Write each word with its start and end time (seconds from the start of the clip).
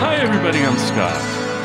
Hi, 0.00 0.16
everybody. 0.16 0.60
I'm 0.60 0.78
Scott, 0.78 1.20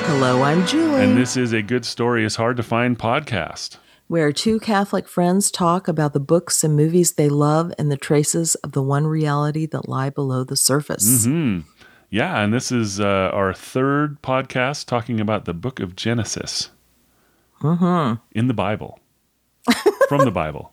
Hello, 0.07 0.43
I'm 0.43 0.67
Julie. 0.67 1.01
and 1.01 1.17
this 1.17 1.37
is 1.37 1.53
a 1.53 1.61
Good 1.61 1.85
Story 1.85 2.25
is 2.25 2.35
Hard 2.35 2.57
to 2.57 2.63
Find 2.63 2.99
podcast. 2.99 3.77
where 4.07 4.33
two 4.33 4.59
Catholic 4.59 5.07
friends 5.07 5.49
talk 5.49 5.87
about 5.87 6.11
the 6.11 6.19
books 6.19 6.61
and 6.65 6.75
movies 6.75 7.13
they 7.13 7.29
love 7.29 7.71
and 7.79 7.89
the 7.89 7.95
traces 7.95 8.55
of 8.55 8.73
the 8.73 8.83
one 8.83 9.07
reality 9.07 9.65
that 9.67 9.87
lie 9.87 10.09
below 10.09 10.43
the 10.43 10.57
surface. 10.57 11.25
Mm-hmm. 11.25 11.67
Yeah, 12.09 12.41
and 12.43 12.53
this 12.53 12.73
is 12.73 12.99
uh, 12.99 13.05
our 13.33 13.53
third 13.53 14.21
podcast 14.21 14.85
talking 14.87 15.21
about 15.21 15.45
the 15.45 15.53
book 15.53 15.79
of 15.79 15.95
Genesis 15.95 16.71
Mm-hmm. 17.61 18.21
in 18.37 18.47
the 18.47 18.53
Bible, 18.53 18.99
from 20.09 20.25
the 20.25 20.31
Bible. 20.31 20.71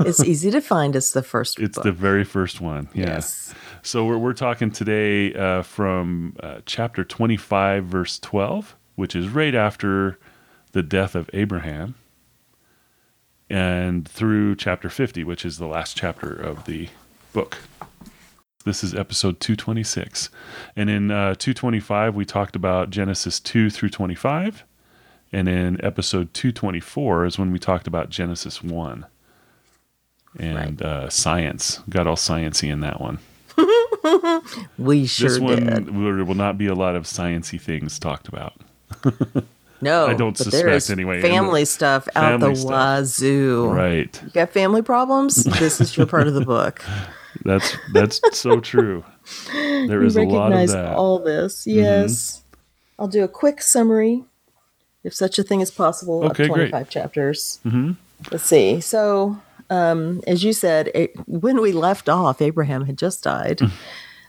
it's 0.00 0.22
easy 0.24 0.50
to 0.50 0.60
find. 0.60 0.96
It's 0.96 1.12
the 1.12 1.22
first 1.22 1.58
It's 1.60 1.76
book. 1.76 1.84
the 1.84 1.92
very 1.92 2.24
first 2.24 2.60
one. 2.60 2.88
Yeah. 2.94 3.06
Yes. 3.14 3.54
So 3.82 4.04
we're, 4.06 4.18
we're 4.18 4.32
talking 4.32 4.70
today 4.70 5.34
uh, 5.34 5.62
from 5.62 6.34
uh, 6.40 6.60
chapter 6.66 7.04
25, 7.04 7.84
verse 7.84 8.18
12, 8.18 8.74
which 8.94 9.14
is 9.14 9.28
right 9.28 9.54
after 9.54 10.18
the 10.72 10.82
death 10.82 11.14
of 11.14 11.28
Abraham, 11.32 11.94
and 13.48 14.08
through 14.08 14.56
chapter 14.56 14.88
50, 14.88 15.24
which 15.24 15.44
is 15.44 15.58
the 15.58 15.66
last 15.66 15.96
chapter 15.96 16.32
of 16.32 16.64
the 16.64 16.88
book. 17.32 17.58
This 18.64 18.82
is 18.82 18.94
episode 18.94 19.38
226. 19.38 20.30
And 20.74 20.90
in 20.90 21.10
uh, 21.12 21.34
225, 21.36 22.16
we 22.16 22.24
talked 22.24 22.56
about 22.56 22.90
Genesis 22.90 23.38
2 23.38 23.70
through 23.70 23.90
25. 23.90 24.64
And 25.32 25.48
in 25.48 25.84
episode 25.84 26.32
224 26.34 27.26
is 27.26 27.38
when 27.38 27.52
we 27.52 27.58
talked 27.58 27.86
about 27.86 28.10
Genesis 28.10 28.62
1 28.62 29.06
and 30.38 30.82
uh, 30.82 31.08
science. 31.10 31.80
Got 31.88 32.06
all 32.06 32.16
sciency 32.16 32.70
in 32.70 32.80
that 32.80 33.00
one 33.00 33.18
We 34.78 35.06
sure 35.06 35.28
this 35.28 35.38
one 35.38 35.66
did. 35.66 35.86
there 35.86 36.24
will 36.24 36.34
not 36.34 36.58
be 36.58 36.66
a 36.66 36.74
lot 36.74 36.96
of 36.96 37.04
sciency 37.04 37.60
things 37.60 37.98
talked 37.98 38.28
about. 38.28 38.54
No, 39.80 40.06
I 40.06 40.14
don't 40.14 40.36
but 40.36 40.44
suspect 40.44 40.90
anyway, 40.90 41.16
in 41.16 41.22
the 41.22 41.28
Family 41.28 41.64
stuff 41.66 42.08
out 42.16 42.40
family 42.40 42.54
the 42.54 42.56
stuff. 42.56 42.70
wazoo. 42.70 43.68
Right. 43.68 44.22
You 44.24 44.30
got 44.30 44.50
family 44.50 44.80
problems? 44.80 45.44
this 45.58 45.80
is 45.80 45.96
your 45.96 46.06
part 46.06 46.26
of 46.26 46.34
the 46.34 46.44
book. 46.44 46.82
That's 47.44 47.76
that's 47.92 48.20
so 48.32 48.60
true. 48.60 49.04
There 49.52 50.00
we 50.00 50.06
is 50.06 50.16
a 50.16 50.22
lot 50.22 50.52
of 50.52 50.66
that. 50.68 50.86
Mm-hmm. 50.86 50.98
all 50.98 51.18
this. 51.18 51.66
Yes. 51.66 52.42
I'll 52.98 53.08
do 53.08 53.22
a 53.22 53.28
quick 53.28 53.60
summary, 53.60 54.24
if 55.06 55.14
such 55.14 55.38
a 55.38 55.42
thing 55.42 55.60
is 55.60 55.70
possible, 55.70 56.18
Okay, 56.24 56.44
of 56.44 56.50
great. 56.50 56.68
25 56.70 56.90
chapters. 56.90 57.60
hmm 57.62 57.92
Let's 58.32 58.44
see. 58.44 58.80
So, 58.80 59.38
um, 59.70 60.20
as 60.26 60.42
you 60.42 60.52
said, 60.52 60.90
a- 60.94 61.12
when 61.26 61.60
we 61.60 61.72
left 61.72 62.08
off, 62.08 62.40
Abraham 62.42 62.86
had 62.86 62.96
just 62.98 63.22
died. 63.24 63.60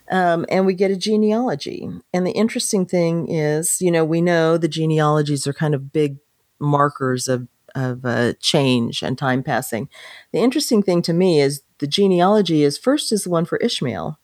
Um, 0.09 0.45
and 0.49 0.65
we 0.65 0.73
get 0.73 0.91
a 0.91 0.95
genealogy. 0.95 1.89
And 2.13 2.25
the 2.25 2.31
interesting 2.31 2.85
thing 2.85 3.29
is, 3.29 3.81
you 3.81 3.91
know, 3.91 4.05
we 4.05 4.21
know 4.21 4.57
the 4.57 4.67
genealogies 4.69 5.45
are 5.47 5.53
kind 5.53 5.73
of 5.75 5.91
big 5.91 6.17
markers 6.59 7.27
of, 7.27 7.47
of 7.75 8.05
uh, 8.05 8.33
change 8.39 9.03
and 9.03 9.17
time 9.17 9.43
passing. 9.43 9.89
The 10.31 10.39
interesting 10.39 10.81
thing 10.81 11.01
to 11.03 11.13
me 11.13 11.41
is 11.41 11.61
the 11.79 11.87
genealogy 11.87 12.63
is 12.63 12.77
first 12.77 13.11
is 13.11 13.23
the 13.25 13.29
one 13.29 13.45
for 13.45 13.57
Ishmael, 13.57 14.17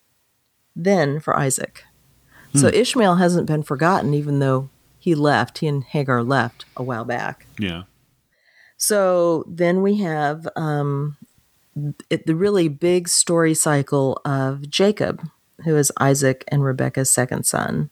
then 0.76 1.20
for 1.20 1.38
Isaac. 1.38 1.84
So 2.56 2.68
Ishmael 2.68 3.16
hasn't 3.16 3.48
been 3.48 3.64
forgotten, 3.64 4.14
even 4.14 4.38
though 4.40 4.70
he 5.04 5.16
left, 5.16 5.58
he 5.58 5.68
and 5.68 5.84
Hagar 5.84 6.24
left 6.24 6.64
a 6.78 6.82
while 6.82 7.04
back. 7.04 7.46
Yeah. 7.60 7.84
So 8.78 9.44
then 9.50 9.82
we 9.82 9.98
have 9.98 10.48
um, 10.56 11.18
it, 12.10 12.26
the 12.26 12.38
really 12.38 12.70
big 12.70 13.10
story 13.10 13.54
cycle 13.54 14.22
of 14.24 14.70
Jacob, 14.70 15.22
who 15.66 15.76
is 15.76 15.92
Isaac 16.00 16.46
and 16.48 16.64
Rebekah's 16.64 17.12
second 17.12 17.46
son. 17.46 17.90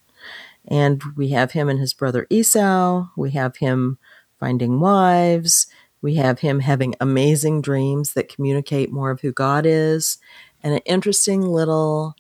And 0.66 1.04
we 1.18 1.32
have 1.32 1.52
him 1.52 1.68
and 1.68 1.82
his 1.82 1.94
brother 1.94 2.28
Esau. 2.30 3.08
We 3.18 3.32
have 3.32 3.58
him 3.58 3.98
finding 4.40 4.80
wives. 4.80 5.68
We 6.02 6.16
have 6.16 6.40
him 6.40 6.62
having 6.62 6.96
amazing 7.02 7.62
dreams 7.62 8.14
that 8.14 8.34
communicate 8.34 8.90
more 8.90 9.12
of 9.12 9.20
who 9.20 9.34
God 9.34 9.66
is. 9.66 10.18
And 10.64 10.76
an 10.76 10.82
interesting 10.86 11.42
little 11.42 12.16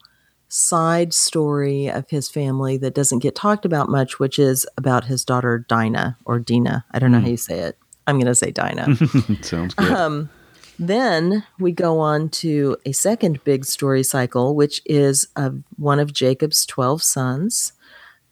side 0.51 1.13
story 1.13 1.87
of 1.87 2.09
his 2.09 2.29
family 2.29 2.75
that 2.75 2.93
doesn't 2.93 3.19
get 3.19 3.35
talked 3.35 3.65
about 3.65 3.87
much, 3.87 4.19
which 4.19 4.37
is 4.37 4.67
about 4.77 5.05
his 5.05 5.23
daughter 5.23 5.59
Dinah 5.59 6.17
or 6.25 6.39
Dina. 6.39 6.85
I 6.91 6.99
don't 6.99 7.11
know 7.11 7.21
how 7.21 7.27
you 7.27 7.37
say 7.37 7.59
it. 7.59 7.77
I'm 8.05 8.17
going 8.17 8.27
to 8.27 8.35
say 8.35 8.51
Dinah. 8.51 8.95
Sounds 9.41 9.73
good. 9.73 9.91
Um, 9.91 10.29
then 10.77 11.45
we 11.57 11.71
go 11.71 11.99
on 11.99 12.27
to 12.29 12.75
a 12.85 12.91
second 12.91 13.41
big 13.45 13.63
story 13.63 14.03
cycle, 14.03 14.53
which 14.53 14.81
is 14.85 15.25
of 15.37 15.63
one 15.77 15.99
of 15.99 16.11
Jacob's 16.11 16.65
12 16.65 17.01
sons, 17.01 17.71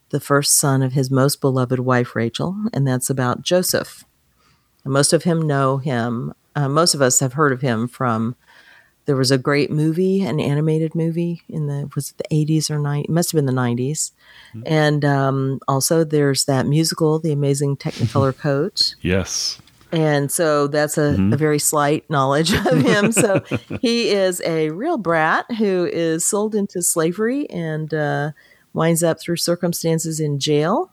the 0.09 0.19
first 0.19 0.57
son 0.57 0.83
of 0.83 0.93
his 0.93 1.09
most 1.09 1.39
beloved 1.39 1.79
wife, 1.79 2.15
Rachel, 2.15 2.55
and 2.73 2.85
that's 2.85 3.09
about 3.09 3.43
Joseph. 3.43 4.03
And 4.83 4.91
most 4.91 5.13
of 5.13 5.23
him 5.23 5.41
know 5.41 5.77
him. 5.77 6.33
Uh, 6.53 6.67
most 6.67 6.93
of 6.93 7.01
us 7.01 7.21
have 7.21 7.33
heard 7.33 7.53
of 7.53 7.61
him 7.61 7.87
from. 7.87 8.35
There 9.09 9.15
was 9.15 9.31
a 9.31 9.39
great 9.39 9.71
movie, 9.71 10.21
an 10.21 10.39
animated 10.39 10.93
movie 10.93 11.41
in 11.49 11.65
the 11.65 11.89
was 11.95 12.11
it 12.11 12.17
the 12.19 12.25
eighties 12.29 12.69
or 12.69 12.77
90s? 12.77 13.05
It 13.05 13.09
must 13.09 13.31
have 13.31 13.37
been 13.39 13.47
the 13.47 13.59
90s 13.59 14.11
and 14.65 15.03
um, 15.03 15.59
also 15.67 16.03
there's 16.03 16.45
that 16.45 16.67
musical, 16.67 17.17
The 17.19 17.31
Amazing 17.31 17.77
Technicolor 17.77 18.37
Coat, 18.37 18.95
yes. 19.01 19.59
and 19.91 20.31
so 20.31 20.67
that's 20.67 20.97
a, 20.97 21.15
a 21.33 21.37
very 21.37 21.57
slight 21.57 22.07
knowledge 22.09 22.53
of 22.53 22.81
him. 22.81 23.11
So 23.11 23.41
he 23.81 24.09
is 24.09 24.41
a 24.45 24.69
real 24.69 24.97
brat 24.97 25.45
who 25.57 25.89
is 25.91 26.25
sold 26.25 26.53
into 26.55 26.81
slavery 26.81 27.49
and 27.49 27.93
uh, 27.93 28.31
winds 28.73 29.03
up 29.03 29.19
through 29.19 29.37
circumstances 29.37 30.19
in 30.19 30.39
jail 30.39 30.91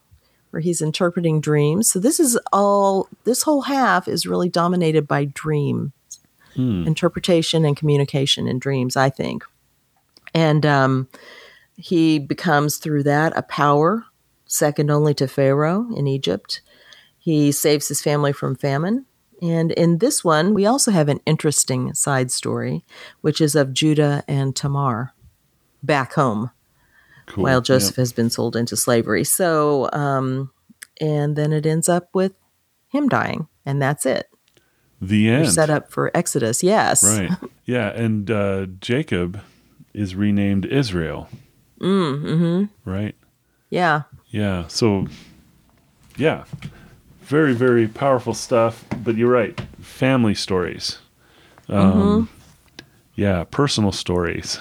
where 0.50 0.60
he's 0.60 0.80
interpreting 0.80 1.40
dreams. 1.40 1.90
So 1.90 1.98
this 1.98 2.18
is 2.18 2.38
all, 2.52 3.08
this 3.24 3.42
whole 3.42 3.62
half 3.62 4.08
is 4.08 4.26
really 4.26 4.48
dominated 4.48 5.06
by 5.06 5.26
dream 5.26 5.92
interpretation 6.56 7.64
and 7.64 7.76
communication 7.76 8.46
in 8.48 8.58
dreams, 8.58 8.96
I 8.96 9.10
think. 9.10 9.44
And 10.34 10.64
um, 10.66 11.08
he 11.76 12.18
becomes 12.18 12.76
through 12.78 13.02
that 13.04 13.32
a 13.36 13.42
power 13.42 14.04
second 14.46 14.90
only 14.90 15.14
to 15.14 15.26
Pharaoh 15.28 15.86
in 15.96 16.06
Egypt. 16.06 16.62
He 17.18 17.52
saves 17.52 17.88
his 17.88 18.00
family 18.02 18.32
from 18.32 18.54
famine. 18.54 19.06
And 19.42 19.72
in 19.72 19.98
this 19.98 20.24
one, 20.24 20.54
we 20.54 20.64
also 20.64 20.90
have 20.92 21.08
an 21.08 21.20
interesting 21.26 21.92
side 21.94 22.30
story, 22.30 22.84
which 23.20 23.40
is 23.40 23.54
of 23.54 23.72
Judah 23.74 24.24
and 24.26 24.54
Tamar 24.56 25.12
back 25.82 26.14
home 26.14 26.50
Cool. 27.26 27.44
while 27.44 27.60
Joseph 27.60 27.94
Yep. 27.94 28.02
has 28.02 28.12
been 28.12 28.30
sold 28.30 28.56
into 28.56 28.76
slavery. 28.76 29.24
So, 29.24 29.90
um, 29.92 30.52
and 31.00 31.36
then 31.36 31.52
it 31.52 31.66
ends 31.66 31.88
up 31.88 32.08
with 32.14 32.32
him 32.88 33.08
dying, 33.08 33.48
and 33.66 33.82
that's 33.82 34.06
it. 34.06 34.28
The 35.00 35.28
end. 35.28 35.52
set 35.52 35.68
up 35.70 35.90
for 35.90 36.10
Exodus. 36.14 36.62
Yes. 36.62 37.04
Right. 37.04 37.30
Yeah. 37.68 37.88
And 37.88 38.30
uh, 38.30 38.66
Jacob 38.80 39.40
is 39.92 40.14
renamed 40.14 40.66
Israel. 40.66 41.28
Mm, 41.80 42.22
mm-hmm. 42.22 42.88
Right. 42.88 43.16
Yeah. 43.70 44.02
Yeah. 44.28 44.68
So, 44.68 45.08
yeah. 46.16 46.44
Very, 47.22 47.54
very 47.54 47.88
powerful 47.88 48.34
stuff. 48.34 48.84
But 49.02 49.16
you're 49.16 49.32
right. 49.32 49.60
Family 49.80 50.34
stories. 50.36 50.98
Um, 51.68 52.28
Yeah. 53.16 53.42
Personal 53.50 53.90
stories. 53.90 54.60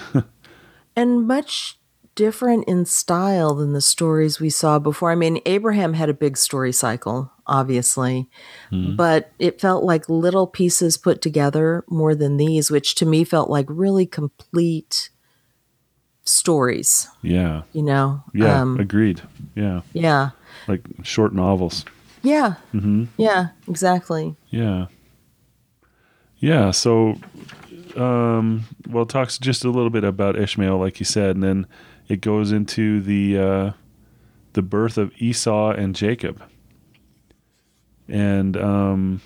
and 0.96 1.28
much 1.28 1.78
different 2.16 2.64
in 2.66 2.84
style 2.84 3.54
than 3.54 3.72
the 3.72 3.80
stories 3.80 4.40
we 4.40 4.50
saw 4.50 4.80
before. 4.80 5.12
I 5.12 5.14
mean, 5.14 5.40
Abraham 5.46 5.92
had 5.92 6.08
a 6.08 6.14
big 6.14 6.36
story 6.36 6.72
cycle, 6.72 7.30
obviously, 7.46 8.28
but 8.72 9.30
it 9.38 9.60
felt 9.60 9.84
like 9.84 10.08
little 10.08 10.48
pieces 10.48 10.96
put 10.96 11.22
together 11.22 11.84
more 11.88 12.16
than 12.16 12.38
these, 12.38 12.70
which 12.70 12.96
to 12.96 13.06
me 13.06 13.22
felt 13.22 13.48
like 13.48 13.66
really 13.68 14.06
complete 14.06 15.10
stories, 16.24 17.06
yeah. 17.22 17.62
you 17.72 17.82
know? 17.82 18.24
Yeah. 18.34 18.62
Um, 18.62 18.80
agreed. 18.80 19.22
Yeah. 19.54 19.82
yeah. 19.92 20.30
Like 20.66 20.80
short 21.02 21.32
novels. 21.34 21.84
Yeah. 22.22 22.54
hmm 22.72 23.04
Yeah. 23.16 23.48
Exactly. 23.68 24.34
Yeah. 24.50 24.86
Yeah. 26.38 26.70
So, 26.72 27.18
um, 27.94 28.64
well, 28.88 29.06
talks 29.06 29.38
just 29.38 29.64
a 29.64 29.70
little 29.70 29.90
bit 29.90 30.02
about 30.02 30.38
Ishmael, 30.38 30.78
like 30.78 30.98
you 30.98 31.06
said, 31.06 31.36
and 31.36 31.42
then 31.42 31.66
it 32.08 32.20
goes 32.20 32.52
into 32.52 33.00
the 33.00 33.38
uh, 33.38 33.70
the 34.52 34.62
birth 34.62 34.98
of 34.98 35.12
Esau 35.18 35.70
and 35.70 35.94
Jacob, 35.94 36.42
and 38.08 38.56
um, 38.56 39.20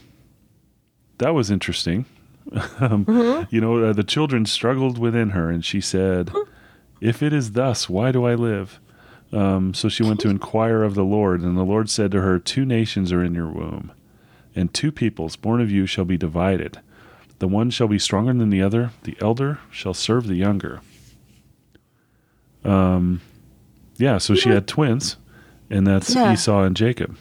that 1.18 1.34
was 1.34 1.50
interesting. 1.50 2.06
um, 2.80 3.46
You 3.50 3.60
know, 3.60 3.84
uh, 3.84 3.92
the 3.92 4.02
children 4.04 4.46
struggled 4.46 4.98
within 4.98 5.30
her, 5.30 5.50
and 5.50 5.64
she 5.64 5.80
said, 5.80 6.30
"If 7.00 7.22
it 7.22 7.32
is 7.32 7.52
thus, 7.52 7.88
why 7.88 8.12
do 8.12 8.24
I 8.24 8.34
live?" 8.34 8.80
Um, 9.32 9.74
so 9.74 9.88
she 9.88 10.02
went 10.02 10.20
to 10.20 10.28
inquire 10.28 10.82
of 10.82 10.94
the 10.94 11.04
Lord, 11.04 11.40
and 11.42 11.56
the 11.56 11.62
Lord 11.62 11.88
said 11.88 12.10
to 12.12 12.20
her, 12.20 12.38
Two 12.38 12.64
nations 12.64 13.12
are 13.12 13.22
in 13.22 13.34
your 13.34 13.48
womb, 13.48 13.92
and 14.56 14.72
two 14.74 14.90
peoples 14.90 15.36
born 15.36 15.60
of 15.60 15.70
you 15.70 15.86
shall 15.86 16.04
be 16.04 16.16
divided. 16.16 16.80
The 17.38 17.48
one 17.48 17.70
shall 17.70 17.88
be 17.88 17.98
stronger 17.98 18.34
than 18.34 18.50
the 18.50 18.62
other, 18.62 18.90
the 19.04 19.16
elder 19.20 19.60
shall 19.70 19.94
serve 19.94 20.26
the 20.26 20.34
younger. 20.34 20.80
Um, 22.64 23.20
yeah, 23.96 24.18
so 24.18 24.34
she 24.34 24.48
had 24.48 24.66
twins, 24.66 25.16
and 25.68 25.86
that's 25.86 26.14
Yeah. 26.14 26.32
Esau 26.32 26.62
and 26.62 26.76
Jacob. 26.76 27.16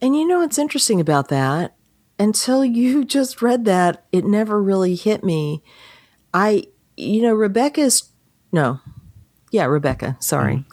And 0.00 0.16
you 0.16 0.26
know 0.26 0.40
what's 0.40 0.58
interesting 0.58 1.00
about 1.00 1.28
that? 1.28 1.76
Until 2.18 2.64
you 2.64 3.04
just 3.06 3.42
read 3.42 3.64
that, 3.66 4.04
it 4.12 4.24
never 4.24 4.62
really 4.62 4.94
hit 4.94 5.22
me. 5.22 5.62
I, 6.34 6.64
you 6.96 7.22
know, 7.22 7.34
Rebecca's, 7.34 8.10
no, 8.50 8.80
yeah, 9.50 9.66
Rebecca, 9.66 10.16
sorry. 10.18 10.64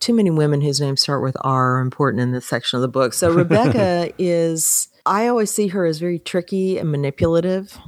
Too 0.00 0.12
many 0.12 0.30
women 0.30 0.60
whose 0.60 0.80
names 0.80 1.00
start 1.00 1.22
with 1.22 1.36
R 1.42 1.76
are 1.76 1.80
important 1.80 2.20
in 2.20 2.32
this 2.32 2.46
section 2.46 2.76
of 2.76 2.82
the 2.82 2.88
book. 2.88 3.14
So 3.14 3.30
Rebecca 3.30 4.12
is, 4.18 4.88
I 5.06 5.28
always 5.28 5.50
see 5.50 5.68
her 5.68 5.86
as 5.86 5.98
very 5.98 6.18
tricky 6.18 6.78
and 6.78 6.90
manipulative. 6.90 7.78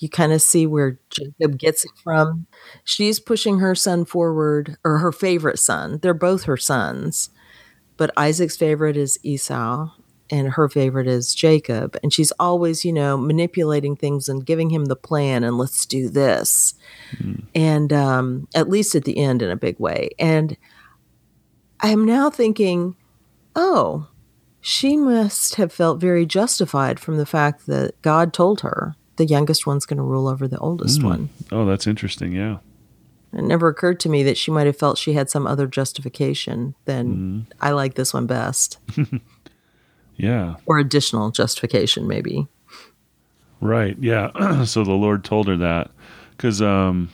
You 0.00 0.08
kind 0.08 0.32
of 0.32 0.42
see 0.42 0.66
where 0.66 0.98
Jacob 1.10 1.58
gets 1.58 1.84
it 1.84 1.92
from. 2.02 2.46
She's 2.84 3.20
pushing 3.20 3.60
her 3.60 3.74
son 3.74 4.04
forward, 4.04 4.76
or 4.84 4.98
her 4.98 5.12
favorite 5.12 5.58
son. 5.58 6.00
They're 6.02 6.14
both 6.14 6.44
her 6.44 6.56
sons 6.56 7.30
but 8.00 8.10
Isaac's 8.16 8.56
favorite 8.56 8.96
is 8.96 9.18
Esau 9.22 9.90
and 10.30 10.48
her 10.48 10.70
favorite 10.70 11.06
is 11.06 11.34
Jacob. 11.34 11.98
And 12.02 12.10
she's 12.10 12.32
always, 12.40 12.82
you 12.82 12.94
know, 12.94 13.18
manipulating 13.18 13.94
things 13.94 14.26
and 14.26 14.46
giving 14.46 14.70
him 14.70 14.86
the 14.86 14.96
plan 14.96 15.44
and 15.44 15.58
let's 15.58 15.84
do 15.84 16.08
this. 16.08 16.72
And 17.54 17.92
um, 17.92 18.48
at 18.54 18.70
least 18.70 18.94
at 18.94 19.04
the 19.04 19.18
end 19.18 19.42
in 19.42 19.50
a 19.50 19.56
big 19.56 19.78
way. 19.78 20.08
And 20.18 20.56
I'm 21.80 22.06
now 22.06 22.30
thinking, 22.30 22.96
oh, 23.54 24.08
she 24.62 24.96
must 24.96 25.56
have 25.56 25.70
felt 25.70 26.00
very 26.00 26.24
justified 26.24 26.98
from 26.98 27.18
the 27.18 27.26
fact 27.26 27.66
that 27.66 28.00
God 28.00 28.32
told 28.32 28.62
her 28.62 28.96
the 29.20 29.26
youngest 29.26 29.66
one's 29.66 29.84
going 29.84 29.98
to 29.98 30.02
rule 30.02 30.26
over 30.26 30.48
the 30.48 30.56
oldest 30.58 31.02
one. 31.02 31.28
Oh, 31.52 31.66
that's 31.66 31.86
interesting. 31.86 32.32
Yeah. 32.32 32.58
It 33.34 33.42
never 33.44 33.68
occurred 33.68 34.00
to 34.00 34.08
me 34.08 34.22
that 34.22 34.38
she 34.38 34.50
might 34.50 34.66
have 34.66 34.78
felt 34.78 34.96
she 34.96 35.12
had 35.12 35.28
some 35.28 35.46
other 35.46 35.66
justification 35.66 36.74
than 36.86 37.46
I 37.60 37.72
like 37.72 37.94
this 37.96 38.14
one 38.14 38.26
best, 38.26 38.78
Yeah. 40.16 40.54
or 40.64 40.78
additional 40.78 41.30
justification, 41.30 42.08
maybe. 42.08 42.48
Right. 43.60 43.94
Yeah. 44.00 44.64
so 44.64 44.84
the 44.84 44.92
Lord 44.92 45.22
told 45.22 45.48
her 45.48 45.56
that 45.58 45.90
because, 46.36 46.62
um, 46.62 47.10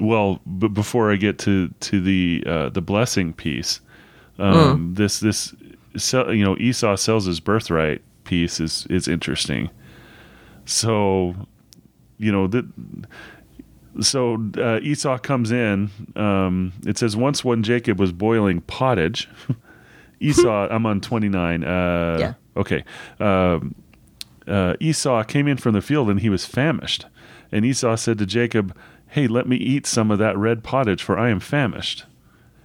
well, 0.00 0.40
b- 0.58 0.68
before 0.68 1.10
I 1.12 1.16
get 1.16 1.38
to 1.40 1.68
to 1.80 2.00
the 2.00 2.44
uh, 2.46 2.68
the 2.70 2.80
blessing 2.80 3.32
piece, 3.32 3.80
um, 4.38 4.94
this 4.94 5.18
this 5.20 5.52
sell, 5.96 6.32
you 6.32 6.44
know 6.44 6.56
Esau 6.58 6.94
sells 6.96 7.26
his 7.26 7.40
birthright 7.40 8.02
piece 8.24 8.60
is 8.60 8.86
is 8.88 9.08
interesting. 9.08 9.68
So, 10.66 11.34
you 12.18 12.30
know 12.32 12.46
that. 12.48 12.64
So 14.00 14.38
uh, 14.56 14.78
Esau 14.82 15.18
comes 15.18 15.50
in. 15.50 15.90
Um, 16.16 16.72
it 16.86 16.96
says 16.96 17.16
once 17.16 17.44
when 17.44 17.62
Jacob 17.62 17.98
was 17.98 18.12
boiling 18.12 18.60
pottage, 18.62 19.28
Esau. 20.20 20.68
I'm 20.70 20.86
on 20.86 21.00
29. 21.00 21.64
Uh, 21.64 22.16
Yeah. 22.20 22.34
Okay. 22.56 22.84
Um, 23.18 23.74
uh, 24.46 24.74
Esau 24.80 25.22
came 25.24 25.46
in 25.48 25.56
from 25.56 25.74
the 25.74 25.82
field 25.82 26.08
and 26.10 26.20
he 26.20 26.28
was 26.28 26.44
famished. 26.46 27.06
And 27.52 27.64
Esau 27.64 27.96
said 27.96 28.18
to 28.18 28.26
Jacob, 28.26 28.76
Hey, 29.08 29.26
let 29.26 29.48
me 29.48 29.56
eat 29.56 29.86
some 29.86 30.10
of 30.12 30.18
that 30.20 30.36
red 30.38 30.62
pottage, 30.62 31.02
for 31.02 31.18
I 31.18 31.30
am 31.30 31.40
famished. 31.40 32.04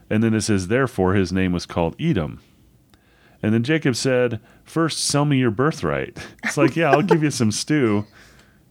And 0.09 0.23
then 0.23 0.33
it 0.35 0.41
says, 0.41 0.67
Therefore 0.67 1.15
his 1.15 1.31
name 1.33 1.51
was 1.51 1.65
called 1.65 1.95
Edom. 1.99 2.39
And 3.41 3.53
then 3.53 3.63
Jacob 3.63 3.95
said, 3.95 4.39
First, 4.63 5.03
sell 5.05 5.25
me 5.25 5.37
your 5.37 5.51
birthright. 5.51 6.17
It's 6.43 6.57
like, 6.57 6.75
Yeah, 6.75 6.91
I'll 6.91 7.01
give 7.01 7.23
you 7.23 7.31
some 7.31 7.51
stew 7.51 8.05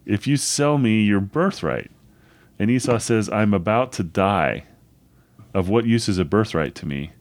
if 0.07 0.27
you 0.27 0.37
sell 0.37 0.79
me 0.79 1.03
your 1.03 1.21
birthright. 1.21 1.91
And 2.59 2.71
Esau 2.71 2.99
says, 2.99 3.29
I'm 3.31 3.55
about 3.55 3.93
to 3.93 4.03
die. 4.03 4.65
Of 5.53 5.69
what 5.69 5.87
use 5.87 6.09
is 6.09 6.19
a 6.19 6.25
birthright 6.25 6.75
to 6.77 6.87
me? 6.87 7.13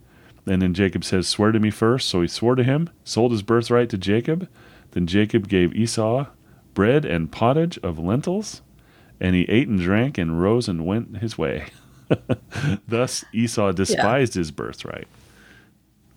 And 0.45 0.61
then 0.61 0.73
Jacob 0.73 1.03
says, 1.03 1.27
Swear 1.27 1.51
to 1.51 1.59
me 1.59 1.69
first. 1.69 2.09
So 2.09 2.21
he 2.21 2.27
swore 2.27 2.55
to 2.55 2.63
him, 2.63 2.89
sold 3.03 3.31
his 3.31 3.43
birthright 3.43 3.89
to 3.89 3.97
Jacob. 3.97 4.47
Then 4.91 5.07
Jacob 5.07 5.47
gave 5.47 5.75
Esau 5.75 6.27
bread 6.73 7.05
and 7.05 7.31
pottage 7.31 7.77
of 7.79 7.99
lentils, 7.99 8.61
and 9.19 9.35
he 9.35 9.43
ate 9.43 9.67
and 9.67 9.79
drank 9.79 10.17
and 10.17 10.41
rose 10.41 10.67
and 10.67 10.85
went 10.85 11.17
his 11.17 11.37
way. 11.37 11.65
Thus 12.87 13.23
Esau 13.33 13.71
despised 13.71 14.33
his 14.33 14.51
birthright. 14.51 15.07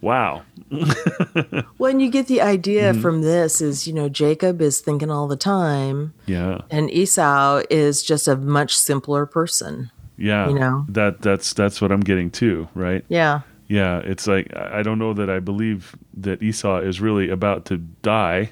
Wow. 0.06 0.42
When 1.78 1.98
you 1.98 2.08
get 2.10 2.28
the 2.28 2.40
idea 2.40 2.92
mm-hmm. 2.92 3.02
from 3.02 3.22
this 3.22 3.60
is, 3.60 3.88
you 3.88 3.92
know, 3.92 4.08
Jacob 4.08 4.60
is 4.60 4.80
thinking 4.80 5.10
all 5.10 5.26
the 5.26 5.36
time, 5.36 6.14
Yeah. 6.26 6.60
and 6.70 6.88
Esau 6.90 7.62
is 7.70 8.04
just 8.04 8.28
a 8.28 8.36
much 8.36 8.76
simpler 8.76 9.26
person. 9.26 9.90
Yeah. 10.16 10.48
You 10.48 10.54
know? 10.54 10.86
That 10.88 11.22
that's 11.22 11.52
that's 11.52 11.80
what 11.80 11.90
I'm 11.90 12.00
getting 12.00 12.30
too, 12.30 12.68
right? 12.74 13.04
Yeah. 13.08 13.40
Yeah, 13.68 13.98
it's 13.98 14.28
like 14.28 14.54
I 14.56 14.82
don't 14.84 15.00
know 15.00 15.12
that 15.12 15.28
I 15.28 15.40
believe 15.40 15.96
that 16.22 16.40
Esau 16.40 16.78
is 16.78 17.00
really 17.00 17.28
about 17.28 17.64
to 17.66 17.78
die. 18.02 18.50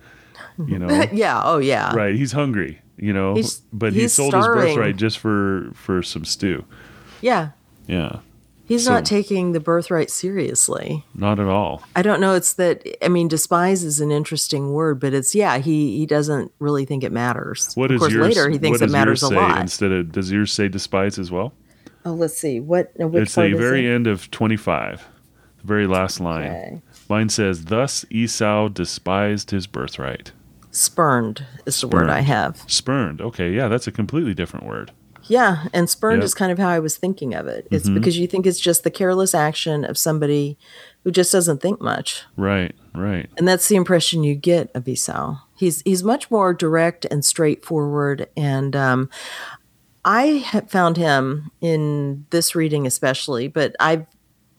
you 0.66 0.78
know. 0.78 0.88
Yeah. 1.12 1.42
Oh, 1.44 1.58
yeah. 1.58 1.94
right, 1.94 2.14
he's 2.14 2.32
hungry, 2.32 2.80
you 2.96 3.12
know, 3.12 3.34
He's- 3.34 3.60
but 3.70 3.92
he 3.92 4.08
sold 4.08 4.30
starving. 4.32 4.66
his 4.68 4.76
birthright 4.76 4.96
just 4.96 5.18
for 5.18 5.70
for 5.74 6.02
some 6.02 6.24
stew. 6.24 6.64
Yeah. 7.20 7.50
Yeah. 7.86 8.20
He's 8.66 8.84
So- 8.84 8.92
not 8.94 9.04
taking 9.04 9.52
the 9.52 9.60
birthright 9.60 10.10
seriously. 10.10 11.04
Not 11.14 11.38
at 11.38 11.46
all. 11.46 11.82
I 11.94 12.02
don't 12.02 12.20
know. 12.20 12.34
It's 12.34 12.52
that, 12.54 12.82
I 13.04 13.08
mean, 13.08 13.28
despise 13.28 13.84
is 13.84 14.00
an 14.00 14.10
interesting 14.10 14.72
word, 14.72 14.98
but 15.00 15.14
it's, 15.14 15.34
yeah, 15.34 15.58
he, 15.58 15.98
he 15.98 16.06
doesn't 16.06 16.52
really 16.58 16.84
think 16.84 17.04
it 17.04 17.12
matters. 17.12 17.72
What 17.74 17.86
of 17.86 17.90
does 17.92 18.00
course, 18.00 18.12
yours 18.12 18.26
later 18.26 18.50
he 18.50 18.58
thinks 18.58 18.80
it 18.80 18.90
matters 18.90 19.22
a 19.22 19.28
lot. 19.28 19.60
Instead 19.60 19.92
of 19.92 20.12
does 20.12 20.30
yours 20.32 20.52
say 20.52 20.68
despise 20.68 21.18
as 21.18 21.30
well? 21.30 21.52
oh, 22.04 22.12
let's 22.12 22.36
see. 22.38 22.60
What, 22.60 22.92
uh, 23.00 23.08
which 23.08 23.22
it's 23.24 23.34
part 23.34 23.50
the 23.50 23.54
is 23.56 23.58
very 23.60 23.86
it? 23.86 23.90
end 23.94 24.06
of 24.06 24.30
25. 24.30 25.08
The 25.60 25.66
very 25.66 25.86
last 25.88 26.20
line. 26.20 26.46
Okay. 26.50 26.82
Mine 27.08 27.28
says, 27.28 27.64
Thus 27.64 28.04
Esau 28.10 28.68
despised 28.68 29.50
his 29.50 29.66
birthright. 29.66 30.30
Spurned 30.70 31.44
is 31.64 31.80
the 31.80 31.88
word 31.88 32.10
I 32.10 32.20
have. 32.20 32.62
Spurned. 32.66 33.20
Okay, 33.20 33.52
yeah, 33.52 33.66
that's 33.68 33.86
a 33.86 33.92
completely 33.92 34.34
different 34.34 34.66
word. 34.66 34.92
Yeah, 35.28 35.64
and 35.72 35.88
spurned 35.90 36.18
Yep. 36.22 36.24
is 36.24 36.34
kind 36.34 36.52
of 36.52 36.58
how 36.58 36.68
I 36.68 36.78
was 36.78 36.96
thinking 36.96 37.34
of 37.34 37.46
it. 37.46 37.66
It's 37.70 37.88
Mhm. 37.88 37.94
because 37.94 38.18
you 38.18 38.26
think 38.26 38.46
it's 38.46 38.60
just 38.60 38.84
the 38.84 38.90
careless 38.90 39.34
action 39.34 39.84
of 39.84 39.98
somebody 39.98 40.56
who 41.04 41.10
just 41.10 41.32
doesn't 41.32 41.60
think 41.60 41.80
much. 41.80 42.22
Right, 42.36 42.74
right. 42.94 43.28
And 43.36 43.46
that's 43.46 43.68
the 43.68 43.76
impression 43.76 44.24
you 44.24 44.34
get 44.34 44.70
of 44.74 44.86
Esau. 44.88 45.38
He's 45.56 45.82
he's 45.82 46.04
much 46.04 46.30
more 46.30 46.52
direct 46.54 47.04
and 47.10 47.24
straightforward. 47.24 48.28
And 48.36 48.76
um, 48.76 49.08
I 50.04 50.42
have 50.46 50.70
found 50.70 50.96
him 50.96 51.50
in 51.60 52.26
this 52.30 52.54
reading 52.54 52.86
especially, 52.86 53.48
but 53.48 53.74
I've 53.80 54.06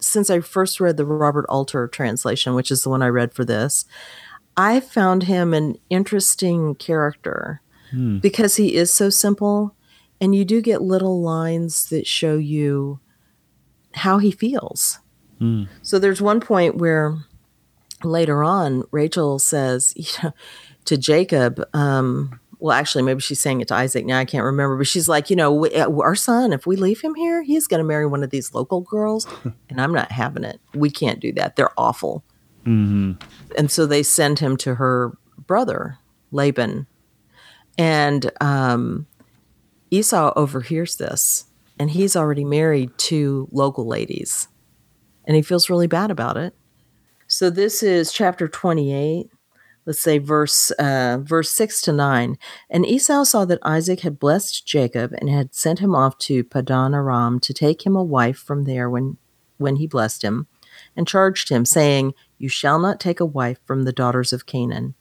since 0.00 0.30
I 0.30 0.40
first 0.40 0.80
read 0.80 0.96
the 0.96 1.04
Robert 1.04 1.46
Alter 1.48 1.88
translation, 1.88 2.54
which 2.54 2.70
is 2.70 2.82
the 2.82 2.88
one 2.90 3.02
I 3.02 3.08
read 3.08 3.32
for 3.34 3.44
this, 3.44 3.84
I 4.56 4.80
found 4.80 5.24
him 5.24 5.52
an 5.54 5.76
interesting 5.90 6.74
character 6.76 7.60
Hmm. 7.90 8.18
because 8.18 8.56
he 8.56 8.74
is 8.74 8.92
so 8.92 9.08
simple, 9.10 9.74
and 10.20 10.34
you 10.34 10.44
do 10.44 10.60
get 10.60 10.82
little 10.82 11.20
lines 11.22 11.88
that 11.90 12.06
show 12.06 12.36
you 12.36 13.00
how 13.94 14.18
he 14.18 14.30
feels. 14.30 14.98
Hmm. 15.38 15.64
So 15.82 15.98
there's 15.98 16.20
one 16.20 16.40
point 16.40 16.76
where 16.76 17.16
later 18.04 18.42
on, 18.42 18.84
Rachel 18.90 19.38
says 19.38 19.92
you 19.96 20.04
know, 20.22 20.32
to 20.84 20.96
Jacob, 20.96 21.62
um, 21.74 22.40
well, 22.60 22.76
actually, 22.76 23.04
maybe 23.04 23.20
she's 23.20 23.40
saying 23.40 23.60
it 23.60 23.68
to 23.68 23.74
Isaac 23.74 24.04
now. 24.04 24.18
I 24.18 24.24
can't 24.24 24.44
remember, 24.44 24.76
but 24.76 24.88
she's 24.88 25.08
like, 25.08 25.30
you 25.30 25.36
know, 25.36 25.52
we, 25.52 25.72
uh, 25.74 25.90
our 25.90 26.16
son, 26.16 26.52
if 26.52 26.66
we 26.66 26.74
leave 26.74 27.00
him 27.00 27.14
here, 27.14 27.42
he's 27.42 27.68
going 27.68 27.78
to 27.78 27.84
marry 27.84 28.06
one 28.06 28.24
of 28.24 28.30
these 28.30 28.52
local 28.52 28.80
girls, 28.80 29.28
and 29.70 29.80
I'm 29.80 29.92
not 29.92 30.10
having 30.10 30.42
it. 30.42 30.60
We 30.74 30.90
can't 30.90 31.20
do 31.20 31.32
that. 31.34 31.54
They're 31.54 31.78
awful. 31.78 32.24
hmm 32.64 33.12
And 33.56 33.70
so 33.70 33.86
they 33.86 34.02
send 34.02 34.40
him 34.40 34.56
to 34.58 34.74
her 34.74 35.16
brother, 35.36 35.98
Laban. 36.32 36.88
And 37.76 38.28
um, 38.40 39.06
Esau 39.90 40.32
overhears 40.36 40.96
this, 40.96 41.46
and 41.78 41.90
he's 41.90 42.16
already 42.16 42.44
married 42.44 42.96
two 42.98 43.48
local 43.50 43.86
ladies, 43.86 44.48
and 45.24 45.36
he 45.36 45.42
feels 45.42 45.70
really 45.70 45.86
bad 45.86 46.10
about 46.10 46.36
it. 46.36 46.54
So 47.26 47.50
this 47.50 47.82
is 47.82 48.12
chapter 48.12 48.48
28. 48.48 49.30
Let's 49.84 50.02
say 50.02 50.18
verse 50.18 50.70
uh, 50.72 51.18
verse 51.22 51.50
six 51.50 51.80
to 51.82 51.92
nine. 51.92 52.36
And 52.68 52.84
Esau 52.84 53.24
saw 53.24 53.46
that 53.46 53.58
Isaac 53.62 54.00
had 54.00 54.18
blessed 54.18 54.66
Jacob 54.66 55.14
and 55.18 55.30
had 55.30 55.54
sent 55.54 55.78
him 55.78 55.94
off 55.94 56.18
to 56.18 56.44
Padan 56.44 56.94
Aram 56.94 57.40
to 57.40 57.54
take 57.54 57.86
him 57.86 57.96
a 57.96 58.04
wife 58.04 58.38
from 58.38 58.64
there 58.64 58.90
when 58.90 59.16
when 59.56 59.76
he 59.76 59.86
blessed 59.86 60.22
him, 60.22 60.46
and 60.96 61.06
charged 61.06 61.48
him, 61.48 61.64
saying, 61.64 62.14
You 62.38 62.48
shall 62.48 62.78
not 62.78 63.00
take 63.00 63.20
a 63.20 63.26
wife 63.26 63.58
from 63.66 63.82
the 63.82 63.92
daughters 63.92 64.32
of 64.32 64.46
Canaan. 64.46 64.94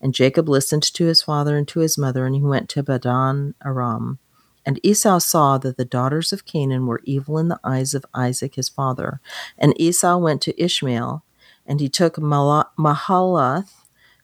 And 0.00 0.14
Jacob 0.14 0.48
listened 0.48 0.82
to 0.82 1.06
his 1.06 1.22
father 1.22 1.56
and 1.56 1.66
to 1.68 1.80
his 1.80 1.98
mother, 1.98 2.26
and 2.26 2.34
he 2.34 2.42
went 2.42 2.68
to 2.70 2.82
Padan 2.82 3.54
Aram. 3.64 4.18
And 4.64 4.78
Esau 4.82 5.18
saw 5.18 5.58
that 5.58 5.76
the 5.76 5.84
daughters 5.84 6.32
of 6.32 6.44
Canaan 6.44 6.86
were 6.86 7.00
evil 7.04 7.38
in 7.38 7.48
the 7.48 7.60
eyes 7.64 7.94
of 7.94 8.06
Isaac 8.14 8.54
his 8.54 8.68
father. 8.68 9.20
And 9.58 9.78
Esau 9.80 10.18
went 10.18 10.40
to 10.42 10.62
Ishmael 10.62 11.24
And 11.66 11.80
he 11.80 11.88
took 11.88 12.16
Mahalath, 12.16 13.72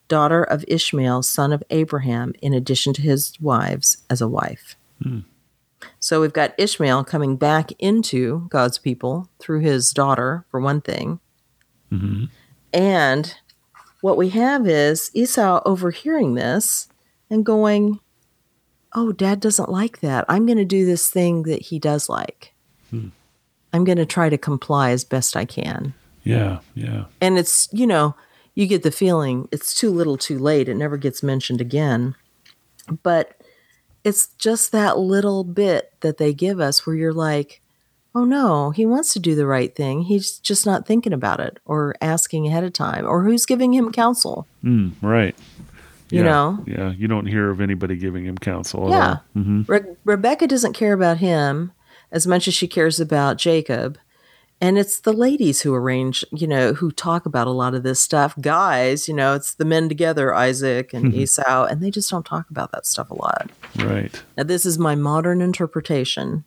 daughter 0.08 0.42
of 0.42 0.64
Ishmael, 0.66 1.22
son 1.22 1.52
of 1.52 1.62
Abraham, 1.70 2.34
in 2.42 2.52
addition 2.52 2.92
to 2.94 3.02
his 3.02 3.38
wives, 3.40 3.98
as 4.10 4.20
a 4.20 4.28
wife. 4.28 4.76
Hmm. 5.02 5.20
So 6.00 6.20
we've 6.20 6.32
got 6.32 6.54
Ishmael 6.58 7.04
coming 7.04 7.36
back 7.36 7.70
into 7.78 8.46
God's 8.48 8.78
people 8.78 9.28
through 9.38 9.60
his 9.60 9.90
daughter, 9.92 10.44
for 10.50 10.60
one 10.60 10.80
thing. 10.80 11.20
Mm-hmm. 11.92 12.24
And 12.72 13.34
what 14.00 14.16
we 14.16 14.30
have 14.30 14.66
is 14.66 15.10
Esau 15.14 15.62
overhearing 15.64 16.34
this 16.34 16.88
and 17.30 17.46
going, 17.46 18.00
Oh, 18.94 19.12
dad 19.12 19.40
doesn't 19.40 19.70
like 19.70 20.00
that. 20.00 20.24
I'm 20.28 20.46
going 20.46 20.58
to 20.58 20.64
do 20.64 20.86
this 20.86 21.10
thing 21.10 21.42
that 21.44 21.62
he 21.62 21.78
does 21.78 22.08
like. 22.08 22.52
I'm 23.72 23.84
going 23.84 23.98
to 23.98 24.06
try 24.06 24.28
to 24.28 24.38
comply 24.38 24.90
as 24.90 25.04
best 25.04 25.36
I 25.36 25.44
can. 25.44 25.94
Yeah, 26.24 26.60
yeah. 26.74 27.04
And 27.20 27.38
it's, 27.38 27.68
you 27.72 27.86
know, 27.86 28.14
you 28.54 28.66
get 28.66 28.82
the 28.82 28.90
feeling 28.90 29.48
it's 29.52 29.74
too 29.74 29.90
little 29.90 30.16
too 30.16 30.38
late. 30.38 30.68
It 30.68 30.76
never 30.76 30.96
gets 30.96 31.22
mentioned 31.22 31.60
again. 31.60 32.14
But 33.02 33.40
it's 34.04 34.28
just 34.38 34.72
that 34.72 34.98
little 34.98 35.44
bit 35.44 35.92
that 36.00 36.18
they 36.18 36.32
give 36.32 36.60
us 36.60 36.86
where 36.86 36.96
you're 36.96 37.12
like, 37.12 37.60
oh 38.14 38.24
no, 38.24 38.70
he 38.70 38.86
wants 38.86 39.12
to 39.12 39.20
do 39.20 39.34
the 39.34 39.46
right 39.46 39.74
thing. 39.76 40.02
He's 40.02 40.38
just 40.38 40.64
not 40.66 40.86
thinking 40.86 41.12
about 41.12 41.40
it 41.40 41.60
or 41.64 41.94
asking 42.00 42.46
ahead 42.46 42.64
of 42.64 42.72
time 42.72 43.06
or 43.06 43.22
who's 43.22 43.46
giving 43.46 43.74
him 43.74 43.92
counsel. 43.92 44.46
Mm, 44.64 44.92
right. 45.02 45.36
You 46.10 46.20
Yeah, 46.20 46.30
know? 46.30 46.64
Yeah, 46.66 46.92
you 46.92 47.06
don't 47.08 47.26
hear 47.26 47.50
of 47.50 47.60
anybody 47.60 47.96
giving 47.96 48.24
him 48.24 48.38
counsel 48.38 48.86
at 48.86 48.90
Yeah. 48.90 49.08
all. 49.08 49.22
hmm 49.42 49.62
Re- 49.66 49.96
Rebecca 50.04 50.46
doesn't 50.46 50.72
care 50.72 50.92
about 50.92 51.18
him 51.18 51.72
as 52.10 52.26
much 52.26 52.48
as 52.48 52.54
she 52.54 52.66
cares 52.68 52.98
about 53.00 53.36
Jacob. 53.36 53.98
And 54.60 54.76
it's 54.76 54.98
the 54.98 55.12
ladies 55.12 55.60
who 55.60 55.72
arrange, 55.72 56.24
you 56.32 56.48
know, 56.48 56.72
who 56.72 56.90
talk 56.90 57.26
about 57.26 57.46
a 57.46 57.50
lot 57.52 57.74
of 57.74 57.84
this 57.84 58.00
stuff. 58.00 58.34
Guys, 58.40 59.06
you 59.06 59.14
know, 59.14 59.34
it's 59.34 59.54
the 59.54 59.64
men 59.64 59.88
together, 59.88 60.34
Isaac 60.34 60.92
and 60.92 61.14
Esau, 61.14 61.66
and 61.66 61.80
they 61.80 61.92
just 61.92 62.10
don't 62.10 62.26
talk 62.26 62.50
about 62.50 62.72
that 62.72 62.84
stuff 62.84 63.08
a 63.10 63.14
lot. 63.14 63.50
Right. 63.78 64.20
Now, 64.36 64.42
this 64.42 64.66
is 64.66 64.76
my 64.76 64.96
modern 64.96 65.40
interpretation. 65.40 66.42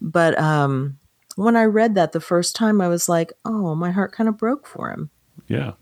But 0.00 0.38
um, 0.40 0.96
when 1.36 1.54
I 1.56 1.64
read 1.64 1.94
that 1.96 2.12
the 2.12 2.20
first 2.20 2.56
time, 2.56 2.80
I 2.80 2.88
was 2.88 3.06
like, 3.06 3.32
oh, 3.44 3.74
my 3.74 3.90
heart 3.90 4.12
kind 4.12 4.28
of 4.30 4.38
broke 4.38 4.66
for 4.66 4.90
him. 4.90 5.10
Yeah. 5.46 5.72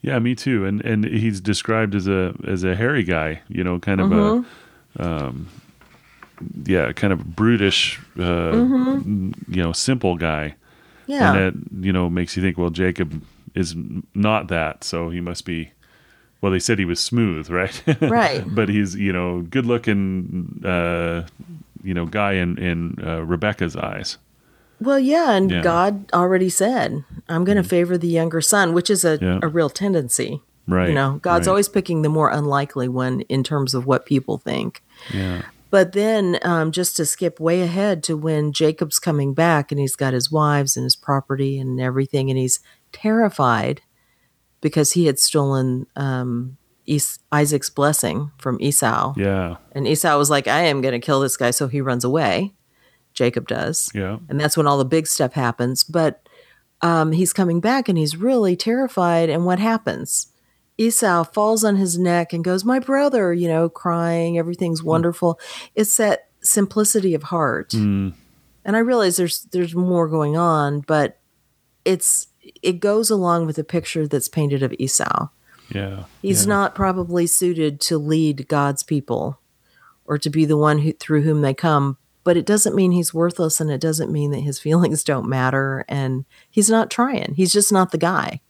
Yeah, 0.00 0.18
me 0.20 0.34
too. 0.34 0.64
And 0.64 0.80
and 0.84 1.04
he's 1.04 1.40
described 1.40 1.94
as 1.94 2.06
a 2.06 2.34
as 2.46 2.62
a 2.64 2.74
hairy 2.76 3.02
guy, 3.02 3.40
you 3.48 3.64
know, 3.64 3.78
kind 3.78 4.00
of 4.00 4.08
Mm-hmm. 4.10 5.02
a 5.02 5.04
um 5.04 5.48
yeah, 6.64 6.92
kind 6.92 7.12
of 7.12 7.34
brutish 7.36 7.98
uh 8.18 8.52
Mm-hmm. 8.52 9.32
you 9.48 9.62
know, 9.62 9.72
simple 9.72 10.16
guy. 10.16 10.54
Yeah. 11.06 11.34
And 11.34 11.36
that, 11.80 11.84
you 11.86 11.92
know, 11.92 12.08
makes 12.10 12.36
you 12.36 12.42
think, 12.42 12.58
well, 12.58 12.70
Jacob 12.70 13.22
is 13.54 13.74
not 14.14 14.48
that, 14.48 14.84
so 14.84 15.08
he 15.10 15.20
must 15.20 15.44
be 15.44 15.72
well, 16.40 16.52
they 16.52 16.60
said 16.60 16.78
he 16.78 16.84
was 16.84 17.00
smooth, 17.00 17.50
right? 17.60 17.82
Right. 18.00 18.44
but 18.54 18.68
he's, 18.68 18.94
you 18.94 19.12
know, 19.12 19.42
good 19.42 19.66
looking 19.66 20.62
uh 20.64 21.26
you 21.82 21.94
know, 21.94 22.06
guy 22.06 22.32
in 22.34 22.56
in 22.58 22.98
uh, 23.04 23.22
Rebecca's 23.24 23.74
eyes. 23.76 24.18
Well, 24.80 24.98
yeah, 24.98 25.32
and 25.32 25.50
Yeah. 25.50 25.62
God 25.62 26.04
already 26.12 26.48
said, 26.48 27.04
"I'm 27.28 27.44
going 27.44 27.56
to 27.56 27.64
favor 27.68 27.98
the 27.98 28.08
younger 28.08 28.40
son," 28.40 28.72
which 28.74 28.90
is 28.90 29.04
a, 29.04 29.18
Yeah. 29.20 29.40
a 29.42 29.48
real 29.48 29.70
tendency. 29.70 30.42
Right. 30.66 30.88
You 30.90 30.94
know, 30.94 31.18
God's 31.22 31.46
right. 31.46 31.52
always 31.52 31.68
picking 31.68 32.02
the 32.02 32.08
more 32.10 32.30
unlikely 32.30 32.88
one 32.88 33.22
in 33.22 33.42
terms 33.42 33.74
of 33.74 33.86
what 33.86 34.04
people 34.06 34.36
think. 34.38 34.82
Yeah. 35.12 35.42
But 35.70 35.92
then, 35.92 36.38
um, 36.42 36.72
just 36.72 36.96
to 36.96 37.04
skip 37.06 37.40
way 37.40 37.60
ahead 37.62 38.02
to 38.04 38.16
when 38.16 38.52
Jacob's 38.52 38.98
coming 38.98 39.34
back 39.34 39.70
and 39.72 39.78
he's 39.80 39.96
got 39.96 40.12
his 40.14 40.30
wives 40.30 40.76
and 40.76 40.84
his 40.84 40.96
property 40.96 41.58
and 41.58 41.80
everything, 41.80 42.30
and 42.30 42.38
he's 42.38 42.60
terrified 42.92 43.80
because 44.60 44.92
he 44.92 45.06
had 45.06 45.18
stolen 45.18 45.86
um, 45.96 46.56
Es- 46.86 47.18
Isaac's 47.32 47.70
blessing 47.70 48.30
from 48.38 48.56
Esau. 48.60 49.14
Yeah. 49.16 49.56
And 49.72 49.86
Esau 49.86 50.16
was 50.18 50.30
like, 50.30 50.48
I 50.48 50.60
am 50.62 50.80
going 50.80 50.98
to 50.98 51.04
kill 51.04 51.20
this 51.20 51.36
guy. 51.36 51.50
So 51.50 51.68
he 51.68 51.80
runs 51.80 52.02
away. 52.04 52.54
Jacob 53.18 53.48
does. 53.48 53.90
Yeah. 53.94 54.18
And 54.28 54.40
that's 54.40 54.56
when 54.56 54.66
all 54.68 54.78
the 54.78 54.84
big 54.84 55.08
stuff 55.08 55.32
happens. 55.32 55.82
But 55.82 56.26
um, 56.82 57.10
he's 57.10 57.32
coming 57.32 57.60
back 57.60 57.88
and 57.88 57.98
he's 57.98 58.16
really 58.16 58.54
terrified. 58.54 59.28
And 59.28 59.44
what 59.44 59.58
happens? 59.58 60.28
Esau 60.78 61.24
falls 61.24 61.64
on 61.64 61.74
his 61.74 61.98
neck 61.98 62.32
and 62.32 62.44
goes, 62.44 62.64
My 62.64 62.78
brother, 62.78 63.34
you 63.34 63.48
know, 63.48 63.68
crying. 63.68 64.38
Everything's 64.38 64.82
wonderful. 64.82 65.40
It's 65.74 65.96
that 65.96 66.28
simplicity 66.40 67.14
of 67.14 67.24
heart. 67.24 67.70
Mm, 67.70 68.14
And 68.64 68.76
I 68.76 68.78
realize 68.78 69.16
there's 69.16 69.42
there's 69.50 69.74
more 69.74 70.06
going 70.06 70.36
on, 70.36 70.80
but 70.86 71.18
it's 71.84 72.28
it 72.62 72.78
goes 72.78 73.10
along 73.10 73.46
with 73.46 73.56
the 73.56 73.64
picture 73.64 74.06
that's 74.06 74.28
painted 74.28 74.62
of 74.62 74.72
Esau. 74.78 75.28
yeah. 75.74 76.04
He's 76.22 76.44
yeah. 76.44 76.50
not 76.54 76.74
probably 76.76 77.26
suited 77.26 77.80
to 77.82 77.98
lead 77.98 78.46
God's 78.46 78.84
people 78.84 79.40
or 80.06 80.16
to 80.16 80.30
be 80.30 80.46
the 80.46 80.56
one 80.56 80.78
who, 80.78 80.92
through 80.92 81.22
whom 81.22 81.42
they 81.42 81.52
come, 81.54 81.98
but 82.28 82.36
it 82.36 82.44
doesn't 82.44 82.74
mean 82.76 82.92
he's 82.92 83.14
worthless 83.14 83.58
and 83.58 83.70
it 83.70 83.80
doesn't 83.80 84.12
mean 84.12 84.30
that 84.32 84.40
his 84.40 84.58
feelings 84.66 85.02
don't 85.02 85.26
matter 85.26 85.86
and 85.88 86.26
he's 86.50 86.68
not 86.68 86.90
trying. 86.90 87.32
He's 87.36 87.50
just 87.50 87.72
not 87.72 87.90
the 87.90 87.96
guy, 87.96 88.42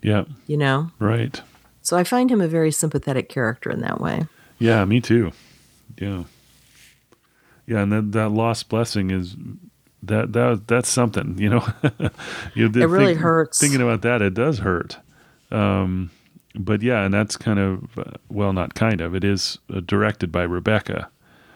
Yeah. 0.00 0.24
you 0.46 0.56
know? 0.56 0.90
Right. 0.98 1.38
So 1.82 1.98
I 1.98 2.02
find 2.04 2.30
him 2.30 2.40
a 2.40 2.48
very 2.48 2.70
sympathetic 2.70 3.28
character 3.28 3.70
in 3.70 3.82
that 3.82 4.00
way. 4.00 4.26
Yeah, 4.58 4.86
me 4.86 5.02
too. 5.02 5.32
Yeah. 6.00 6.24
Yeah, 7.66 7.82
and 7.82 7.92
that 7.92 8.12
that 8.12 8.30
lost 8.30 8.70
blessing 8.70 9.10
is 9.10 9.36
that 10.02 10.32
that 10.32 10.66
that's 10.66 10.88
something, 10.88 11.36
you 11.38 11.50
know. 11.50 11.66
you 12.54 12.70
know, 12.70 12.82
It 12.82 12.86
really 12.88 13.14
hurts. 13.14 13.60
Thinking 13.60 13.82
about 13.82 14.00
that, 14.00 14.22
it 14.22 14.32
does 14.32 14.60
hurt. 14.60 14.96
Um, 15.50 16.10
but 16.54 16.80
yeah, 16.80 17.04
and 17.04 17.12
that's 17.12 17.36
kind 17.36 17.58
of 17.58 17.98
uh, 17.98 18.12
well, 18.30 18.54
not 18.54 18.74
kind 18.74 19.02
of. 19.02 19.14
It 19.14 19.24
is 19.24 19.58
uh, 19.70 19.80
directed 19.84 20.32
by 20.32 20.44
Rebecca. 20.44 21.10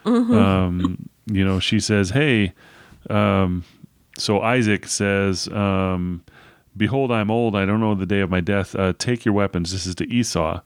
Mm-hmm. 0.07 0.33
Um, 0.33 1.09
you 1.25 1.45
know, 1.45 1.59
she 1.59 1.79
says, 1.79 2.11
"Hey." 2.11 2.53
Um, 3.09 3.63
so 4.17 4.41
Isaac 4.41 4.87
says, 4.87 5.47
um, 5.49 6.23
"Behold, 6.75 7.11
I'm 7.11 7.29
old. 7.29 7.55
I 7.55 7.65
don't 7.65 7.79
know 7.79 7.93
the 7.95 8.05
day 8.05 8.21
of 8.21 8.29
my 8.29 8.41
death. 8.41 8.75
Uh, 8.75 8.93
take 8.97 9.25
your 9.25 9.33
weapons." 9.33 9.71
This 9.71 9.85
is 9.85 9.95
to 9.95 10.11
Esau. 10.11 10.61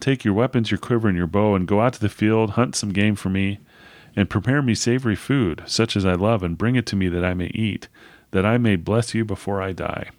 Take 0.00 0.24
your 0.24 0.34
weapons, 0.34 0.70
your 0.70 0.78
quiver, 0.78 1.08
and 1.08 1.16
your 1.16 1.26
bow, 1.26 1.54
and 1.54 1.66
go 1.68 1.80
out 1.80 1.94
to 1.94 2.00
the 2.00 2.08
field, 2.08 2.50
hunt 2.50 2.74
some 2.74 2.92
game 2.92 3.14
for 3.14 3.30
me, 3.30 3.58
and 4.16 4.30
prepare 4.30 4.62
me 4.62 4.74
savory 4.74 5.16
food, 5.16 5.62
such 5.66 5.96
as 5.96 6.04
I 6.04 6.14
love, 6.14 6.42
and 6.42 6.58
bring 6.58 6.76
it 6.76 6.86
to 6.86 6.96
me 6.96 7.08
that 7.08 7.24
I 7.24 7.34
may 7.34 7.46
eat, 7.46 7.88
that 8.32 8.44
I 8.44 8.58
may 8.58 8.76
bless 8.76 9.14
you 9.14 9.24
before 9.24 9.62
I 9.62 9.72
die. 9.72 10.10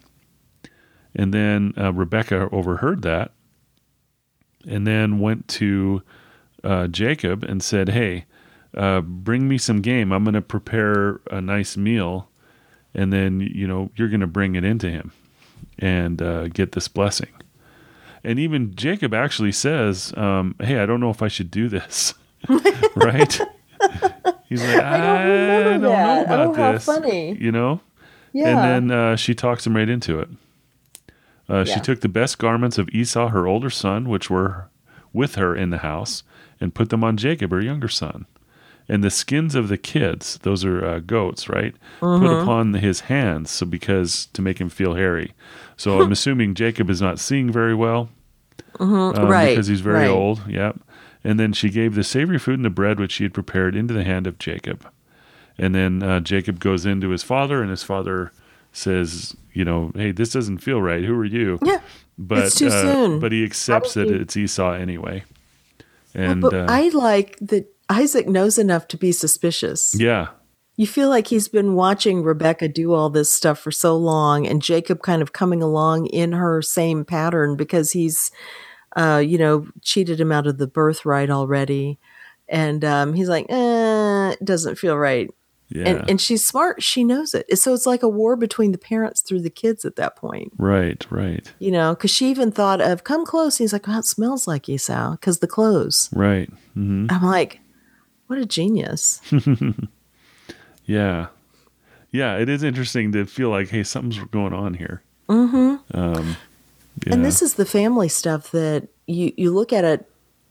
And 1.14 1.34
then 1.34 1.74
uh, 1.78 1.94
Rebecca 1.94 2.50
overheard 2.52 3.02
that, 3.04 3.32
and 4.68 4.86
then 4.86 5.20
went 5.20 5.48
to 5.50 6.02
uh, 6.64 6.88
Jacob 6.88 7.44
and 7.44 7.64
said, 7.64 7.90
"Hey, 7.90 8.26
uh, 8.76 9.02
bring 9.02 9.48
me 9.48 9.58
some 9.58 9.82
game. 9.82 10.12
I'm 10.12 10.24
going 10.24 10.34
to 10.36 10.42
prepare 10.42 11.20
a 11.32 11.42
nice 11.42 11.76
meal, 11.78 12.30
and 12.94 13.12
then 13.14 13.40
you 13.40 13.68
know 13.68 13.90
you're 13.96 14.10
going 14.10 14.20
to 14.22 14.28
bring 14.28 14.56
it 14.56 14.64
into 14.64 14.90
him, 14.90 15.12
and 15.80 16.22
uh, 16.22 16.48
get 16.50 16.74
this 16.74 16.88
blessing." 16.88 17.30
And 18.24 18.40
even 18.40 18.76
Jacob 18.76 19.14
actually 19.14 19.52
says, 19.52 20.14
um, 20.18 20.56
"Hey, 20.60 20.80
I 20.80 20.86
don't 20.86 21.00
know 21.00 21.10
if 21.12 21.22
I 21.22 21.28
should 21.28 21.52
do 21.52 21.70
this." 21.70 22.14
right? 22.96 23.40
He's 24.48 24.62
like, 24.64 24.84
I 24.84 24.98
don't 24.98 25.28
remember 25.28 25.64
don't 25.72 25.82
know 25.82 26.24
about 26.24 26.40
Oh, 26.40 26.54
how 26.54 26.72
this. 26.74 26.86
funny. 26.86 27.36
You 27.40 27.52
know? 27.52 27.82
Yeah. 28.34 28.50
And 28.50 28.90
then 28.92 28.98
uh, 28.98 29.16
she 29.16 29.34
talks 29.34 29.66
him 29.66 29.76
right 29.76 29.90
into 29.90 30.20
it. 30.20 30.30
Uh, 31.50 31.64
She 31.66 31.80
took 31.80 32.02
the 32.02 32.10
best 32.10 32.38
garments 32.38 32.78
of 32.78 32.90
Esau, 32.90 33.30
her 33.30 33.48
older 33.48 33.70
son, 33.72 34.08
which 34.10 34.30
were 34.30 34.70
with 35.14 35.36
her 35.36 35.56
in 35.56 35.70
the 35.72 35.80
house, 35.80 36.22
and 36.62 36.74
put 36.76 36.90
them 36.90 37.04
on 37.04 37.18
Jacob, 37.18 37.52
her 37.52 37.62
younger 37.62 37.88
son. 37.88 38.26
And 38.88 39.04
the 39.04 39.10
skins 39.10 39.56
of 39.56 39.68
the 39.68 39.78
kids, 39.78 40.38
those 40.44 40.64
are 40.64 40.86
uh, 40.86 41.00
goats, 41.00 41.50
right? 41.50 41.74
Mm-hmm. 42.02 42.26
Put 42.26 42.42
upon 42.42 42.74
his 42.76 43.02
hands, 43.02 43.50
so 43.50 43.66
because 43.66 44.28
to 44.34 44.42
make 44.42 44.60
him 44.62 44.70
feel 44.70 44.94
hairy. 44.94 45.34
So 45.76 46.02
I'm 46.02 46.12
assuming 46.18 46.54
Jacob 46.54 46.90
is 46.90 47.02
not 47.02 47.20
seeing 47.20 47.52
very 47.52 47.74
well, 47.74 48.10
um, 48.80 49.12
right. 49.28 49.50
because 49.50 49.68
he's 49.68 49.82
very 49.82 50.02
right. 50.02 50.10
old. 50.10 50.48
Yep. 50.48 50.80
And 51.24 51.40
then 51.40 51.54
she 51.54 51.70
gave 51.70 51.96
the 51.96 52.04
savory 52.04 52.38
food 52.38 52.56
and 52.60 52.66
the 52.66 52.70
bread 52.70 53.00
which 53.00 53.14
she 53.14 53.24
had 53.24 53.34
prepared 53.34 53.76
into 53.76 53.94
the 53.96 54.04
hand 54.04 54.28
of 54.28 54.38
Jacob. 54.38 54.88
And 55.58 55.74
then 55.74 56.04
uh, 56.04 56.20
Jacob 56.20 56.60
goes 56.60 56.86
into 56.86 57.10
his 57.10 57.24
father, 57.24 57.62
and 57.62 57.72
his 57.72 57.82
father 57.82 58.32
says, 58.72 59.36
"You 59.54 59.66
know, 59.66 59.92
hey, 59.96 60.12
this 60.12 60.32
doesn't 60.32 60.60
feel 60.60 60.82
right. 60.82 61.04
Who 61.04 61.18
are 61.18 61.26
you?" 61.26 61.58
Yeah. 61.64 61.80
But 62.18 62.46
It's 62.46 62.56
too 62.60 62.68
uh, 62.68 62.82
soon. 62.82 63.20
but 63.20 63.32
he 63.32 63.44
accepts 63.44 63.94
that 63.96 64.04
Probably- 64.04 64.22
it's 64.22 64.38
Esau 64.38 64.74
anyway. 64.74 65.24
And 66.14 66.42
But 66.42 66.54
uh, 66.54 66.66
I 66.70 66.90
like 66.90 67.38
that 67.42 67.75
Isaac 67.90 68.28
knows 68.28 68.58
enough 68.58 68.88
to 68.90 68.98
be 68.98 69.12
suspicious. 69.12 69.94
yeah, 69.98 70.30
You 70.76 70.88
feel 70.88 71.10
like 71.10 71.28
he's 71.28 71.48
been 71.48 71.76
watching 71.76 72.24
Rebecca 72.24 72.68
do 72.68 72.94
all 72.94 73.10
this 73.10 73.32
stuff 73.32 73.60
for 73.60 73.72
so 73.72 73.96
long, 73.96 74.48
and 74.48 74.62
Jacob 74.62 75.02
kind 75.02 75.22
of 75.22 75.34
coming 75.34 75.62
along 75.62 76.08
in 76.08 76.32
her 76.32 76.62
same 76.62 77.06
pattern 77.06 77.56
because 77.56 77.92
he's, 77.92 78.32
uh, 78.96 79.22
you 79.26 79.38
know, 79.38 79.68
cheated 79.82 80.20
him 80.20 80.32
out 80.32 80.48
of 80.48 80.58
the 80.58 80.68
birthright 80.68 81.30
already. 81.30 82.00
And 82.48 82.84
um, 82.86 83.14
he's 83.14 83.30
like, 83.30 83.46
eh, 83.50 84.32
it 84.32 84.46
doesn't 84.46 84.78
feel 84.78 84.98
right. 84.98 85.30
Yeah. 85.70 85.88
And 85.88 86.10
and 86.12 86.22
she's 86.22 86.46
smart. 86.46 86.84
She 86.84 87.04
knows 87.04 87.34
it. 87.34 87.58
So 87.58 87.74
it's 87.74 87.88
like 87.88 88.04
a 88.04 88.08
war 88.08 88.36
between 88.36 88.72
the 88.72 88.78
parents 88.78 89.22
through 89.22 89.42
the 89.42 89.50
kids 89.50 89.84
at 89.84 89.96
that 89.96 90.16
point. 90.16 90.54
right, 90.60 91.04
right, 91.10 91.52
You 91.58 91.72
know, 91.72 91.96
because 91.96 92.12
she 92.12 92.30
even 92.30 92.52
thought 92.52 92.82
of 92.82 93.04
come 93.04 93.26
close. 93.26 93.58
He's 93.58 93.74
like, 93.74 93.90
"Oh, 93.90 93.98
it 93.98 94.06
smells 94.06 94.48
like 94.48 94.70
Esau 94.70 95.12
because 95.12 95.40
the 95.40 95.48
clothes." 95.48 96.10
right. 96.14 96.50
hmm 96.76 97.08
I'm 97.10 97.24
like, 97.24 97.62
what 98.28 98.40
a 98.40 98.46
genius. 98.46 99.22
Yeah. 100.86 101.28
Yeah, 102.12 102.38
it 102.38 102.48
is 102.48 102.64
interesting 102.64 103.12
to 103.14 103.26
feel 103.26 103.50
like, 103.50 103.70
hey, 103.70 103.84
something's 103.84 104.20
going 104.30 104.54
on 104.54 104.76
here. 104.76 105.02
Mm-hmm. 105.28 105.98
Um, 105.98 106.38
yeah. 107.06 107.14
And 107.14 107.26
this 107.26 107.42
is 107.42 107.56
the 107.56 107.66
family 107.66 108.08
stuff 108.08 108.52
that 108.52 108.88
you 109.08 109.34
you 109.36 109.52
look 109.52 109.74
at 109.74 109.84
it 109.84 110.10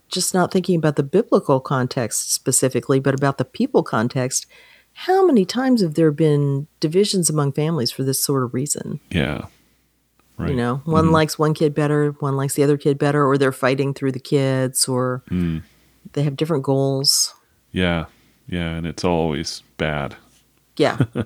just 0.08 0.34
not 0.34 0.52
thinking 0.52 0.76
about 0.76 0.96
the 0.96 1.02
biblical 1.02 1.60
context 1.60 2.32
specifically, 2.32 3.00
but 3.00 3.14
about 3.14 3.38
the 3.38 3.44
people 3.44 3.82
context. 3.82 4.46
How 4.92 5.24
many 5.24 5.44
times 5.44 5.80
have 5.82 5.94
there 5.94 6.10
been 6.10 6.66
divisions 6.80 7.30
among 7.30 7.52
families 7.52 7.90
for 7.90 8.02
this 8.02 8.22
sort 8.22 8.42
of 8.44 8.54
reason? 8.54 9.00
yeah. 9.10 9.46
Right. 10.36 10.50
You 10.50 10.56
know, 10.56 10.82
one 10.84 11.12
likes 11.12 11.38
one 11.38 11.54
kid 11.54 11.74
better, 11.74 12.10
one 12.18 12.36
likes 12.36 12.54
the 12.54 12.64
other 12.64 12.76
kid 12.76 12.98
better, 12.98 13.24
or 13.24 13.38
they're 13.38 13.52
fighting 13.52 13.94
through 13.94 14.10
the 14.12 14.18
kids, 14.20 14.88
or 14.88 15.22
Mm. 15.30 15.62
they 16.12 16.24
have 16.24 16.36
different 16.36 16.64
goals. 16.64 17.33
Yeah. 17.74 18.06
Yeah. 18.48 18.70
And 18.70 18.86
it's 18.86 19.04
always 19.04 19.62
bad. 19.76 20.16
Yeah. 20.76 20.98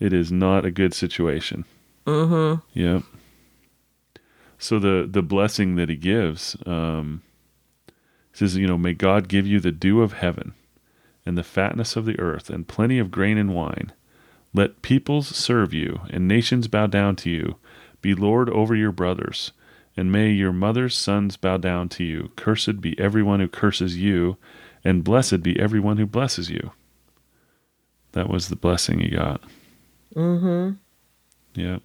It 0.00 0.14
is 0.14 0.32
not 0.32 0.64
a 0.64 0.70
good 0.70 0.94
situation. 0.94 1.66
Mm-hmm. 2.06 2.66
Yep. 2.72 3.02
So 4.58 4.78
the 4.78 5.06
the 5.08 5.22
blessing 5.22 5.76
that 5.76 5.90
he 5.90 5.96
gives 5.96 6.56
um, 6.66 7.22
says, 8.32 8.56
you 8.56 8.66
know, 8.66 8.78
may 8.78 8.94
God 8.94 9.28
give 9.28 9.46
you 9.46 9.60
the 9.60 9.70
dew 9.70 10.00
of 10.00 10.14
heaven, 10.14 10.54
and 11.26 11.36
the 11.36 11.42
fatness 11.44 11.96
of 11.96 12.06
the 12.06 12.18
earth, 12.18 12.48
and 12.48 12.66
plenty 12.66 12.98
of 12.98 13.10
grain 13.10 13.36
and 13.36 13.54
wine. 13.54 13.92
Let 14.54 14.82
peoples 14.82 15.28
serve 15.28 15.72
you, 15.72 16.00
and 16.10 16.26
nations 16.26 16.66
bow 16.66 16.86
down 16.86 17.14
to 17.16 17.30
you. 17.30 17.56
Be 18.00 18.14
lord 18.14 18.48
over 18.48 18.74
your 18.74 18.92
brothers, 18.92 19.52
and 19.96 20.10
may 20.10 20.30
your 20.30 20.52
mother's 20.52 20.96
sons 20.96 21.36
bow 21.36 21.58
down 21.58 21.90
to 21.90 22.04
you. 22.04 22.32
Cursed 22.36 22.80
be 22.80 22.98
everyone 22.98 23.40
who 23.40 23.48
curses 23.48 23.98
you, 23.98 24.38
and 24.84 25.04
blessed 25.04 25.42
be 25.42 25.58
everyone 25.58 25.96
who 25.98 26.06
blesses 26.06 26.50
you. 26.50 26.72
That 28.12 28.28
was 28.28 28.48
the 28.48 28.56
blessing 28.56 29.00
he 29.00 29.10
got. 29.10 29.40
mm-hmm. 30.14 30.72
Yeah. 31.54 31.78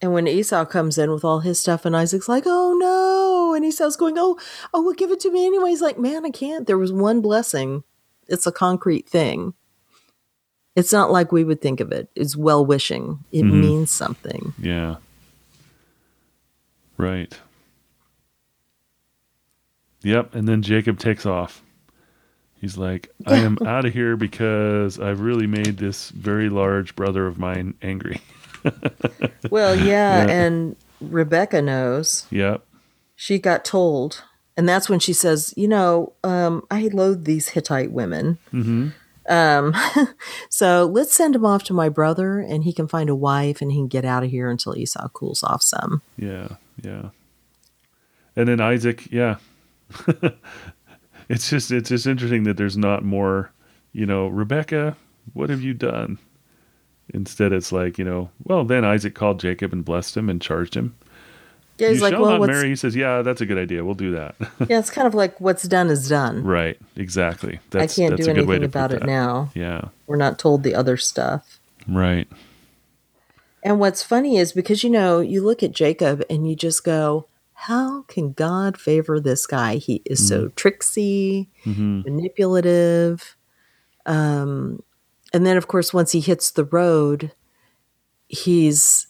And 0.00 0.12
when 0.12 0.28
Esau 0.28 0.64
comes 0.64 0.96
in 0.98 1.10
with 1.10 1.24
all 1.24 1.40
his 1.40 1.60
stuff, 1.60 1.84
and 1.84 1.96
Isaac's 1.96 2.28
like, 2.28 2.44
"Oh 2.46 2.76
no!" 2.78 3.54
and 3.54 3.64
Esau's 3.64 3.96
going, 3.96 4.14
"Oh, 4.16 4.38
oh, 4.72 4.82
well, 4.82 4.94
give 4.94 5.10
it 5.10 5.18
to 5.20 5.30
me 5.32 5.44
anyway." 5.46 5.70
He's 5.70 5.82
like, 5.82 5.98
"Man, 5.98 6.24
I 6.24 6.30
can't." 6.30 6.66
There 6.68 6.78
was 6.78 6.92
one 6.92 7.20
blessing. 7.20 7.82
It's 8.28 8.46
a 8.46 8.52
concrete 8.52 9.08
thing. 9.08 9.54
It's 10.76 10.92
not 10.92 11.10
like 11.10 11.32
we 11.32 11.42
would 11.42 11.60
think 11.60 11.80
of 11.80 11.90
it. 11.90 12.08
It's 12.14 12.36
well 12.36 12.64
wishing. 12.64 13.24
It 13.32 13.42
Mhm. 13.44 13.60
means 13.60 13.90
something. 13.90 14.54
Yeah. 14.60 14.96
Right. 16.96 17.36
Yep. 20.02 20.34
And 20.34 20.46
then 20.48 20.62
Jacob 20.62 20.98
takes 20.98 21.26
off. 21.26 21.62
He's 22.60 22.76
like, 22.76 23.10
I 23.26 23.36
am 23.38 23.56
out 23.66 23.84
of 23.84 23.92
here 23.92 24.16
because 24.16 24.98
I've 24.98 25.20
really 25.20 25.46
made 25.46 25.76
this 25.78 26.10
very 26.10 26.48
large 26.48 26.96
brother 26.96 27.26
of 27.26 27.38
mine 27.38 27.74
angry. 27.82 28.20
Well, 29.50 29.76
yeah, 29.76 30.26
Yeah. 30.26 30.30
and 30.32 30.76
Rebecca 31.00 31.62
knows. 31.62 32.26
Yep. 32.30 32.64
She 33.14 33.38
got 33.38 33.64
told, 33.64 34.24
and 34.56 34.68
that's 34.68 34.88
when 34.88 34.98
she 34.98 35.12
says, 35.12 35.54
"You 35.56 35.68
know, 35.68 36.12
um, 36.24 36.64
I 36.70 36.88
loathe 36.92 37.24
these 37.24 37.50
Hittite 37.50 37.92
women." 37.92 38.38
hmm 38.50 38.88
Um, 39.28 39.74
so 40.50 40.84
let's 40.92 41.14
send 41.14 41.36
him 41.36 41.46
off 41.46 41.62
to 41.64 41.72
my 41.72 41.88
brother, 41.88 42.40
and 42.40 42.64
he 42.64 42.72
can 42.72 42.88
find 42.88 43.08
a 43.08 43.14
wife, 43.14 43.62
and 43.62 43.70
he 43.70 43.78
can 43.78 43.86
get 43.88 44.04
out 44.04 44.24
of 44.24 44.30
here 44.30 44.50
until 44.50 44.76
Esau 44.76 45.08
cools 45.10 45.42
off 45.44 45.62
some. 45.62 46.02
Yeah. 46.16 46.48
Yeah. 46.82 47.10
And 48.36 48.48
then 48.48 48.60
Isaac, 48.60 49.10
yeah. 49.12 49.36
It's 51.28 51.50
just 51.50 51.70
it's 51.70 51.88
just 51.88 52.06
interesting 52.06 52.44
that 52.44 52.56
there's 52.56 52.76
not 52.76 53.04
more, 53.04 53.52
you 53.92 54.06
know, 54.06 54.28
Rebecca, 54.28 54.96
what 55.32 55.50
have 55.50 55.62
you 55.62 55.74
done? 55.74 56.18
Instead 57.14 57.52
it's 57.52 57.72
like, 57.72 57.98
you 57.98 58.04
know, 58.04 58.30
well 58.44 58.64
then 58.64 58.84
Isaac 58.84 59.14
called 59.14 59.40
Jacob 59.40 59.72
and 59.72 59.84
blessed 59.84 60.16
him 60.16 60.28
and 60.28 60.40
charged 60.40 60.74
him. 60.74 60.94
Yeah, 61.78 61.90
he's 61.90 61.98
you 61.98 62.02
like, 62.02 62.12
shall 62.12 62.22
well, 62.22 62.38
not 62.38 62.48
marry. 62.48 62.68
He 62.70 62.76
says, 62.76 62.96
"Yeah, 62.96 63.22
that's 63.22 63.40
a 63.40 63.46
good 63.46 63.56
idea. 63.56 63.84
We'll 63.84 63.94
do 63.94 64.10
that." 64.10 64.34
yeah, 64.68 64.80
it's 64.80 64.90
kind 64.90 65.06
of 65.06 65.14
like 65.14 65.40
what's 65.40 65.62
done 65.62 65.90
is 65.90 66.08
done. 66.08 66.42
right? 66.42 66.76
Exactly. 66.96 67.60
I 67.72 67.86
can't 67.86 68.16
that's 68.16 68.24
do 68.24 68.32
a 68.32 68.34
good 68.34 68.48
anything 68.48 68.64
about 68.64 68.92
it 68.92 69.00
that. 69.00 69.06
now. 69.06 69.52
Yeah. 69.54 69.88
We're 70.08 70.16
not 70.16 70.40
told 70.40 70.64
the 70.64 70.74
other 70.74 70.96
stuff. 70.96 71.60
Right. 71.86 72.26
And 73.62 73.78
what's 73.78 74.02
funny 74.02 74.38
is 74.38 74.52
because 74.52 74.82
you 74.82 74.90
know, 74.90 75.20
you 75.20 75.40
look 75.40 75.62
at 75.62 75.70
Jacob 75.70 76.24
and 76.28 76.48
you 76.48 76.56
just 76.56 76.82
go, 76.82 77.26
how 77.60 78.02
can 78.02 78.32
God 78.32 78.78
favor 78.78 79.18
this 79.18 79.44
guy? 79.46 79.76
He 79.76 80.00
is 80.06 80.26
so 80.28 80.48
tricksy, 80.54 81.48
hmm 81.64 82.02
manipulative. 82.02 83.36
Um, 84.06 84.82
and 85.32 85.44
then, 85.44 85.56
of 85.56 85.66
course, 85.66 85.92
once 85.92 86.12
he 86.12 86.20
hits 86.20 86.52
the 86.52 86.64
road, 86.64 87.32
he's 88.28 89.08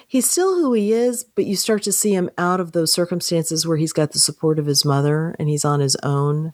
he's 0.08 0.30
still 0.30 0.56
who 0.56 0.74
he 0.74 0.92
is, 0.92 1.24
but 1.24 1.46
you 1.46 1.56
start 1.56 1.84
to 1.84 1.92
see 1.92 2.14
him 2.14 2.30
out 2.38 2.60
of 2.60 2.74
those 2.74 2.92
circumstances 2.94 3.66
where 3.66 3.78
he's 3.78 3.94
got 3.94 4.12
the 4.12 4.20
support 4.20 4.60
of 4.60 4.66
his 4.66 4.86
mother 4.86 5.36
and 5.40 5.50
he's 5.50 5.66
on 5.66 5.80
his 5.80 5.96
own, 6.04 6.54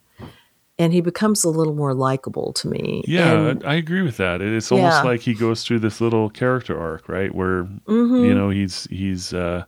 and 0.80 0.94
he 0.94 1.02
becomes 1.02 1.44
a 1.44 1.50
little 1.50 1.74
more 1.76 1.94
likable 1.94 2.54
to 2.54 2.68
me. 2.68 3.04
Yeah, 3.08 3.34
And- 3.50 3.64
I 3.66 3.76
agree 3.76 4.02
with 4.04 4.18
that. 4.18 4.42
It's 4.42 4.72
almost 4.72 4.98
Yeah. 5.04 5.10
like 5.10 5.22
he 5.22 5.34
goes 5.34 5.64
through 5.64 5.80
this 5.80 6.00
little 6.00 6.30
character 6.30 6.80
arc, 6.80 7.10
right? 7.10 7.34
Where 7.34 7.66
Mhm. 7.88 8.26
you 8.28 8.34
know 8.36 8.50
he's 8.50 8.86
he's 8.90 9.34
uh, 9.34 9.66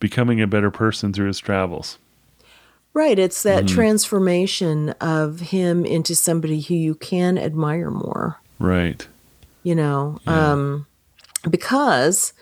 becoming 0.00 0.40
a 0.40 0.46
better 0.46 0.70
person 0.70 1.12
through 1.12 1.26
his 1.28 1.38
travels. 1.38 1.98
Right. 2.94 3.18
It's 3.18 3.42
that 3.42 3.64
Mm-hmm. 3.64 3.74
transformation 3.74 4.90
of 5.00 5.40
him 5.40 5.84
into 5.84 6.14
somebody 6.14 6.60
who 6.60 6.74
you 6.74 6.94
can 6.94 7.38
admire 7.38 7.90
more, 7.90 8.40
Right. 8.58 9.06
you 9.62 9.74
know, 9.74 10.18
um, 10.26 10.86
because 11.48 12.32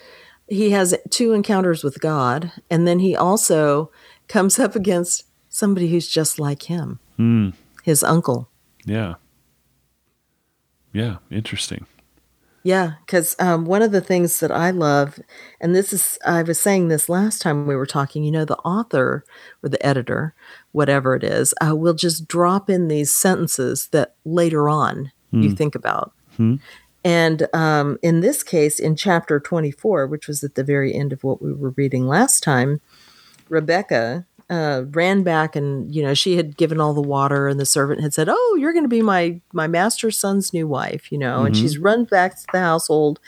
he 0.49 0.71
has 0.71 0.95
two 1.11 1.33
encounters 1.33 1.83
with 1.85 2.01
God. 2.01 2.53
And 2.71 2.87
then 2.87 3.01
he 3.01 3.15
also 3.17 3.91
comes 4.29 4.59
up 4.59 4.75
against 4.77 5.25
somebody 5.49 5.89
who's 5.89 6.09
just 6.09 6.39
like 6.39 6.63
him, 6.65 7.01
Hmm. 7.17 7.51
his 7.83 8.03
uncle. 8.05 8.49
Yeah. 8.85 9.15
Yeah. 10.93 11.17
Interesting. 11.31 11.87
Yeah, 12.67 12.95
because 13.07 13.37
um, 13.39 13.65
one 13.65 13.81
of 13.81 13.93
the 13.93 14.01
things 14.01 14.41
that 14.41 14.51
I 14.51 14.73
love, 14.73 15.21
and 15.61 15.73
this 15.73 15.93
is, 15.93 16.19
I 16.27 16.43
was 16.43 16.59
saying 16.59 16.89
this 16.89 17.09
last 17.09 17.41
time 17.41 17.65
we 17.65 17.77
were 17.77 17.87
talking, 17.87 18.25
you 18.25 18.33
know, 18.33 18.45
the 18.45 18.59
author 18.59 19.25
or 19.63 19.69
the 19.69 19.87
editor, 19.87 20.35
whatever 20.73 21.15
it 21.15 21.23
is, 21.23 21.55
uh, 21.65 21.77
will 21.77 21.95
just 21.95 22.27
drop 22.27 22.69
in 22.69 22.89
these 22.89 23.17
sentences 23.17 23.87
that 23.93 24.17
later 24.25 24.69
on 24.69 25.13
you 25.31 25.55
think 25.55 25.77
about. 25.77 26.13
Hmm. 26.39 26.57
And 27.05 27.47
um, 27.55 27.99
in 28.03 28.19
this 28.19 28.43
case, 28.43 28.81
in 28.81 28.97
chapter 28.97 29.39
24, 29.39 30.09
which 30.09 30.27
was 30.27 30.43
at 30.43 30.57
the 30.57 30.65
very 30.65 30.93
end 30.93 31.13
of 31.13 31.23
what 31.23 31.41
we 31.41 31.53
were 31.53 31.71
reading 31.77 32.09
last 32.09 32.43
time, 32.43 32.81
Rebecca 33.49 34.27
uh, 34.49 34.85
ran 34.91 35.23
back 35.23 35.57
and 35.57 35.93
you 35.95 36.03
know 36.03 36.15
she 36.15 36.37
had 36.37 36.57
given 36.57 36.81
all 36.81 36.95
the 36.95 37.01
water 37.01 37.49
and 37.49 37.59
the 37.59 37.67
servant 37.67 38.01
had 38.01 38.15
said 38.15 38.29
oh 38.31 38.57
you're 38.61 38.73
going 38.73 38.85
to 38.85 38.89
be 38.89 39.03
my 39.03 39.41
my 39.53 39.67
master's 39.67 40.19
son's 40.19 40.53
new 40.53 40.69
wife 40.69 41.11
you 41.11 41.19
know 41.19 41.45
and 41.45 41.57
she's 41.57 41.79
run 41.79 42.05
back 42.05 42.37
to 42.37 42.47
the 42.53 42.61
household. 42.61 43.21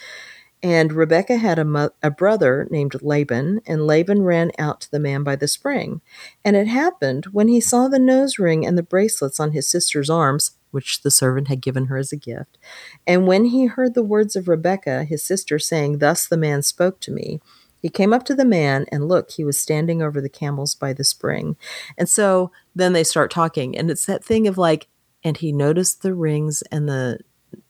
And 0.60 0.92
rebecca 0.92 1.36
had 1.36 1.60
a, 1.60 1.64
mo- 1.64 1.90
a 2.02 2.10
brother 2.10 2.66
named 2.68 3.00
laban 3.00 3.60
and 3.64 3.86
laban 3.86 4.22
ran 4.22 4.50
out 4.58 4.80
to 4.80 4.90
the 4.90 4.98
man 4.98 5.22
by 5.22 5.36
the 5.36 5.46
spring. 5.46 6.00
And 6.44 6.56
it 6.56 6.66
happened 6.66 7.26
when 7.26 7.46
he 7.46 7.60
saw 7.60 7.86
the 7.86 8.00
nose 8.00 8.40
ring 8.40 8.66
and 8.66 8.76
the 8.76 8.82
bracelets 8.82 9.38
on 9.38 9.52
his 9.52 9.68
sister's 9.68 10.10
arms 10.10 10.56
which 10.70 11.02
the 11.02 11.10
servant 11.10 11.48
had 11.48 11.60
given 11.60 11.86
her 11.86 11.96
as 11.96 12.12
a 12.12 12.16
gift 12.16 12.58
and 13.06 13.26
when 13.26 13.46
he 13.46 13.66
heard 13.66 13.94
the 13.94 14.02
words 14.02 14.36
of 14.36 14.48
rebecca 14.48 15.04
his 15.04 15.22
sister 15.22 15.58
saying 15.58 15.98
thus 15.98 16.26
the 16.26 16.36
man 16.36 16.62
spoke 16.62 17.00
to 17.00 17.10
me 17.10 17.40
he 17.80 17.88
came 17.88 18.12
up 18.12 18.24
to 18.24 18.34
the 18.34 18.44
man, 18.44 18.86
and 18.90 19.08
look, 19.08 19.30
he 19.32 19.44
was 19.44 19.58
standing 19.58 20.02
over 20.02 20.20
the 20.20 20.28
camels 20.28 20.74
by 20.74 20.92
the 20.92 21.04
spring. 21.04 21.56
And 21.96 22.08
so 22.08 22.50
then 22.74 22.92
they 22.92 23.04
start 23.04 23.30
talking, 23.30 23.76
and 23.76 23.90
it's 23.90 24.06
that 24.06 24.24
thing 24.24 24.46
of 24.48 24.58
like, 24.58 24.88
and 25.24 25.36
he 25.36 25.52
noticed 25.52 26.02
the 26.02 26.14
rings 26.14 26.62
and 26.70 26.88
the 26.88 27.18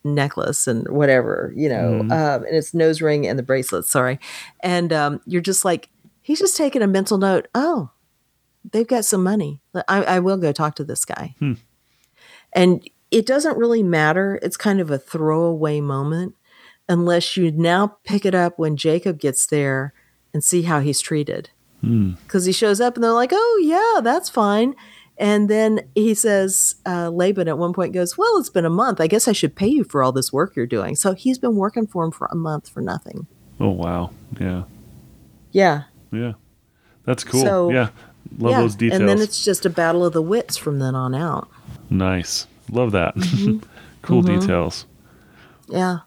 necklace 0.04 0.66
and 0.66 0.88
whatever, 0.88 1.52
you 1.56 1.68
know, 1.68 2.02
Mhm. 2.02 2.12
um, 2.12 2.44
and 2.44 2.56
it's 2.56 2.74
nose 2.74 3.00
ring 3.00 3.26
and 3.26 3.38
the 3.38 3.42
bracelet, 3.42 3.84
sorry. 3.84 4.18
And 4.60 4.92
um, 4.92 5.20
you're 5.26 5.40
just 5.42 5.64
like, 5.64 5.88
he's 6.20 6.38
just 6.40 6.56
taking 6.56 6.82
a 6.82 6.86
mental 6.86 7.16
note. 7.18 7.48
Oh, 7.54 7.90
they've 8.70 8.86
got 8.86 9.04
some 9.04 9.22
money. 9.22 9.60
I, 9.88 10.02
I 10.04 10.18
will 10.18 10.36
go 10.36 10.52
talk 10.52 10.74
to 10.76 10.84
this 10.84 11.04
guy. 11.04 11.34
Hmm. 11.38 11.54
And 12.52 12.88
it 13.10 13.24
doesn't 13.24 13.56
really 13.56 13.82
matter. 13.82 14.38
It's 14.42 14.56
kind 14.56 14.80
of 14.80 14.90
a 14.90 14.98
throwaway 14.98 15.80
moment 15.80 16.34
unless 16.88 17.36
you 17.36 17.50
now 17.52 17.98
pick 18.04 18.26
it 18.26 18.34
up 18.34 18.58
when 18.58 18.76
Jacob 18.76 19.18
gets 19.20 19.46
there 19.46 19.92
and 20.32 20.42
see 20.42 20.62
how 20.62 20.80
he's 20.80 21.00
treated. 21.00 21.50
Hmm. 21.80 22.12
Because 22.24 22.44
he 22.44 22.52
shows 22.52 22.80
up 22.80 22.96
and 22.96 23.04
they're 23.04 23.12
like, 23.12 23.30
oh, 23.32 23.60
yeah, 23.62 24.00
that's 24.02 24.28
fine. 24.28 24.74
And 25.16 25.50
then 25.50 25.80
he 25.94 26.14
says, 26.14 26.76
uh, 26.86 27.10
Laban 27.10 27.48
at 27.48 27.58
one 27.58 27.72
point 27.72 27.92
goes, 27.92 28.16
Well, 28.16 28.38
it's 28.38 28.50
been 28.50 28.64
a 28.64 28.70
month. 28.70 29.00
I 29.00 29.08
guess 29.08 29.26
I 29.26 29.32
should 29.32 29.56
pay 29.56 29.66
you 29.66 29.82
for 29.82 30.02
all 30.02 30.12
this 30.12 30.32
work 30.32 30.54
you're 30.54 30.66
doing. 30.66 30.94
So 30.94 31.12
he's 31.12 31.38
been 31.38 31.56
working 31.56 31.88
for 31.88 32.04
him 32.04 32.12
for 32.12 32.28
a 32.30 32.36
month 32.36 32.68
for 32.68 32.80
nothing. 32.80 33.26
Oh, 33.58 33.70
wow. 33.70 34.10
Yeah. 34.38 34.62
Yeah. 35.50 35.84
Yeah. 36.12 36.34
That's 37.04 37.24
cool. 37.24 37.42
So- 37.42 37.70
yeah. 37.70 37.88
Love 38.36 38.50
yeah. 38.52 38.60
those 38.60 38.74
details. 38.74 39.00
And 39.00 39.08
then 39.08 39.20
it's 39.20 39.42
just 39.44 39.64
a 39.64 39.70
battle 39.70 40.04
of 40.04 40.12
the 40.12 40.22
wits 40.22 40.56
from 40.56 40.78
then 40.78 40.94
on 40.94 41.14
out. 41.14 41.48
nice. 41.90 42.46
Love 42.70 42.92
that. 42.92 43.16
Mm-hmm. 43.16 43.66
cool 44.02 44.20
details. 44.20 44.84
Yeah. 45.68 46.00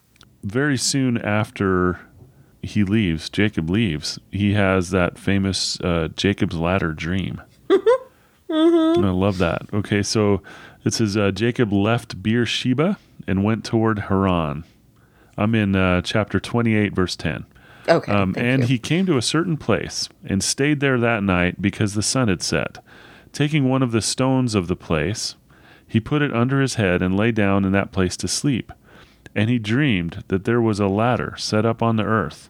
Very 0.44 0.78
soon 0.78 1.18
after 1.18 2.00
he 2.64 2.84
leaves, 2.84 3.30
Jacob 3.30 3.70
leaves, 3.70 4.20
he 4.32 4.54
has 4.54 4.92
that 4.92 5.18
famous 5.18 5.80
uh, 5.82 6.10
Jacob's 6.16 6.56
ladder 6.56 6.94
dream. 6.94 7.42
Mm-hmm. 8.52 9.06
I 9.06 9.12
love 9.12 9.38
that. 9.38 9.62
Okay, 9.74 10.04
so 10.04 10.42
it 10.84 10.94
says 10.94 11.16
uh, 11.16 11.32
Jacob 11.32 11.72
left 11.72 12.22
Beersheba 12.22 12.98
and 13.26 13.46
went 13.46 13.64
toward 13.64 14.00
Haran. 14.00 14.66
I'm 15.38 15.56
in 15.56 15.76
uh, 15.76 16.02
chapter 16.02 16.40
28, 16.40 16.94
verse 16.94 17.16
10. 17.16 17.46
Okay. 17.88 18.12
Um, 18.12 18.36
and 18.38 18.64
you. 18.64 18.68
he 18.68 18.78
came 18.78 19.06
to 19.06 19.18
a 19.18 19.22
certain 19.22 19.58
place 19.58 20.10
and 20.26 20.44
stayed 20.44 20.82
there 20.82 21.00
that 21.00 21.24
night 21.24 21.62
because 21.62 21.94
the 21.94 22.04
sun 22.04 22.28
had 22.28 22.44
set. 22.44 22.84
Taking 23.32 23.70
one 23.70 23.82
of 23.82 23.92
the 23.92 24.02
stones 24.02 24.54
of 24.54 24.68
the 24.68 24.76
place, 24.76 25.36
he 25.88 26.00
put 26.00 26.22
it 26.22 26.34
under 26.34 26.62
his 26.62 26.76
head 26.76 27.02
and 27.02 27.18
lay 27.18 27.32
down 27.32 27.64
in 27.64 27.72
that 27.72 27.92
place 27.92 28.18
to 28.18 28.28
sleep. 28.28 28.72
And 29.34 29.50
he 29.50 29.60
dreamed 29.60 30.26
that 30.28 30.44
there 30.44 30.62
was 30.62 30.80
a 30.80 30.88
ladder 30.88 31.36
set 31.38 31.66
up 31.66 31.82
on 31.82 31.96
the 31.96 32.04
earth, 32.04 32.50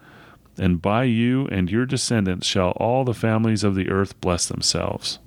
And 0.57 0.81
by 0.81 1.05
you 1.05 1.47
and 1.47 1.69
your 1.69 1.85
descendants 1.85 2.45
shall 2.45 2.71
all 2.71 3.03
the 3.03 3.13
families 3.13 3.63
of 3.63 3.75
the 3.75 3.89
earth 3.89 4.19
bless 4.21 4.47
themselves. 4.47 5.19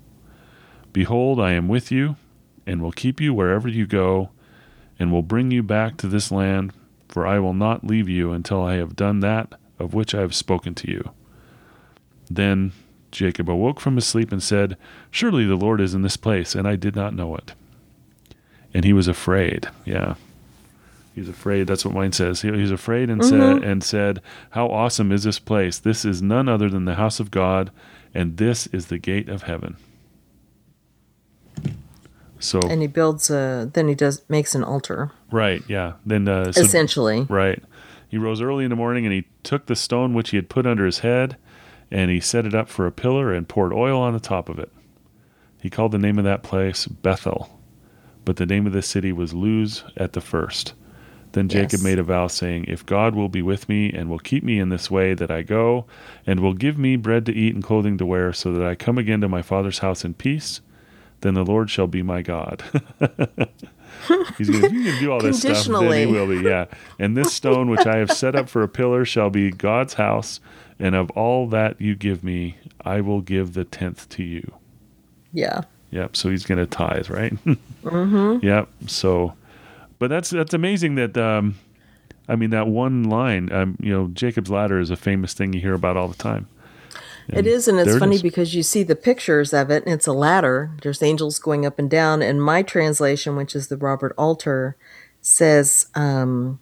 Behold, 0.93 1.41
I 1.41 1.53
am 1.53 1.67
with 1.67 1.91
you, 1.91 2.17
and 2.67 2.81
will 2.81 2.93
keep 2.93 3.21
you 3.21 3.35
wherever 3.35 3.69
you 3.69 3.87
go, 3.87 4.31
and 4.99 5.11
will 5.11 5.23
bring 5.23 5.51
you 5.51 5.63
back 5.63 5.97
to 5.99 6.07
this 6.07 6.31
land, 6.31 6.73
for 7.09 7.27
I 7.27 7.39
will 7.39 7.55
not 7.55 7.85
leave 7.87 8.09
you 8.09 8.33
until 8.33 8.63
I 8.63 8.75
have 8.75 8.97
done 8.97 9.21
that 9.21 9.55
of 9.79 9.95
which 9.95 10.15
I 10.15 10.21
have 10.21 10.35
spoken 10.35 10.75
to 10.77 10.91
you. 10.91 11.11
Then 12.31 12.73
Jacob 13.11 13.49
awoke 13.49 13.81
from 13.81 13.97
his 13.97 14.07
sleep 14.07 14.33
and 14.33 14.43
said, 14.43 14.77
Surely 15.11 15.45
the 15.45 15.57
Lord 15.57 15.81
is 15.81 15.95
in 15.95 16.03
this 16.03 16.17
place, 16.17 16.55
and 16.55 16.67
I 16.67 16.77
did 16.77 16.97
not 16.97 17.15
know 17.15 17.37
it. 17.37 17.53
And 18.73 18.85
he 18.85 18.93
was 18.93 19.09
afraid. 19.09 19.69
Yeah. 19.85 20.15
He's 21.15 21.29
afraid. 21.29 21.69
That's 21.69 21.85
what 21.85 21.95
mine 21.95 22.13
says. 22.13 22.43
He, 22.43 22.51
he's 22.53 22.73
afraid 22.73 23.09
and 23.09 23.25
said 23.25 23.63
and 23.63 23.85
said, 23.85 24.21
How 24.51 24.67
awesome 24.67 25.13
is 25.13 25.23
this 25.23 25.39
place? 25.39 25.79
This 25.79 26.05
is 26.05 26.21
none 26.21 26.49
other 26.49 26.69
than 26.69 26.87
the 26.87 26.97
house 26.97 27.21
of 27.21 27.31
God, 27.31 27.71
and 28.13 28.37
this 28.37 28.67
is 28.69 28.87
the 28.87 28.99
gate 28.99 29.29
of 29.29 29.45
heaven. 29.45 29.77
So 32.41 32.59
and 32.69 32.83
he 32.83 32.89
builds 32.89 33.31
a, 33.31 33.71
then 33.73 33.89
he 33.89 33.95
does, 33.95 34.23
makes 34.29 34.55
an 34.55 34.65
altar, 34.65 35.13
right, 35.31 35.63
yeah. 35.69 35.95
Then 36.05 36.29
uh, 36.29 36.53
so 36.53 36.61
essentially. 36.61 37.23
Right. 37.23 37.63
He 38.09 38.19
rose 38.19 38.43
early 38.43 38.65
in 38.65 38.71
the 38.71 38.77
morning 38.77 39.07
and 39.07 39.15
he 39.15 39.27
took 39.43 39.67
the 39.67 39.77
stone 39.77 40.15
which 40.15 40.31
he 40.31 40.37
had 40.37 40.49
put 40.49 40.67
under 40.67 40.85
his 40.85 40.99
head 40.99 41.37
and 41.91 42.11
he 42.11 42.21
set 42.21 42.45
it 42.45 42.55
up 42.55 42.69
for 42.69 42.87
a 42.87 42.93
pillar 42.93 43.33
and 43.33 43.49
poured 43.49 43.73
oil 43.73 44.01
on 44.01 44.13
the 44.13 44.21
top 44.21 44.49
of 44.49 44.59
it. 44.59 44.71
He 45.63 45.71
called 45.71 45.93
the 45.93 45.99
name 45.99 46.19
of 46.19 46.25
that 46.25 46.43
place 46.43 46.87
Bethel, 46.87 47.59
but 48.25 48.37
the 48.37 48.47
name 48.47 48.67
of 48.67 48.73
the 48.73 48.83
city 48.83 49.13
was 49.13 49.33
Luz 49.33 49.85
at 49.97 50.13
the 50.13 50.21
first. 50.21 50.75
Then 51.35 51.49
Jacob 51.49 51.73
Yes. 51.73 51.83
made 51.83 51.99
a 51.99 52.05
vow, 52.05 52.29
saying, 52.29 52.67
If 52.69 52.87
God 52.87 53.17
will 53.17 53.29
be 53.29 53.43
with 53.43 53.69
me 53.69 53.93
and 53.93 54.09
will 54.09 54.21
keep 54.21 54.45
me 54.45 54.61
in 54.61 54.69
this 54.69 54.89
way 54.89 55.15
that 55.15 55.33
I 55.33 55.43
go, 55.43 55.85
and 56.27 56.39
will 56.39 56.55
give 56.55 56.79
me 56.79 56.95
bread 56.95 57.27
to 57.27 57.35
eat 57.35 57.55
and 57.55 57.63
clothing 57.63 57.99
to 57.99 58.07
wear, 58.07 58.33
so 58.33 58.53
that 58.53 58.65
I 58.65 58.77
come 58.77 58.99
again 58.99 59.21
to 59.21 59.29
my 59.29 59.43
father's 59.43 59.81
house 59.81 60.05
in 60.05 60.15
peace, 60.15 60.61
then 61.23 61.35
the 61.35 61.45
Lord 61.45 61.71
shall 61.71 61.89
be 61.89 62.03
my 62.03 62.23
God. 62.23 62.63
He's 64.39 64.49
going 64.49 64.63
to 64.63 64.99
do 65.01 65.11
all 65.11 65.21
this 65.21 65.41
stuff, 65.41 65.65
then 65.65 65.93
he 65.93 66.07
will 66.07 66.29
be. 66.29 66.37
Yeah. 66.37 66.67
And 66.99 67.17
this 67.17 67.33
stone 67.33 67.69
which 67.69 67.87
I 67.87 67.97
have 67.97 68.13
set 68.13 68.37
up 68.37 68.49
for 68.49 68.63
a 68.63 68.69
pillar 68.69 69.05
shall 69.05 69.31
be 69.31 69.51
God's 69.51 69.95
house, 69.95 70.39
and 70.79 70.95
of 70.95 71.11
all 71.13 71.49
that 71.49 71.81
you 71.81 71.97
give 71.97 72.23
me, 72.23 72.59
I 72.85 73.01
will 73.01 73.21
give 73.23 73.55
the 73.55 73.65
tenth 73.65 74.09
to 74.11 74.23
you. 74.23 74.53
Yeah. 75.33 75.63
Yep. 75.91 76.17
So 76.17 76.29
he's 76.31 76.45
going 76.45 76.59
to 76.59 76.67
tithe, 76.67 77.09
right? 77.11 77.33
mm-hmm. 77.83 78.45
Yep. 78.45 78.69
So, 78.87 79.35
but 80.05 80.11
that's 80.11 80.29
that's 80.29 80.53
amazing 80.53 80.97
that 80.97 81.17
um, 81.17 81.55
I 82.29 82.37
mean 82.37 82.51
that 82.51 82.67
one 82.67 83.05
line. 83.05 83.51
Um, 83.51 83.79
you 83.81 83.91
know, 83.91 84.09
Jacob's 84.09 84.51
ladder 84.51 84.79
is 84.79 84.91
a 84.91 84.97
famous 84.97 85.33
thing 85.33 85.55
you 85.55 85.63
hear 85.63 85.73
about 85.73 85.97
all 85.97 86.09
the 86.09 86.15
time. 86.15 86.47
It 87.29 87.47
is, 87.47 87.69
and 87.69 87.81
it's 87.81 87.93
it 87.95 87.99
funny 87.99 88.21
because 88.21 88.55
you 88.55 88.63
see 88.63 88.83
the 88.83 88.97
pictures 88.97 89.55
of 89.55 89.71
it, 89.71 89.83
and 89.87 89.95
it's 89.95 90.07
a 90.07 90.13
ladder. 90.13 90.73
There's 90.83 91.03
angels 91.03 91.39
going 91.39 91.65
up 91.65 91.79
and 91.79 91.89
down. 91.89 92.21
And 92.21 92.43
my 92.43 92.61
translation, 92.61 93.35
which 93.35 93.57
is 93.57 93.69
the 93.69 93.79
Robert 93.79 94.15
Alter, 94.19 94.77
says 95.23 95.87
um, 95.95 96.61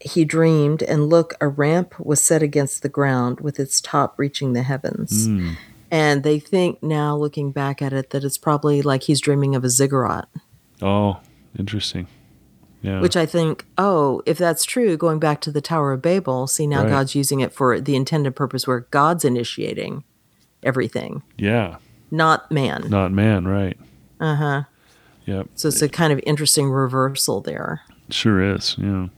he 0.00 0.24
dreamed, 0.24 0.84
and 0.84 1.08
look, 1.08 1.34
a 1.40 1.48
ramp 1.48 1.98
was 1.98 2.22
set 2.22 2.44
against 2.44 2.84
the 2.84 2.88
ground 2.88 3.40
with 3.40 3.58
its 3.58 3.80
top 3.80 4.16
reaching 4.20 4.52
the 4.52 4.62
heavens. 4.62 5.26
Hmm. 5.26 5.54
And 5.90 6.22
they 6.22 6.38
think 6.38 6.80
now, 6.80 7.16
looking 7.16 7.50
back 7.50 7.82
at 7.82 7.92
it, 7.92 8.10
that 8.10 8.22
it's 8.22 8.38
probably 8.38 8.82
like 8.82 9.02
he's 9.02 9.20
dreaming 9.20 9.56
of 9.56 9.64
a 9.64 9.68
ziggurat. 9.68 10.28
Oh, 10.80 11.18
interesting. 11.58 12.06
Yeah. 12.82 13.00
Which 13.00 13.16
I 13.16 13.26
think, 13.26 13.66
oh, 13.76 14.22
if 14.24 14.38
that's 14.38 14.64
true, 14.64 14.96
going 14.96 15.18
back 15.18 15.40
to 15.42 15.50
the 15.50 15.60
Tower 15.60 15.92
of 15.92 16.00
Babel, 16.00 16.46
see 16.46 16.66
now 16.66 16.82
Right. 16.82 16.88
God's 16.88 17.14
using 17.14 17.40
it 17.40 17.52
for 17.52 17.78
the 17.78 17.94
intended 17.94 18.34
purpose 18.34 18.66
where 18.66 18.80
God's 18.90 19.24
initiating 19.24 20.02
everything, 20.62 21.22
yeah. 21.36 21.76
not 22.10 22.50
man. 22.50 22.86
Not 22.88 23.12
man, 23.12 23.46
right? 23.46 23.76
Uh 24.18 24.34
huh. 24.34 24.62
Yep. 25.26 25.48
So 25.54 25.68
it's 25.68 25.82
a 25.82 25.88
kind 25.88 26.12
of 26.12 26.20
interesting 26.24 26.70
reversal 26.70 27.40
there. 27.40 27.82
Sure 28.08 28.54
is. 28.54 28.76
Yeah. 28.78 29.08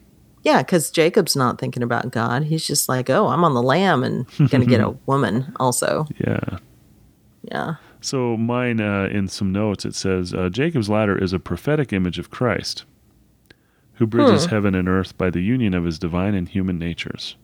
Yeah, 0.42 0.62
because 0.62 0.90
Jacob's 0.90 1.36
not 1.36 1.60
thinking 1.60 1.84
about 1.84 2.10
God. 2.10 2.42
He's 2.44 2.66
just 2.66 2.88
like, 2.88 3.08
oh, 3.08 3.28
I'm 3.28 3.44
on 3.44 3.54
the 3.54 3.62
lam 3.62 4.02
and 4.02 4.26
going 4.50 4.60
to 4.60 4.66
get 4.66 4.80
a 4.80 4.90
woman 5.06 5.52
also. 5.60 6.06
Yeah. 6.18 6.58
Yeah. 7.42 7.74
So 8.00 8.36
mine, 8.36 8.80
uh, 8.80 9.04
in 9.12 9.28
some 9.28 9.52
notes, 9.52 9.84
it 9.84 9.94
says 9.94 10.34
uh, 10.34 10.48
Jacob's 10.48 10.90
ladder 10.90 11.16
is 11.16 11.32
a 11.32 11.38
prophetic 11.38 11.92
image 11.92 12.18
of 12.18 12.30
Christ, 12.30 12.84
who 13.94 14.06
bridges 14.06 14.46
heaven 14.46 14.74
and 14.74 14.88
earth 14.88 15.16
by 15.18 15.30
the 15.30 15.40
union 15.42 15.74
of 15.74 15.84
his 15.84 15.98
divine 15.98 16.34
and 16.34 16.48
human 16.48 16.78
natures. 16.78 17.36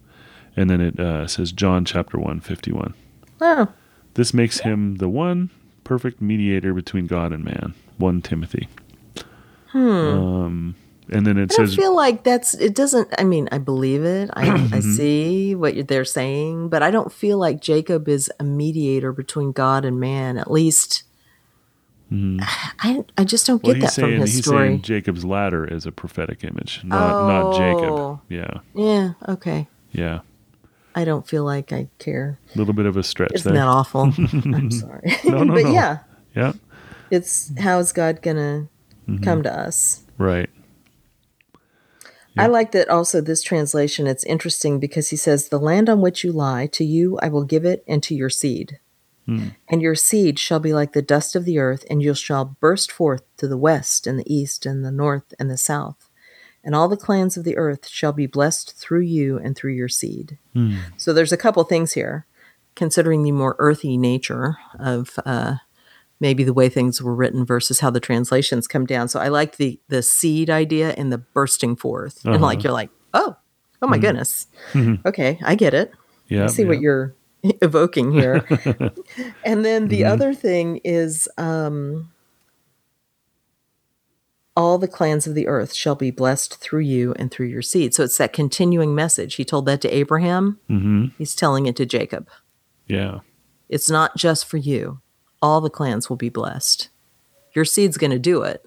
And 0.56 0.68
then 0.68 0.80
it 0.80 0.98
uh, 0.98 1.26
says 1.26 1.52
John 1.52 1.84
chapter 1.84 2.18
1, 2.18 2.40
51. 2.40 2.94
Oh, 3.40 3.68
This 4.14 4.34
makes 4.34 4.60
him 4.60 4.96
the 4.96 5.08
one 5.08 5.50
perfect 5.84 6.20
mediator 6.20 6.74
between 6.74 7.06
God 7.06 7.32
and 7.32 7.44
man. 7.44 7.74
1 7.98 8.22
Timothy. 8.22 8.68
Um, 9.74 10.74
and 11.10 11.26
then 11.26 11.38
it 11.38 11.52
says 11.52 11.72
I 11.74 11.76
feel 11.76 11.94
like 11.94 12.24
that's, 12.24 12.54
it 12.54 12.74
doesn't, 12.74 13.08
I 13.18 13.24
mean, 13.24 13.48
I 13.52 13.58
believe 13.58 14.04
it. 14.04 14.30
I, 14.34 14.46
Mm-hmm. 14.58 14.74
I 14.74 14.80
see 14.80 15.54
what 15.54 15.86
they're 15.88 16.04
saying, 16.04 16.68
but 16.68 16.82
I 16.82 16.90
don't 16.90 17.12
feel 17.12 17.38
like 17.38 17.60
Jacob 17.60 18.08
is 18.08 18.30
a 18.40 18.44
mediator 18.44 19.12
between 19.12 19.52
God 19.52 19.84
and 19.84 20.00
man, 20.00 20.36
at 20.36 20.50
least. 20.50 21.04
I, 22.10 23.04
I 23.18 23.24
just 23.24 23.46
don't 23.46 23.62
well, 23.62 23.74
get 23.74 23.82
that 23.82 23.92
from 23.94 24.12
his 24.12 24.34
he's 24.34 24.44
story. 24.44 24.68
saying 24.68 24.82
Jacob's 24.82 25.24
ladder 25.24 25.64
is 25.66 25.84
a 25.84 25.92
prophetic 25.92 26.42
image, 26.42 26.80
not, 26.84 27.26
not 27.28 27.54
Oh. 27.54 27.58
Jacob. 27.58 28.20
Yeah. 28.30 28.60
yeah, 28.74 29.12
okay. 29.32 29.68
Yeah. 29.92 30.20
I 30.94 31.04
don't 31.04 31.28
feel 31.28 31.44
like 31.44 31.72
I 31.72 31.88
care. 31.98 32.38
A 32.54 32.58
little 32.58 32.72
bit 32.74 32.86
of 32.86 32.96
a 32.96 33.02
stretch 33.02 33.32
Isn't 33.34 33.52
there. 33.52 33.62
that 33.62 33.68
awful? 33.68 34.02
I'm 34.18 34.70
sorry. 34.70 35.12
No, 35.24 35.44
no, 35.44 35.54
but 35.54 35.64
no. 35.64 35.70
yeah, 35.72 35.98
Yeah. 36.34 36.52
it's 37.10 37.52
how 37.58 37.78
is 37.78 37.92
God 37.92 38.22
gonna 38.22 38.68
Mm-hmm. 39.08 39.24
come 39.24 39.42
to 39.42 39.50
us? 39.52 40.02
Right. 40.18 40.50
I 42.36 42.46
like 42.46 42.72
that 42.72 42.88
also 42.90 43.20
this 43.22 43.42
translation. 43.42 44.06
It's 44.06 44.22
interesting 44.24 44.78
because 44.78 45.08
he 45.08 45.16
says, 45.16 45.48
The 45.48 45.58
land 45.58 45.88
on 45.88 46.00
which 46.02 46.22
you 46.22 46.30
lie, 46.30 46.66
to 46.68 46.84
you 46.84 47.18
I 47.20 47.28
will 47.28 47.44
give 47.44 47.64
it 47.64 47.82
and 47.88 48.02
to 48.04 48.14
your 48.14 48.28
seed. 48.30 48.78
And 49.68 49.82
your 49.82 49.94
seed 49.94 50.38
shall 50.38 50.58
be 50.60 50.72
like 50.72 50.92
the 50.94 51.02
dust 51.02 51.36
of 51.36 51.44
the 51.44 51.58
earth, 51.58 51.84
and 51.90 52.02
you 52.02 52.14
shall 52.14 52.56
burst 52.60 52.90
forth 52.90 53.22
to 53.36 53.46
the 53.46 53.58
west 53.58 54.06
and 54.06 54.18
the 54.18 54.32
east 54.34 54.64
and 54.64 54.84
the 54.84 54.90
north 54.90 55.34
and 55.38 55.50
the 55.50 55.58
south. 55.58 56.08
And 56.64 56.74
all 56.74 56.88
the 56.88 56.96
clans 56.96 57.36
of 57.36 57.44
the 57.44 57.56
earth 57.56 57.86
shall 57.88 58.12
be 58.12 58.26
blessed 58.26 58.74
through 58.76 59.02
you 59.02 59.38
and 59.38 59.54
through 59.54 59.72
your 59.74 59.88
seed. 59.88 60.38
So 60.96 61.12
there's 61.12 61.32
a 61.32 61.36
couple 61.36 61.62
things 61.64 61.92
here, 61.92 62.26
considering 62.74 63.22
the 63.22 63.32
more 63.32 63.54
earthy 63.58 63.96
nature 63.96 64.56
of 64.78 65.18
uh, 65.26 65.56
maybe 66.20 66.42
the 66.42 66.52
way 66.54 66.68
things 66.68 67.00
were 67.02 67.14
written 67.14 67.44
versus 67.44 67.80
how 67.80 67.90
the 67.90 68.00
translations 68.00 68.66
come 68.66 68.86
down. 68.86 69.08
So 69.08 69.20
I 69.20 69.28
like 69.28 69.56
the 69.56 69.78
the 69.88 70.02
seed 70.02 70.48
idea 70.50 70.94
and 70.96 71.12
the 71.12 71.18
bursting 71.18 71.76
forth, 71.76 72.24
and 72.24 72.36
Uh-huh. 72.36 72.44
like 72.44 72.64
you're 72.64 72.72
like, 72.72 72.90
oh, 73.14 73.36
oh 73.82 73.86
my 73.86 73.98
goodness, 73.98 74.46
Mhm. 74.72 75.04
okay, 75.06 75.38
I 75.44 75.54
get 75.54 75.74
it. 75.74 75.92
Yeah. 76.28 76.44
I 76.44 76.46
see 76.48 76.62
yeah. 76.62 76.68
what 76.68 76.80
you're 76.80 77.14
evoking 77.62 78.12
here. 78.12 78.44
and 79.44 79.64
then 79.64 79.88
the 79.88 80.02
Mhm. 80.02 80.10
other 80.10 80.34
thing 80.34 80.80
is 80.84 81.28
um, 81.38 82.10
all 84.56 84.78
the 84.78 84.88
clans 84.88 85.26
of 85.26 85.34
the 85.34 85.46
earth 85.46 85.72
shall 85.72 85.94
be 85.94 86.10
blessed 86.10 86.56
through 86.56 86.80
you 86.80 87.12
and 87.14 87.30
through 87.30 87.46
your 87.46 87.62
seed. 87.62 87.94
So 87.94 88.02
it's 88.02 88.18
that 88.18 88.32
continuing 88.32 88.94
message. 88.94 89.36
He 89.36 89.44
told 89.44 89.66
that 89.66 89.80
to 89.82 89.94
Abraham, 89.94 90.58
Mhm. 90.68 91.12
he's 91.16 91.34
telling 91.36 91.66
it 91.66 91.76
to 91.76 91.86
Jacob. 91.86 92.28
Yeah. 92.88 93.20
It's 93.68 93.88
not 93.88 94.16
just 94.16 94.46
for 94.46 94.56
you, 94.56 95.00
all 95.40 95.60
the 95.60 95.70
clans 95.70 96.08
will 96.08 96.16
be 96.16 96.30
blessed. 96.30 96.88
Your 97.54 97.64
seed's 97.64 97.98
going 97.98 98.10
to 98.10 98.18
do 98.18 98.42
it. 98.42 98.64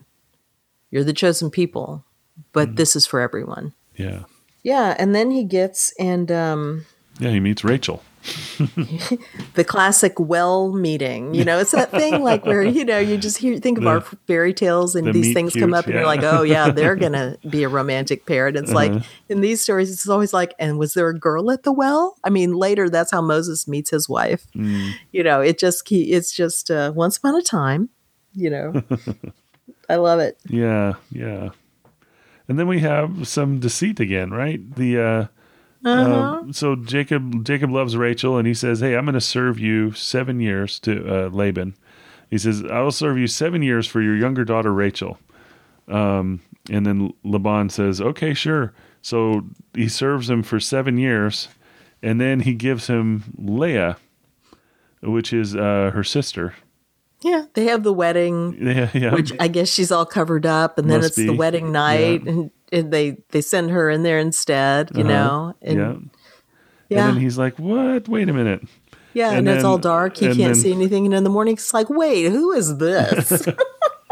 You're 0.92 1.04
the 1.04 1.14
chosen 1.14 1.50
people, 1.50 2.06
but 2.54 2.76
this 2.78 2.96
is 2.96 3.06
for 3.06 3.20
everyone. 3.20 3.74
Yeah. 3.96 4.24
Yeah, 4.64 4.96
and 5.00 5.14
then 5.16 5.32
he 5.32 5.44
gets 5.44 5.94
and 6.00 6.32
um 6.32 6.86
Yeah. 7.20 7.32
He 7.32 7.40
meets 7.40 7.64
Rachel. 7.64 8.02
the 9.56 9.64
classic 9.68 10.20
well 10.20 10.72
meeting. 10.72 11.34
You 11.34 11.44
know, 11.44 11.60
it's 11.60 11.72
that 11.72 11.92
thing 11.92 12.22
like 12.24 12.46
where 12.46 12.62
you 12.64 12.86
know 12.86 13.00
you 13.00 13.18
just 13.18 13.38
hear 13.38 13.58
think 13.60 13.78
of 13.78 13.84
The- 13.84 13.90
our 13.90 14.02
fairy 14.02 14.54
tales 14.54 14.96
and 14.96 15.08
the 15.08 15.12
these 15.12 15.34
things 15.34 15.54
come 15.54 15.70
cute, 15.70 15.74
up 15.76 15.86
and 15.86 15.96
you're 15.96 16.06
like, 16.06 16.24
oh 16.24 16.44
yeah, 16.44 16.70
they're 16.72 16.96
gonna 17.06 17.38
be 17.50 17.64
a 17.64 17.70
romantic 17.70 18.26
pair. 18.26 18.48
And 18.48 18.58
it's 18.58 18.72
like 18.72 18.92
Uh-huh. 18.92 19.04
in 19.30 19.42
these 19.42 19.62
stories, 19.62 19.92
it's 19.92 20.08
always 20.08 20.34
like, 20.34 20.54
and 20.60 20.78
was 20.78 20.94
there 20.94 21.08
a 21.10 21.18
girl 21.18 21.50
at 21.52 21.64
the 21.64 21.72
well? 21.72 22.18
I 22.24 22.30
mean, 22.30 22.54
later 22.54 22.90
that's 22.90 23.12
how 23.12 23.22
Moses 23.22 23.68
meets 23.68 23.90
his 23.90 24.08
wife. 24.10 24.46
Mm. 24.56 24.92
You 25.12 25.24
know, 25.24 25.42
it 25.42 25.58
just 25.60 25.90
it's 25.92 26.32
just 26.32 26.70
uh, 26.72 26.92
once 26.96 27.18
upon 27.18 27.36
a 27.36 27.42
time. 27.42 27.90
You 28.34 28.50
know, 28.50 28.84
I 29.90 29.96
love 29.96 30.20
it. 30.20 30.38
Yeah. 30.48 30.94
Yeah. 31.12 31.50
And 32.48 32.60
then 32.60 32.68
we 32.68 32.80
have 32.80 33.28
some 33.28 33.60
deceit 33.60 34.00
again, 34.00 34.32
right? 34.32 34.60
The 34.76 35.00
uh, 35.00 35.26
Uh-huh. 35.84 36.14
Um, 36.42 36.54
so 36.54 36.76
Jacob 36.76 37.44
Jacob 37.44 37.72
loves 37.72 37.98
Rachel, 37.98 38.38
and 38.38 38.48
he 38.48 38.54
says, 38.54 38.80
"Hey, 38.82 38.96
I'm 38.96 39.06
going 39.06 39.14
to 39.14 39.22
serve 39.22 39.60
you 39.60 39.92
seven 39.94 40.40
years 40.40 40.80
to 40.82 41.26
uh, 41.26 41.30
Laban." 41.30 41.76
He 42.30 42.38
says, 42.38 42.64
"I 42.64 42.82
will 42.82 42.92
serve 42.92 43.18
you 43.18 43.28
seven 43.28 43.62
years 43.64 43.88
for 43.88 44.02
your 44.02 44.16
younger 44.16 44.46
daughter 44.46 44.74
Rachel." 44.74 45.18
Um, 45.88 46.42
and 46.70 46.86
then 46.86 47.14
Laban 47.24 47.70
says, 47.70 48.00
"Okay, 48.00 48.34
sure." 48.34 48.74
So 49.02 49.42
he 49.74 49.88
serves 49.88 50.30
him 50.30 50.44
for 50.44 50.60
seven 50.60 50.98
years, 50.98 51.48
and 52.04 52.22
then 52.22 52.42
he 52.42 52.54
gives 52.54 52.86
him 52.88 53.24
Leah, 53.38 53.98
which 55.02 55.34
is 55.34 55.56
uh, 55.56 55.90
her 55.94 56.04
sister. 56.04 56.54
yeah, 57.22 57.46
they 57.56 57.66
have 57.66 57.82
the 57.84 57.94
wedding. 57.94 58.56
Yeah, 58.62 58.90
yeah. 58.94 59.14
which 59.14 59.32
I 59.40 59.48
guess 59.48 59.70
she's 59.70 59.92
all 59.92 60.06
covered 60.06 60.46
up, 60.46 60.78
and 60.78 60.90
then 60.90 61.00
Must 61.00 61.18
it's 61.18 61.28
the 61.28 61.34
wedding 61.34 61.72
night, 61.72 62.24
and, 62.24 62.52
and 62.72 62.92
they 62.92 63.18
they 63.30 63.42
send 63.42 63.72
her 63.72 63.90
in 63.90 64.04
there 64.04 64.20
instead, 64.20 64.92
you 64.96 65.02
Uh-huh. 65.04 65.10
know, 65.14 65.56
and 65.62 65.78
yeah. 65.78 65.96
yeah, 66.90 67.08
And 67.08 67.16
then 67.18 67.22
he's 67.22 67.38
like, 67.38 67.58
"What? 67.60 68.08
Wait 68.08 68.30
a 68.30 68.34
minute." 68.34 68.62
yeah, 69.14 69.30
and, 69.32 69.40
and 69.48 69.50
it's 69.50 69.64
all 69.66 69.78
dark. 69.78 70.18
He 70.18 70.26
can't 70.28 70.38
then- 70.38 70.56
see 70.56 70.72
anything, 70.72 71.06
and 71.06 71.14
in 71.14 71.24
the 71.24 71.30
morning, 71.30 71.56
it's 71.56 71.74
like, 71.74 71.90
wait, 71.90 72.30
who 72.32 72.52
is 72.54 72.78
this? 72.78 73.46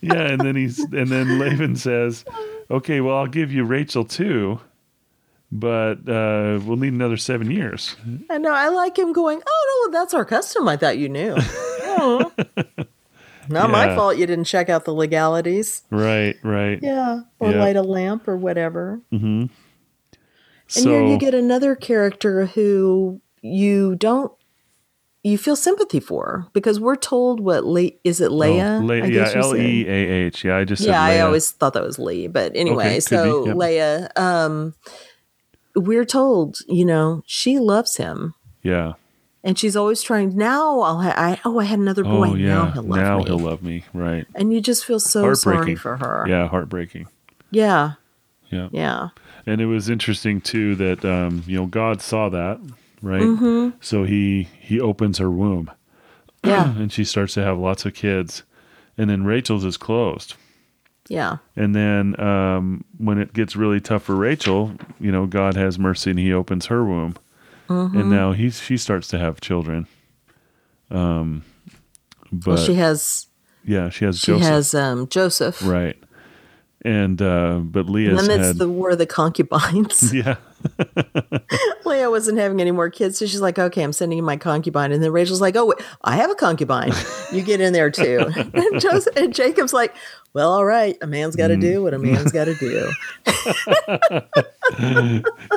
yeah, 0.00 0.14
and 0.32 0.40
then 0.40 0.56
he's 0.56 0.78
and 0.78 1.08
then 1.08 1.38
Laban 1.38 1.76
says, 1.76 2.24
"Okay, 2.70 3.00
well, 3.00 3.16
I'll 3.16 3.26
give 3.26 3.52
you 3.52 3.64
Rachel 3.64 4.04
too, 4.04 4.60
but 5.50 6.08
uh, 6.08 6.60
we'll 6.64 6.76
need 6.76 6.92
another 6.92 7.16
seven 7.16 7.50
years." 7.50 7.96
I 8.30 8.38
know. 8.38 8.52
I 8.52 8.68
like 8.68 8.98
him 8.98 9.12
going. 9.12 9.40
Oh 9.46 9.88
no, 9.90 9.98
that's 9.98 10.14
our 10.14 10.24
custom. 10.24 10.68
I 10.68 10.76
thought 10.76 10.98
you 10.98 11.08
knew. 11.08 11.36
Oh. 11.94 12.32
Not 13.52 13.70
my 13.70 13.94
fault. 13.94 14.16
You 14.16 14.26
didn't 14.26 14.44
check 14.44 14.68
out 14.68 14.84
the 14.84 14.92
legalities. 14.94 15.82
Right, 15.90 16.36
right. 16.42 16.78
Yeah, 16.82 17.20
or 17.38 17.50
Yeah. 17.52 17.60
light 17.60 17.76
a 17.76 17.82
lamp 17.82 18.26
or 18.28 18.36
whatever. 18.36 19.00
Mm-hmm. 19.12 19.46
And 20.76 20.86
here 20.86 21.04
you 21.06 21.18
get 21.18 21.34
another 21.34 21.74
character 21.74 22.46
who 22.46 23.20
you 23.42 23.94
don't 23.96 24.32
you 25.24 25.38
feel 25.38 25.54
sympathy 25.54 26.00
for 26.00 26.46
because 26.52 26.80
we're 26.80 26.96
told 26.96 27.38
what 27.38 27.64
Le- 27.64 27.90
is 28.02 28.20
it 28.20 28.30
Leia? 28.32 28.80
Oh, 28.80 28.84
Le- 28.84 29.06
yeah, 29.06 29.30
L. 29.34 29.54
E 29.56 29.86
A 29.86 29.92
H. 30.26 30.44
Yeah, 30.44 30.56
I 30.56 30.64
just 30.64 30.82
Yeah, 30.82 31.00
I 31.00 31.20
always 31.20 31.52
thought 31.52 31.74
that 31.74 31.82
was 31.84 31.98
Lee, 31.98 32.26
but 32.26 32.52
anyway, 32.56 32.86
Okay, 32.86 33.00
so 33.00 33.44
be. 33.44 33.50
Leia, 33.52 34.08
um, 34.18 34.74
we're 35.76 36.04
told, 36.04 36.58
you 36.66 36.84
know, 36.84 37.22
she 37.26 37.58
loves 37.60 37.96
him, 37.98 38.34
yeah. 38.64 38.94
And 39.44 39.58
she's 39.58 39.76
always 39.76 40.02
trying. 40.02 40.36
Now 40.36 40.80
I'll, 40.80 41.00
ha- 41.00 41.14
I 41.16 41.40
oh, 41.44 41.58
I 41.58 41.64
had 41.64 41.78
another 41.78 42.04
boy. 42.04 42.30
Oh 42.30 42.34
yeah. 42.34 42.48
Now 42.48 42.70
he'll 42.70 42.82
love 42.82 42.98
now 42.98 43.18
me, 43.18 43.24
he'll 43.24 43.38
love 43.38 43.62
me. 43.62 43.84
Right. 43.92 44.26
and 44.34 44.52
you 44.52 44.60
just 44.60 44.84
feel 44.84 45.00
so 45.00 45.34
sorry 45.34 45.74
for 45.74 45.96
her. 45.96 46.24
Yeah, 46.28 46.48
heartbreaking. 46.48 47.08
yeah, 47.50 47.92
Yeah. 48.50 48.68
yeah. 48.72 49.08
And 49.46 49.60
it 49.60 49.66
was 49.66 49.88
interesting 49.90 50.40
too 50.40 50.74
that 50.76 51.04
um, 51.04 51.42
you 51.46 51.56
know 51.56 51.66
God 51.66 52.00
saw 52.00 52.28
that, 52.28 52.60
right? 53.02 53.22
Mm-hmm. 53.22 53.76
So 53.80 54.04
he 54.04 54.44
he 54.60 54.80
opens 54.80 55.18
her 55.18 55.30
womb. 55.30 55.70
Yeah. 56.44 56.70
and 56.76 56.92
she 56.92 57.04
starts 57.04 57.34
to 57.34 57.42
have 57.42 57.58
lots 57.58 57.84
of 57.84 57.94
kids, 57.94 58.42
and 58.98 59.08
then 59.10 59.24
Rachel's 59.24 59.64
is 59.64 59.76
closed. 59.76 60.34
Yeah, 61.08 61.38
And 61.56 61.74
then 61.74 62.18
um, 62.20 62.84
when 62.96 63.18
it 63.18 63.32
gets 63.34 63.56
really 63.56 63.80
tough 63.80 64.04
for 64.04 64.14
Rachel, 64.14 64.72
you 65.00 65.10
know, 65.10 65.26
God 65.26 65.56
has 65.56 65.76
mercy 65.78 66.10
and 66.10 66.18
He 66.18 66.32
opens 66.32 66.66
her 66.66 66.84
womb, 66.84 67.16
Mm-hmm. 67.72 67.98
and 67.98 68.10
now 68.10 68.32
he 68.32 68.50
she 68.50 68.76
starts 68.76 69.08
to 69.08 69.18
have 69.18 69.40
children. 69.40 69.86
Um, 70.90 71.44
but 72.30 72.54
well, 72.54 72.64
she 72.64 72.74
has 72.74 73.26
yeah, 73.64 73.88
she 73.88 74.04
has 74.04 74.18
she 74.18 74.32
Joseph, 74.32 74.46
has 74.46 74.74
um, 74.74 75.08
Joseph, 75.08 75.62
right? 75.64 75.96
And 76.84 77.22
uh, 77.22 77.60
but 77.62 77.88
Leah. 77.88 78.10
and 78.10 78.18
then 78.18 78.40
it's 78.40 78.48
had 78.48 78.58
the 78.58 78.68
war 78.68 78.90
of 78.90 78.98
the 78.98 79.06
concubines. 79.06 80.12
yeah, 80.14 80.36
Leah 81.84 82.10
wasn't 82.10 82.38
having 82.38 82.60
any 82.60 82.70
more 82.70 82.90
kids, 82.90 83.18
so 83.18 83.26
she's 83.26 83.40
like, 83.40 83.58
"Okay, 83.58 83.82
I'm 83.82 83.92
sending 83.92 84.18
you 84.18 84.22
my 84.22 84.36
concubine." 84.36 84.92
And 84.92 85.02
then 85.02 85.12
Rachel's 85.12 85.40
like, 85.40 85.56
"Oh, 85.56 85.66
wait, 85.66 85.78
I 86.02 86.16
have 86.16 86.30
a 86.30 86.34
concubine. 86.34 86.92
You 87.32 87.42
get 87.42 87.60
in 87.60 87.72
there 87.72 87.90
too." 87.90 88.30
and, 88.54 88.80
Joseph, 88.80 89.16
and 89.16 89.34
Jacob's 89.34 89.72
like, 89.72 89.94
"Well, 90.32 90.52
all 90.52 90.64
right, 90.64 90.96
a 91.02 91.06
man's 91.06 91.36
got 91.36 91.48
to 91.48 91.56
mm. 91.56 91.60
do 91.60 91.82
what 91.82 91.94
a 91.94 91.98
man's 91.98 92.32
got 92.32 92.44
to 92.46 92.54
do." 92.54 92.90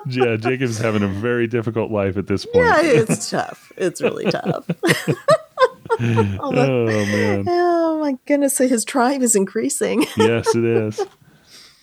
yeah. 0.07 0.35
Jacob's 0.37 0.77
having 0.77 1.03
a 1.03 1.07
very 1.07 1.47
difficult 1.47 1.91
life 1.91 2.17
at 2.17 2.27
this 2.27 2.45
point. 2.45 2.65
yeah, 2.65 2.81
it's 2.81 3.29
tough. 3.29 3.71
It's 3.77 4.01
really 4.01 4.29
tough. 4.31 4.65
oh 5.99 6.51
man, 6.51 7.45
oh 7.47 7.99
my 8.01 8.17
goodness! 8.25 8.55
So 8.55 8.67
his 8.67 8.83
tribe 8.83 9.21
is 9.21 9.35
increasing. 9.35 10.05
yes, 10.17 10.55
it 10.55 10.65
is. 10.65 11.01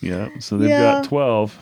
Yeah, 0.00 0.28
so 0.40 0.58
they've 0.58 0.68
Yeah. 0.68 0.94
got 1.00 1.04
twelve. 1.04 1.58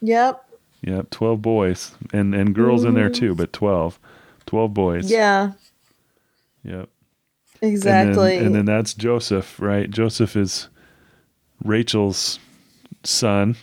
yep. 0.00 0.44
Yeah, 0.82 1.02
twelve 1.10 1.42
boys 1.42 1.92
and 2.12 2.34
and 2.34 2.54
girls 2.54 2.84
in 2.84 2.94
there 2.94 3.10
too, 3.10 3.34
but 3.34 3.52
12. 3.52 3.98
12 4.46 4.74
boys. 4.74 5.06
Mm. 5.06 5.10
Yeah. 5.10 5.52
Yep. 6.64 6.88
Exactly. 7.62 8.36
And 8.36 8.40
then, 8.40 8.46
and 8.46 8.54
then 8.54 8.64
that's 8.64 8.94
Joseph, 8.94 9.60
right? 9.60 9.90
Joseph 9.90 10.34
is 10.34 10.68
Rachel's 11.62 12.38
son, 13.04 13.56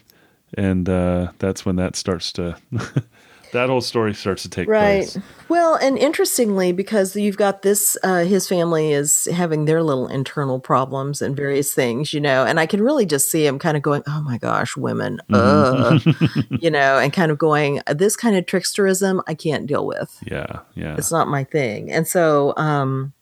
and 0.53 0.87
uh, 0.87 1.31
that's 1.39 1.65
when 1.65 1.75
that 1.77 1.95
starts 1.95 2.31
to 2.33 2.57
that 3.51 3.69
whole 3.69 3.81
story 3.81 4.13
starts 4.13 4.43
to 4.43 4.49
take 4.49 4.67
place. 4.67 4.73
right. 4.73 5.11
place. 5.11 5.23
Well, 5.49 5.75
and 5.75 5.97
interestingly, 5.97 6.71
because 6.71 7.15
you've 7.15 7.37
got 7.37 7.61
this, 7.61 7.97
uh, 8.03 8.25
his 8.25 8.47
family 8.47 8.91
is 8.91 9.25
having 9.31 9.65
their 9.65 9.81
little 9.81 10.07
internal 10.07 10.59
problems 10.59 11.21
and 11.21 11.35
various 11.35 11.73
things, 11.73 12.13
you 12.13 12.19
know, 12.19 12.45
and 12.45 12.59
I 12.59 12.65
can 12.65 12.81
really 12.81 13.05
just 13.05 13.31
see 13.31 13.45
him 13.45 13.59
kind 13.59 13.77
of 13.77 13.83
going, 13.83 14.03
"Oh 14.07 14.21
my 14.21 14.37
gosh, 14.37 14.75
women," 14.75 15.21
uh, 15.31 15.99
you 16.59 16.69
know, 16.69 16.99
and 16.99 17.13
kind 17.13 17.31
of 17.31 17.37
going, 17.37 17.81
"This 17.87 18.15
kind 18.15 18.35
of 18.35 18.45
tricksterism, 18.45 19.21
I 19.27 19.33
can't 19.33 19.67
deal 19.67 19.85
with. 19.85 20.21
Yeah, 20.29 20.59
yeah, 20.75 20.95
It's 20.97 21.11
not 21.11 21.27
my 21.27 21.43
thing." 21.43 21.91
And 21.91 22.07
so, 22.07 22.53
um, 22.57 23.13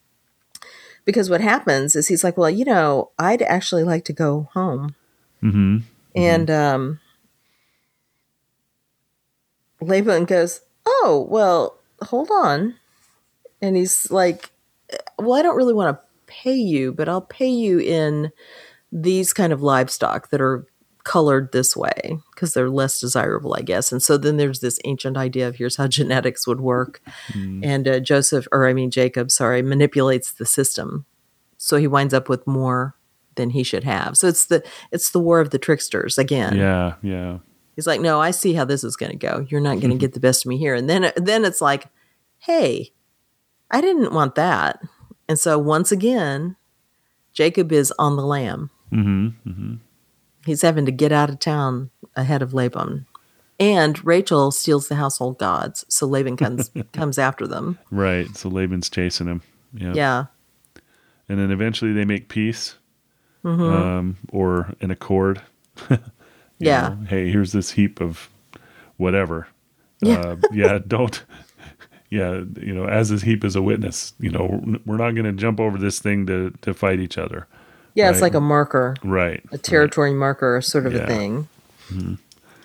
because 1.06 1.30
what 1.30 1.42
happens 1.42 1.96
is 1.96 2.08
he's 2.08 2.24
like, 2.24 2.38
"Well, 2.38 2.50
you 2.50 2.66
know, 2.66 3.12
I'd 3.20 3.42
actually 3.42 3.84
like 3.84 4.06
to 4.06 4.14
go 4.14 4.50
home." 4.54 4.96
hmm 5.42 5.78
And 6.16 6.50
um, 6.50 7.00
Laban 9.82 10.26
goes, 10.26 10.62
Oh, 10.86 11.28
well, 11.30 11.78
hold 12.02 12.30
on. 12.32 12.76
And 13.62 13.76
he's 13.76 14.12
like, 14.12 14.52
Well, 15.18 15.34
I 15.34 15.42
don't 15.42 15.56
really 15.58 15.74
want 15.74 15.96
to 15.96 16.04
pay 16.28 16.56
you, 16.56 16.94
but 16.94 17.10
I'll 17.10 17.22
pay 17.22 17.50
you 17.50 17.80
in 17.80 18.32
these 18.92 19.34
kind 19.34 19.52
of 19.52 19.62
livestock 19.62 20.30
that 20.30 20.42
are 20.42 20.66
colored 21.04 21.52
this 21.52 21.78
way 21.78 22.18
because 22.34 22.54
they're 22.54 22.70
less 22.70 23.00
desirable, 23.00 23.56
I 23.56 23.62
guess. 23.62 23.92
And 23.92 24.02
so 24.02 24.18
then 24.18 24.38
there's 24.38 24.60
this 24.60 24.80
ancient 24.86 25.18
idea 25.18 25.48
of 25.48 25.56
here's 25.56 25.78
how 25.78 25.88
genetics 26.00 26.46
would 26.48 26.60
work. 26.60 27.02
And 27.34 27.88
uh, 27.88 28.00
Joseph, 28.00 28.48
or 28.52 28.68
I 28.68 28.74
mean, 28.74 28.92
Jacob, 28.92 29.32
sorry, 29.32 29.62
manipulates 29.62 30.34
the 30.34 30.46
system. 30.46 31.06
So 31.58 31.78
he 31.78 31.88
winds 31.88 32.14
up 32.14 32.28
with 32.28 32.46
more 32.46 32.96
than 33.36 33.52
he 33.52 33.64
should 33.64 33.84
have. 33.84 34.18
So 34.18 34.28
it's 34.28 34.46
the 34.46 34.64
it's 34.92 35.12
the 35.12 35.20
war 35.20 35.40
of 35.40 35.52
the 35.52 35.60
tricksters 35.60 36.18
again. 36.18 36.56
yeah, 36.56 36.96
yeah, 37.02 37.38
He's 37.76 37.88
like, 37.88 38.02
"No, 38.02 38.20
I 38.22 38.32
see 38.32 38.54
how 38.54 38.66
this 38.66 38.84
is 38.84 38.96
going 38.96 39.12
to 39.12 39.18
go. 39.18 39.46
You're 39.50 39.62
not 39.62 39.80
going 39.80 39.92
to 39.92 39.98
get 39.98 40.14
the 40.14 40.20
best 40.20 40.46
of 40.46 40.50
me 40.50 40.58
here." 40.58 40.76
And 40.76 40.90
then 40.90 41.12
then 41.16 41.44
it's 41.46 41.62
like, 41.62 41.88
"Hey, 42.40 42.92
I 43.72 43.82
didn't 43.82 44.14
want 44.14 44.36
that. 44.36 44.80
And 45.28 45.40
so 45.40 45.58
once 45.58 45.92
again, 45.92 46.56
Jacob 47.34 47.72
is 47.72 47.92
on 48.00 48.16
the 48.16 48.26
lam. 48.26 48.70
Mm-hmm. 48.92 49.50
Mm-hmm. 49.50 49.74
He's 50.46 50.62
having 50.62 50.86
to 50.86 50.92
get 50.92 51.12
out 51.12 51.30
of 51.30 51.40
town 51.40 51.90
ahead 52.16 52.42
of 52.42 52.54
Laban. 52.54 53.08
And 53.60 54.04
Rachel 54.06 54.52
steals 54.52 54.88
the 54.90 54.96
household 54.96 55.40
gods, 55.40 55.86
so 55.90 56.06
Laban 56.06 56.38
comes 56.38 56.70
comes 56.94 57.18
after 57.18 57.48
them. 57.48 57.80
Right. 57.90 58.36
So 58.38 58.50
Laban's 58.50 58.90
chasing 58.90 59.28
him. 59.28 59.42
Yeah. 59.74 59.94
Yeah. 59.94 60.26
And 61.28 61.40
then 61.40 61.52
eventually 61.52 61.92
they 61.94 62.06
make 62.06 62.30
peace, 62.30 62.76
Mm-hmm. 63.44 63.62
um, 63.64 64.18
or 64.32 64.74
an 64.82 64.92
accord. 64.92 65.42
Yeah. 66.60 66.90
know, 66.90 66.98
hey, 67.10 67.30
here's 67.30 67.52
this 67.52 67.72
heap 67.72 68.00
of 68.02 68.30
whatever. 68.98 69.48
Yeah. 70.02 70.20
Uh, 70.20 70.36
yeah. 70.54 70.80
Don't. 70.88 71.24
Yeah. 72.10 72.44
You 72.62 72.74
know, 72.74 72.86
as 72.86 73.10
this 73.10 73.22
heap 73.24 73.44
is 73.44 73.56
a 73.56 73.62
witness. 73.62 74.14
You 74.20 74.30
know, 74.32 74.64
we're 74.86 74.98
not 74.98 75.12
going 75.12 75.26
to 75.26 75.34
jump 75.34 75.60
over 75.60 75.78
this 75.78 76.00
thing 76.00 76.26
to 76.28 76.52
to 76.62 76.74
fight 76.74 77.00
each 77.00 77.18
other. 77.18 77.48
Yeah, 77.94 78.10
it's 78.12 78.20
like 78.22 78.34
a 78.34 78.42
marker, 78.42 78.96
Right. 79.06 79.42
a 79.54 79.58
territory 79.58 80.12
marker 80.14 80.60
sort 80.62 80.86
of 80.86 80.94
Yeah. 80.94 81.04
a 81.04 81.08
thing. 81.08 81.48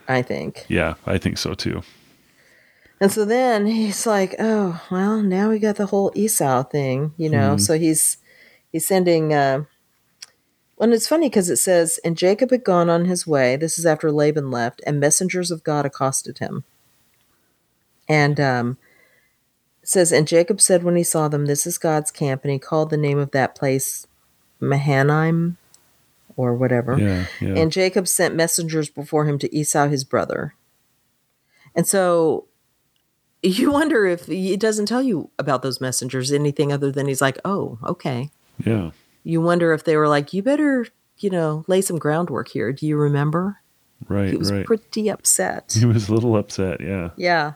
I 0.09 0.23
think. 0.23 0.67
Yeah, 0.69 0.95
I 1.07 1.19
think 1.19 1.39
so 1.39 1.55
too. 1.55 1.83
And 3.01 3.13
so 3.13 3.25
then 3.25 3.67
he's 3.67 4.07
like, 4.07 4.35
"Oh, 4.41 4.83
well, 4.91 5.23
now 5.23 5.49
we 5.51 5.59
got 5.61 5.77
the 5.77 5.87
whole 5.87 6.11
Esau 6.17 6.65
thing, 6.65 7.13
you 7.17 7.31
know." 7.31 7.57
So 7.57 7.79
he's 7.79 8.17
he's 8.73 8.87
sending. 8.87 9.33
Uh, 9.33 9.65
and 10.81 10.93
it's 10.93 11.09
funny 11.09 11.29
because 11.29 11.51
it 11.51 11.57
says, 11.57 11.99
"And 12.05 12.17
Jacob 12.17 12.51
had 12.51 12.65
gone 12.65 12.89
on 12.89 13.05
his 13.05 13.27
way." 13.27 13.57
This 13.57 13.79
is 13.79 13.87
after 13.87 14.11
Laban 14.11 14.51
left, 14.51 14.83
and 14.87 14.99
messengers 14.99 15.51
of 15.51 15.65
God 15.65 15.85
accosted 15.87 16.39
him. 16.39 16.65
And 18.09 18.41
um, 18.41 18.79
it 19.83 19.89
says, 19.89 20.13
"And 20.13 20.27
Jacob 20.27 20.61
said 20.61 20.83
when 20.83 20.97
he 20.97 21.03
saw 21.03 21.29
them, 21.29 21.47
This 21.47 21.67
is 21.67 21.79
God's 21.79 22.11
camp,' 22.11 22.45
and 22.45 22.53
he 22.53 22.59
called 22.59 22.91
the 22.91 22.97
name 22.97 23.19
of 23.19 23.31
that 23.33 23.55
place 23.55 24.07
Mahanaim, 24.59 25.59
or 26.37 26.55
whatever." 26.55 26.99
Yeah. 26.99 27.27
Yeah. 27.41 27.61
And 27.61 27.71
Jacob 27.71 28.09
sent 28.09 28.35
messengers 28.35 28.89
before 28.89 29.27
him 29.27 29.39
to 29.39 29.55
Esau 29.55 29.89
his 29.89 30.05
brother. 30.05 30.55
And 31.75 31.87
so 31.87 32.47
you 33.43 33.71
wonder 33.73 34.07
if 34.07 34.29
it 34.29 34.61
doesn't 34.61 34.87
tell 34.87 35.03
you 35.03 35.31
about 35.39 35.63
those 35.63 35.81
messengers 35.81 36.33
anything 36.33 36.73
other 36.73 36.91
than 36.91 37.07
he's 37.07 37.21
like, 37.21 37.39
oh, 37.45 37.79
okay. 37.85 38.31
yeah. 38.65 38.91
You 39.23 39.41
wonder 39.41 39.73
if 39.73 39.85
they 39.85 39.97
were 39.97 40.09
like, 40.09 40.33
you 40.33 40.43
better, 40.43 40.87
you 41.19 41.31
know, 41.31 41.65
lay 41.67 41.81
some 41.81 41.99
groundwork 41.99 42.49
here. 42.49 42.73
Do 42.73 42.87
you 42.87 42.97
remember? 42.97 43.59
Right. 44.09 44.31
He 44.31 44.37
was 44.37 44.51
right. 44.51 44.65
pretty 44.65 45.11
upset. 45.11 45.77
he 45.79 45.85
was 45.85 46.09
a 46.09 46.15
little 46.15 46.37
upset. 46.37 46.81
Yeah. 46.81 47.11
Yeah. 47.17 47.55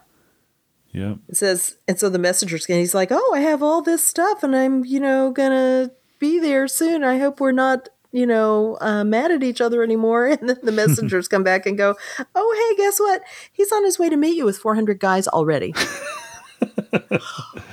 Yeah. 0.92 1.14
It 1.29 1.37
says, 1.37 1.77
and 1.88 1.98
so 1.98 2.09
the 2.09 2.18
messengers, 2.18 2.66
and 2.68 2.79
he's 2.79 2.94
like, 2.94 3.09
oh, 3.11 3.33
I 3.35 3.40
have 3.40 3.62
all 3.62 3.83
this 3.83 4.07
stuff 4.07 4.44
and 4.44 4.55
I'm, 4.55 4.85
you 4.85 5.00
know, 5.00 5.33
gonna 5.33 5.90
be 6.20 6.38
there 6.38 6.68
soon. 6.68 7.03
I 7.03 7.18
hope 7.18 7.40
we're 7.40 7.53
not, 7.53 7.88
you 8.12 8.27
know, 8.27 8.79
uh, 8.81 9.03
mad 9.03 9.33
at 9.33 9.42
each 9.42 9.61
other 9.61 9.83
anymore. 9.83 10.27
And 10.40 10.48
then 10.48 10.59
the 10.62 10.70
messengers 10.70 11.27
come 11.27 11.42
back 11.42 11.66
and 11.66 11.77
go, 11.77 11.96
oh, 12.35 12.74
hey, 12.77 12.83
guess 12.83 13.00
what? 13.00 13.22
He's 13.53 13.72
on 13.72 13.85
his 13.85 13.98
way 13.98 14.09
to 14.09 14.16
meet 14.16 14.37
you 14.37 14.44
with 14.44 14.59
400 14.59 15.00
guys 15.00 15.27
already. 15.27 15.72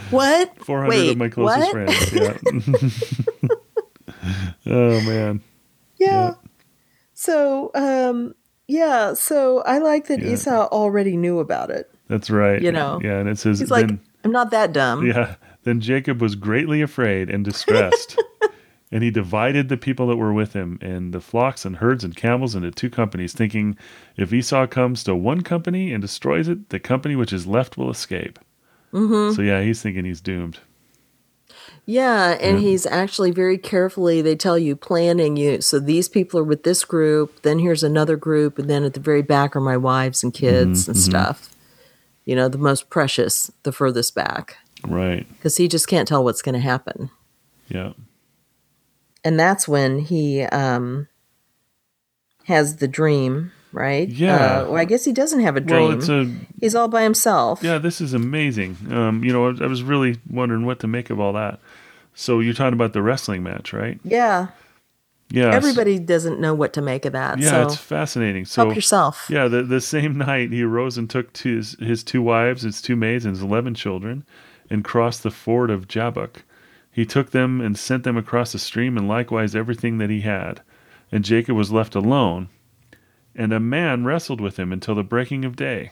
what? 0.09 0.65
400 0.65 0.89
Wait, 0.89 1.11
of 1.11 1.17
my 1.17 1.29
closest 1.29 1.59
what? 1.59 1.71
friends. 1.71 2.11
Yeah. 2.11 2.37
oh 4.65 5.01
man. 5.01 5.41
Yeah. 5.97 6.07
Yeah. 6.07 6.33
So, 7.13 7.69
um, 7.75 8.33
yeah, 8.67 9.13
so 9.13 9.61
I 9.61 9.77
like 9.77 10.07
that 10.07 10.21
Yeah. 10.21 10.31
Esau 10.31 10.67
already 10.71 11.17
knew 11.17 11.39
about 11.39 11.69
it. 11.69 11.93
That's 12.07 12.29
right. 12.29 12.61
You 12.61 12.71
know, 12.71 12.99
Yeah, 13.03 13.19
and 13.19 13.29
it 13.29 13.37
says 13.37 13.59
He's 13.59 13.69
like, 13.69 13.89
I'm 14.23 14.31
not 14.31 14.51
that 14.51 14.73
dumb. 14.73 15.05
yeah, 15.07 15.35
then 15.63 15.81
Jacob 15.81 16.21
was 16.21 16.35
greatly 16.35 16.81
afraid 16.81 17.29
and 17.29 17.45
distressed. 17.45 18.19
and 18.91 19.03
he 19.03 19.11
divided 19.11 19.69
the 19.69 19.77
people 19.77 20.07
that 20.07 20.17
were 20.17 20.33
with 20.33 20.53
him 20.53 20.79
and 20.81 21.13
the 21.13 21.21
flocks 21.21 21.63
and 21.63 21.77
herds 21.77 22.03
and 22.03 22.15
camels 22.15 22.55
into 22.55 22.71
two 22.71 22.89
companies, 22.89 23.33
thinking, 23.33 23.77
if 24.17 24.33
Esau 24.33 24.65
comes 24.67 25.03
to 25.03 25.15
one 25.15 25.41
company 25.41 25.93
and 25.93 26.01
destroys 26.01 26.47
it, 26.47 26.69
the 26.69 26.79
company 26.79 27.15
which 27.15 27.31
is 27.31 27.45
left 27.45 27.77
will 27.77 27.89
escape. 27.89 28.39
Mm-hmm. 28.93 29.35
So 29.35 29.41
yeah, 29.41 29.61
he's 29.61 29.81
thinking 29.81 30.05
he's 30.05 30.21
doomed. 30.21 30.59
Yeah, 31.85 32.37
and 32.39 32.59
he's 32.59 32.85
actually 32.85 33.31
very 33.31 33.57
carefully, 33.57 34.21
they 34.21 34.35
tell 34.35 34.57
you, 34.57 34.75
planning 34.75 35.35
you. 35.35 35.61
So 35.61 35.79
these 35.79 36.07
people 36.07 36.39
are 36.39 36.43
with 36.43 36.63
this 36.63 36.85
group, 36.85 37.41
then 37.41 37.59
here's 37.59 37.83
another 37.83 38.15
group, 38.15 38.57
and 38.59 38.69
then 38.69 38.83
at 38.83 38.93
the 38.93 38.99
very 38.99 39.21
back 39.23 39.55
are 39.55 39.61
my 39.61 39.77
wives 39.77 40.23
and 40.23 40.33
kids 40.33 40.83
Mm-hmm, 40.83 40.91
and 40.91 40.99
stuff. 40.99 41.49
You 42.23 42.35
know, 42.35 42.47
the 42.47 42.59
most 42.59 42.89
precious, 42.89 43.51
the 43.63 43.71
furthest 43.71 44.13
back, 44.15 44.57
Right. 44.87 45.27
because 45.37 45.57
he 45.57 45.67
just 45.67 45.87
can't 45.87 46.07
tell 46.07 46.23
what's 46.23 46.41
going 46.43 46.53
to 46.53 46.59
happen. 46.61 47.09
Yeah. 47.67 47.93
And 49.23 49.39
that's 49.39 49.67
when 49.67 49.99
he 49.99 50.43
um, 50.43 51.07
has 52.45 52.77
the 52.77 52.87
dream, 52.87 53.51
right? 53.71 54.07
Yeah. 54.07 54.35
Uh, 54.35 54.65
well, 54.65 54.77
I 54.77 54.85
guess 54.85 55.03
he 55.03 55.11
doesn't 55.11 55.41
have 55.41 55.57
a 55.57 55.59
dream. 55.61 55.87
Well, 55.89 55.97
it's 55.97 56.09
a 56.09 56.31
He's 56.59 56.75
all 56.75 56.87
by 56.87 57.03
himself. 57.03 57.63
Yeah, 57.63 57.79
this 57.79 58.01
is 58.01 58.13
amazing. 58.13 58.77
Um, 58.91 59.23
you 59.23 59.33
know, 59.33 59.47
I, 59.49 59.63
I 59.63 59.67
was 59.67 59.81
really 59.83 60.17
wondering 60.29 60.65
what 60.65 60.79
to 60.81 60.87
make 60.87 61.09
of 61.09 61.19
all 61.19 61.33
that. 61.33 61.59
So 62.13 62.39
you're 62.39 62.53
talking 62.53 62.73
about 62.73 62.93
the 62.93 63.01
wrestling 63.01 63.43
match, 63.43 63.73
right? 63.73 63.99
Yeah. 64.03 64.47
Yeah. 65.29 65.53
Everybody 65.53 65.97
doesn't 65.97 66.41
know 66.41 66.53
what 66.53 66.73
to 66.73 66.81
make 66.81 67.05
of 67.05 67.13
that. 67.13 67.39
Yeah, 67.39 67.49
so 67.49 67.63
it's 67.63 67.77
fascinating. 67.77 68.43
So 68.45 68.65
help 68.65 68.75
yourself. 68.75 69.27
yeah, 69.29 69.47
the 69.47 69.63
the 69.63 69.79
same 69.79 70.17
night 70.17 70.51
he 70.51 70.61
arose 70.63 70.97
and 70.97 71.09
took 71.09 71.31
to 71.33 71.55
his, 71.55 71.71
his 71.79 72.03
two 72.03 72.21
wives, 72.21 72.63
his 72.63 72.81
two 72.81 72.97
maids, 72.97 73.23
and 73.23 73.35
his 73.35 73.41
eleven 73.43 73.73
children, 73.73 74.25
and 74.69 74.83
crossed 74.83 75.23
the 75.23 75.31
ford 75.31 75.69
of 75.69 75.87
Jabbok. 75.87 76.43
He 76.91 77.05
took 77.05 77.31
them 77.31 77.61
and 77.61 77.77
sent 77.77 78.03
them 78.03 78.17
across 78.17 78.51
the 78.51 78.59
stream, 78.59 78.97
and 78.97 79.07
likewise 79.07 79.55
everything 79.55 79.97
that 79.99 80.09
he 80.09 80.21
had. 80.21 80.61
And 81.13 81.23
Jacob 81.23 81.55
was 81.55 81.71
left 81.71 81.95
alone, 81.95 82.49
and 83.33 83.53
a 83.53 83.59
man 83.61 84.03
wrestled 84.03 84.41
with 84.41 84.59
him 84.59 84.73
until 84.73 84.95
the 84.95 85.03
breaking 85.03 85.45
of 85.45 85.55
day. 85.55 85.91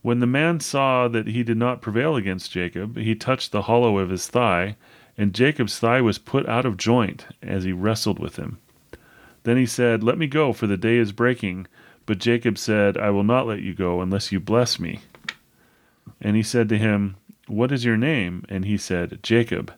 When 0.00 0.20
the 0.20 0.26
man 0.26 0.60
saw 0.60 1.06
that 1.08 1.28
he 1.28 1.42
did 1.42 1.58
not 1.58 1.82
prevail 1.82 2.16
against 2.16 2.50
Jacob, 2.50 2.96
he 2.96 3.14
touched 3.14 3.52
the 3.52 3.62
hollow 3.62 3.98
of 3.98 4.08
his 4.08 4.26
thigh, 4.26 4.76
and 5.16 5.34
Jacob's 5.34 5.78
thigh 5.78 6.00
was 6.00 6.18
put 6.18 6.48
out 6.48 6.64
of 6.64 6.76
joint 6.76 7.26
as 7.42 7.64
he 7.64 7.72
wrestled 7.72 8.18
with 8.18 8.36
him. 8.36 8.58
Then 9.44 9.56
he 9.56 9.66
said, 9.66 10.02
Let 10.02 10.18
me 10.18 10.26
go, 10.26 10.52
for 10.52 10.66
the 10.66 10.76
day 10.76 10.96
is 10.96 11.12
breaking. 11.12 11.66
But 12.06 12.18
Jacob 12.18 12.58
said, 12.58 12.96
I 12.96 13.10
will 13.10 13.24
not 13.24 13.46
let 13.46 13.62
you 13.62 13.74
go 13.74 14.00
unless 14.00 14.32
you 14.32 14.40
bless 14.40 14.80
me. 14.80 15.00
And 16.20 16.36
he 16.36 16.42
said 16.42 16.68
to 16.68 16.78
him, 16.78 17.16
What 17.46 17.72
is 17.72 17.84
your 17.84 17.96
name? 17.96 18.44
And 18.48 18.64
he 18.64 18.76
said, 18.76 19.20
Jacob. 19.22 19.72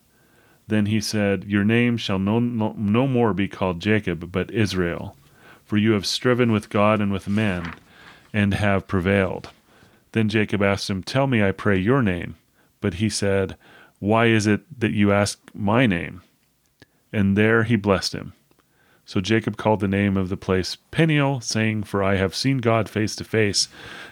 Then 0.66 0.87
he 0.87 1.01
said, 1.01 1.44
Your 1.44 1.64
name 1.64 1.97
shall 1.97 2.18
no, 2.18 2.38
no, 2.38 2.75
no 2.79 3.07
more 3.07 3.35
be 3.35 3.49
called 3.49 3.81
Jacob, 3.81 4.33
but 4.33 4.51
Israel, 4.51 5.16
for 5.64 5.77
you 5.77 5.92
have 5.92 6.07
striven 6.07 6.53
with 6.53 6.70
God 6.70 7.01
and 7.01 7.12
with 7.12 7.29
men, 7.29 7.75
and 8.33 8.55
have 8.55 8.88
prevailed. 8.88 9.51
Then 10.12 10.29
Jacob 10.29 10.62
asked 10.62 10.88
him, 10.88 11.03
Tell 11.03 11.27
me, 11.27 11.42
I 11.42 11.51
pray, 11.51 11.79
your 11.79 12.03
name. 12.03 12.37
But 12.81 12.94
he 12.94 13.09
said, 13.09 13.57
Why 13.99 14.27
is 14.27 14.47
it 14.47 14.63
that 14.81 14.93
you 14.93 15.13
ask 15.13 15.39
my 15.55 15.87
name? 15.87 16.23
And 17.13 17.37
there 17.37 17.65
he 17.65 17.77
blessed 17.77 18.15
him. 18.15 18.33
So 19.07 19.21
Jacob 19.21 19.57
called 19.57 19.81
the 19.81 19.89
name 19.89 20.17
of 20.17 20.29
the 20.29 20.37
place 20.37 20.77
Peniel, 20.91 21.41
saying, 21.41 21.85
For 21.85 22.03
I 22.03 22.17
have 22.17 22.35
seen 22.35 22.59
God 22.59 22.89
face 22.89 23.15
to 23.17 23.25
face, 23.25 23.69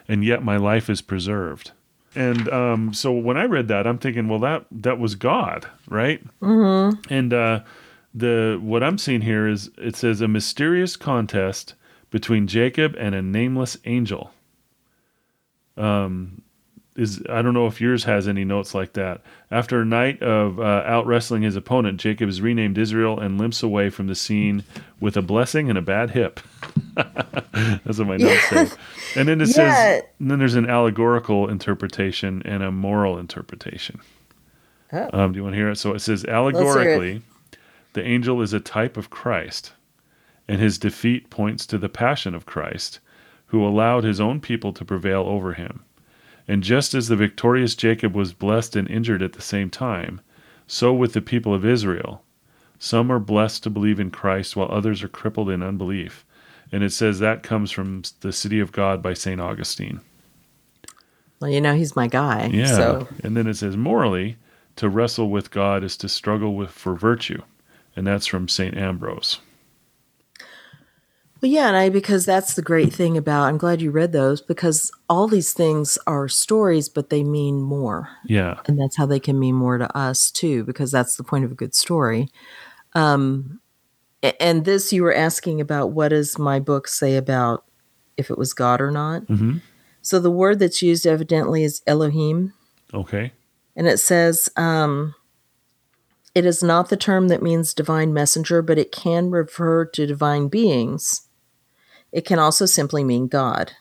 and 0.07 0.25
yet 0.25 0.45
my 0.45 0.57
life 0.57 0.91
is 0.91 1.01
preserved. 1.01 1.73
And 2.15 2.49
um, 2.51 2.93
so 2.93 3.11
when 3.13 3.37
I 3.37 3.45
read 3.45 3.69
that, 3.69 3.87
I'm 3.87 3.99
thinking, 3.99 4.29
well, 4.29 4.39
that 4.41 4.67
that 4.71 4.99
was 4.99 5.15
God, 5.15 5.67
right? 5.89 6.23
Mm-hmm. 6.41 7.13
And 7.13 7.33
uh, 7.33 7.61
the 8.15 8.59
what 8.61 8.83
I'm 8.83 8.99
seeing 8.99 9.23
here 9.23 9.49
is 9.49 9.71
it 9.79 9.97
says 9.97 10.21
a 10.21 10.29
mysterious 10.29 10.97
contest 10.97 11.75
between 12.11 12.47
Jacob 12.47 12.95
and 12.99 13.15
a 13.15 13.23
nameless 13.23 13.79
angel. 13.87 14.33
Um, 15.79 16.43
is 16.95 17.23
I 17.29 17.41
don't 17.43 17.55
know 17.55 17.67
if 17.67 17.81
yours 17.81 18.05
has 18.05 18.29
any 18.29 18.45
notes 18.45 18.75
like 18.75 18.93
that. 18.95 19.23
After 19.51 19.81
a 19.81 19.85
night 19.85 20.23
of 20.23 20.61
uh, 20.61 20.83
out 20.87 21.07
wrestling 21.07 21.43
his 21.43 21.57
opponent, 21.57 21.99
Jacob 22.01 22.29
is 22.29 22.41
renamed 22.43 22.77
Israel 22.79 23.19
and 23.19 23.39
limps 23.39 23.63
away 23.63 23.89
from 23.91 24.07
the 24.09 24.15
scene 24.15 24.65
with 25.01 25.17
a 25.17 25.23
blessing 25.23 25.69
and 25.71 25.79
a 25.79 25.83
bad 25.83 26.11
hip. 26.11 26.41
That's 26.95 27.99
what 27.99 28.09
my 28.09 28.17
notes 28.19 28.49
say. 28.49 28.69
And 29.17 29.29
then 29.29 29.41
it 29.41 29.49
Yeah. 29.49 29.55
says, 29.55 30.03
and 30.21 30.31
then 30.31 30.39
there's 30.39 30.55
an 30.55 30.69
allegorical 30.69 31.49
interpretation 31.49 32.43
and 32.45 32.63
a 32.63 32.71
moral 32.71 33.19
interpretation. 33.19 34.01
Oh. 34.93 35.09
Um, 35.13 35.33
do 35.33 35.39
you 35.39 35.43
want 35.45 35.55
to 35.55 35.59
hear 35.59 35.71
it? 35.71 35.77
So 35.77 35.95
it 35.95 36.01
says 36.01 36.23
hear 36.23 36.31
it. 36.31 36.35
allegorically, 36.35 37.23
the 37.95 38.05
angel 38.05 38.43
is 38.43 38.53
a 38.53 38.61
type 38.61 38.97
of 38.99 39.09
Christ, 39.11 39.73
and 40.49 40.61
his 40.61 40.79
defeat 40.79 41.31
points 41.31 41.67
to 41.67 41.79
the 41.79 41.89
passion 41.89 42.35
of 42.35 42.45
Christ, 42.47 43.01
who 43.47 43.67
allowed 43.67 44.05
his 44.05 44.21
own 44.21 44.41
people 44.41 44.73
to 44.75 44.85
prevail 44.85 45.23
over 45.23 45.55
him. 45.55 45.83
And 46.53 46.63
just 46.63 46.93
as 46.93 47.09
the 47.09 47.17
victorious 47.17 47.75
Jacob 47.75 48.15
was 48.15 48.35
blessed 48.35 48.77
and 48.77 48.87
injured 48.87 49.23
at 49.23 49.33
the 49.33 49.41
same 49.41 49.71
time, 49.71 50.21
so 50.67 50.93
with 50.93 51.15
the 51.15 51.23
people 51.23 51.55
of 51.55 51.65
Israel. 51.65 52.23
Some 52.79 53.11
are 53.11 53.19
blessed 53.19 53.63
to 53.63 53.71
believe 53.71 53.99
in 53.99 54.11
Christ, 54.11 54.55
while 54.55 54.71
others 54.71 55.03
are 55.03 55.09
crippled 55.09 55.49
in 55.49 55.63
unbelief. 55.63 56.27
And 56.71 56.85
it 56.85 56.93
says 56.93 57.21
that 57.21 57.43
comes 57.43 57.71
from 57.71 58.03
the 58.21 58.35
City 58.35 58.61
of 58.61 58.71
God 58.71 59.03
by 59.03 59.15
St. 59.15 59.41
Augustine. 59.41 60.03
Well, 61.41 61.51
you 61.51 61.59
know, 61.59 61.75
he's 61.75 61.97
my 61.97 62.07
guy. 62.07 62.51
Yeah. 62.53 62.67
So 62.67 63.09
And 63.25 63.35
then 63.35 63.47
it 63.47 63.55
says, 63.55 63.75
morally, 63.75 64.37
To 64.77 64.91
wrestle 64.91 65.31
with 65.31 65.53
God 65.53 65.83
is 65.83 65.97
to 65.97 66.09
struggle 66.11 66.55
with 66.55 66.71
for 66.71 66.95
virtue. 66.95 67.41
And 67.97 68.07
that's 68.07 68.27
from 68.27 68.47
St. 68.47 68.77
Ambrose. 68.77 69.41
Well, 71.43 71.51
yeah, 71.51 71.67
and 71.67 71.77
I 71.77 71.89
because 71.89 72.25
that's 72.25 72.55
the 72.55 72.63
great 72.63 72.93
thing 72.93 73.19
about. 73.19 73.49
I'm 73.49 73.59
glad 73.59 73.83
you 73.83 73.91
read 73.91 74.13
those 74.13 74.41
because 74.41 74.93
all 75.09 75.27
these 75.27 75.53
things 75.53 75.99
are 76.07 76.29
stories, 76.29 76.89
but 76.89 77.11
they 77.11 77.25
mean 77.25 77.61
more. 77.61 78.09
Yeah, 78.25 78.61
and 78.67 78.79
that's 78.79 78.97
how 78.97 79.07
they 79.07 79.19
can 79.19 79.41
mean 79.41 79.57
more 79.57 79.77
to 79.77 79.97
us 79.97 80.31
too, 80.31 80.63
because 80.63 80.93
that's 80.93 81.17
the 81.17 81.25
point 81.25 81.45
of 81.45 81.51
a 81.51 81.57
good 81.57 81.75
story. 81.75 82.29
Um, 82.95 83.61
and 84.39 84.65
this 84.65 84.93
you 84.93 85.03
were 85.03 85.13
asking 85.13 85.61
about 85.61 85.91
what 85.91 86.11
does 86.11 86.39
my 86.39 86.61
book 86.61 86.87
say 86.87 87.17
about 87.17 87.65
if 88.17 88.31
it 88.31 88.39
was 88.39 88.55
God 88.55 88.81
or 88.81 88.93
not? 88.93 89.27
Mm-hmm. 89.27 89.59
So 90.01 90.21
the 90.21 90.31
word 90.31 90.61
that's 90.61 90.81
used 90.81 91.09
evidently 91.09 91.65
is 91.65 91.83
Elohim. 91.89 92.53
Okay. 92.95 93.33
And 93.75 93.89
it 93.89 93.99
says, 93.99 94.49
um, 94.57 95.17
it 96.37 96.47
is 96.47 96.63
not 96.63 96.89
the 96.89 96.97
term 96.97 97.29
that 97.29 97.43
means 97.43 97.75
divine 97.75 98.15
messenger, 98.15 98.63
but 98.63 98.79
it 98.79 98.93
can 98.93 99.31
refer 99.31 99.85
to 99.87 100.07
divine 100.07 100.47
beings. 100.47 101.29
It 102.13 102.27
can 102.27 102.39
also 102.39 102.67
simply 102.67 103.05
mean 103.05 103.27
God. 103.27 103.73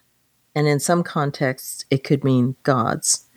And 0.55 0.67
in 0.67 0.79
some 0.79 1.03
contexts, 1.03 1.86
it 1.89 2.03
could 2.03 2.23
mean 2.23 2.55
gods. 2.63 3.27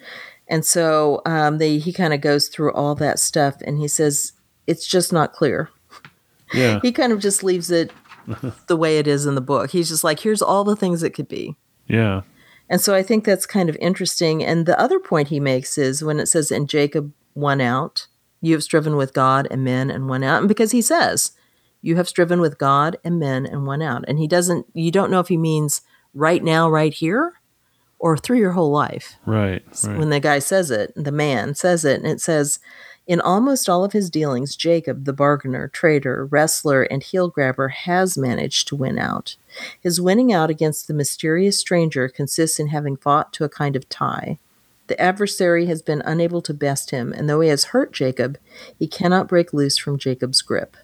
And 0.49 0.65
so 0.65 1.23
um, 1.25 1.59
they, 1.59 1.79
he 1.79 1.93
kind 1.93 2.13
of 2.13 2.21
goes 2.21 2.49
through 2.49 2.73
all 2.73 2.95
that 2.97 3.19
stuff 3.19 3.57
and 3.65 3.79
he 3.79 3.89
says, 3.89 4.33
it's 4.67 4.87
just 4.87 5.13
not 5.13 5.33
clear. 5.33 5.71
Yeah. 6.53 6.79
he 6.83 6.93
kind 6.93 7.13
of 7.13 7.21
just 7.21 7.43
leaves 7.43 7.71
it 7.71 7.91
the 8.67 8.77
way 8.77 8.99
it 8.99 9.07
is 9.07 9.27
in 9.27 9.35
the 9.35 9.41
book. 9.41 9.71
He's 9.71 9.89
just 9.89 10.05
like, 10.05 10.21
here's 10.21 10.43
all 10.43 10.65
the 10.65 10.77
things 10.77 11.03
it 11.03 11.15
could 11.15 11.29
be. 11.29 11.57
Yeah. 11.89 12.23
And 12.69 12.81
so 12.81 12.95
I 12.95 13.03
think 13.03 13.25
that's 13.25 13.47
kind 13.47 13.69
of 13.69 13.77
interesting. 13.81 14.45
And 14.45 14.67
the 14.67 14.79
other 14.79 14.99
point 14.99 15.29
he 15.29 15.41
makes 15.41 15.77
is 15.77 16.05
when 16.05 16.19
it 16.19 16.27
says, 16.27 16.51
and 16.51 16.69
Jacob 16.69 17.13
won 17.35 17.61
out, 17.61 18.07
you 18.41 18.53
have 18.55 18.63
striven 18.63 18.97
with 18.97 19.13
God 19.13 19.49
and 19.51 19.65
men 19.65 19.91
and 19.91 20.09
won 20.09 20.23
out. 20.23 20.41
And 20.41 20.49
because 20.49 20.71
he 20.71 20.83
says, 20.83 21.33
you 21.85 21.97
have 21.97 22.09
striven 22.09 22.41
with 22.41 22.57
God 22.57 22.97
and 23.05 23.21
men 23.21 23.45
and 23.45 23.67
won 23.67 23.83
out. 23.83 24.07
And 24.09 24.19
he 24.19 24.27
doesn't, 24.27 24.67
you 24.73 24.91
don't 24.91 25.11
know 25.11 25.21
if 25.21 25.29
he 25.29 25.37
means 25.37 25.83
right 26.15 26.43
now, 26.43 26.71
right 26.71 26.95
here, 26.95 27.35
or 27.99 28.17
through 28.17 28.39
your 28.39 28.53
whole 28.53 28.71
life. 28.71 29.17
Right. 29.27 29.63
right. 29.85 29.99
When 29.99 30.09
the 30.09 30.19
guy 30.19 30.39
says 30.39 30.71
it, 30.71 30.95
the 30.97 31.13
man 31.13 31.55
says 31.55 31.85
it, 31.85 32.01
and 32.01 32.11
it 32.11 32.23
says, 32.23 32.59
in 33.07 33.21
almost 33.21 33.69
all 33.69 33.85
of 33.85 33.93
his 33.93 34.09
dealings, 34.09 34.57
Jacob, 34.57 35.05
the 35.05 35.13
bargainer, 35.13 35.69
trader, 35.69 36.25
wrestler, 36.25 36.85
and 36.85 37.03
heel 37.03 37.29
grabber, 37.29 37.69
has 37.69 38.17
managed 38.17 38.67
to 38.69 38.77
win 38.77 38.99
out. 38.99 39.37
His 39.79 40.01
winning 40.01 40.33
out 40.33 40.49
against 40.49 40.89
the 40.89 40.95
mysterious 40.95 41.59
stranger 41.59 42.09
consists 42.09 42.59
in 42.59 42.69
having 42.69 42.97
fought 42.97 43.31
to 43.35 43.45
a 43.45 43.51
kind 43.51 43.77
of 43.77 43.91
tie. 43.91 44.39
The 44.87 44.99
adversary 44.99 45.67
has 45.67 45.83
been 45.83 46.03
unable 46.07 46.41
to 46.43 46.55
best 46.55 46.93
him, 46.93 47.13
and 47.13 47.29
though 47.29 47.43
he 47.43 47.51
has 47.51 47.65
hurt 47.65 47.93
Jacob, 47.93 48.39
he 48.79 48.87
cannot 48.87 49.29
break 49.29 49.53
loose 49.53 49.77
from 49.77 49.99
Jacob's 49.99 50.41
grip. 50.41 50.79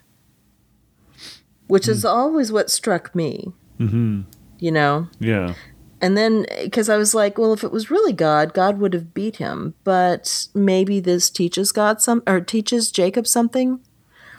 Which 1.71 1.85
mm. 1.85 1.91
is 1.91 2.05
always 2.05 2.53
what 2.53 2.71
struck 2.71 3.15
me. 3.15 3.53
Mm-hmm. 3.79 4.23
You 4.59 4.73
know? 4.73 5.09
Yeah. 5.19 5.55
And 6.03 6.17
then, 6.17 6.47
because 6.63 6.89
I 6.89 6.97
was 6.97 7.15
like, 7.15 7.39
well, 7.39 7.53
if 7.53 7.63
it 7.63 7.73
was 7.73 7.91
really 7.91 8.13
God, 8.13 8.55
God 8.55 8.79
would 8.79 8.95
have 8.95 9.15
beat 9.15 9.37
him. 9.37 9.75
But 9.85 10.49
maybe 10.55 11.01
this 11.01 11.31
teaches 11.31 11.73
God 11.73 12.01
some, 12.01 12.23
or 12.27 12.41
teaches 12.41 12.91
Jacob 12.91 13.27
something. 13.27 13.81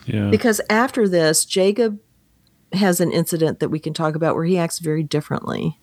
Yeah. 0.05 0.29
Because 0.29 0.61
after 0.69 1.07
this, 1.07 1.45
Jacob 1.45 1.99
has 2.73 2.99
an 2.99 3.11
incident 3.11 3.59
that 3.59 3.69
we 3.69 3.79
can 3.79 3.93
talk 3.93 4.15
about 4.15 4.35
where 4.35 4.45
he 4.45 4.57
acts 4.57 4.79
very 4.79 5.03
differently 5.03 5.79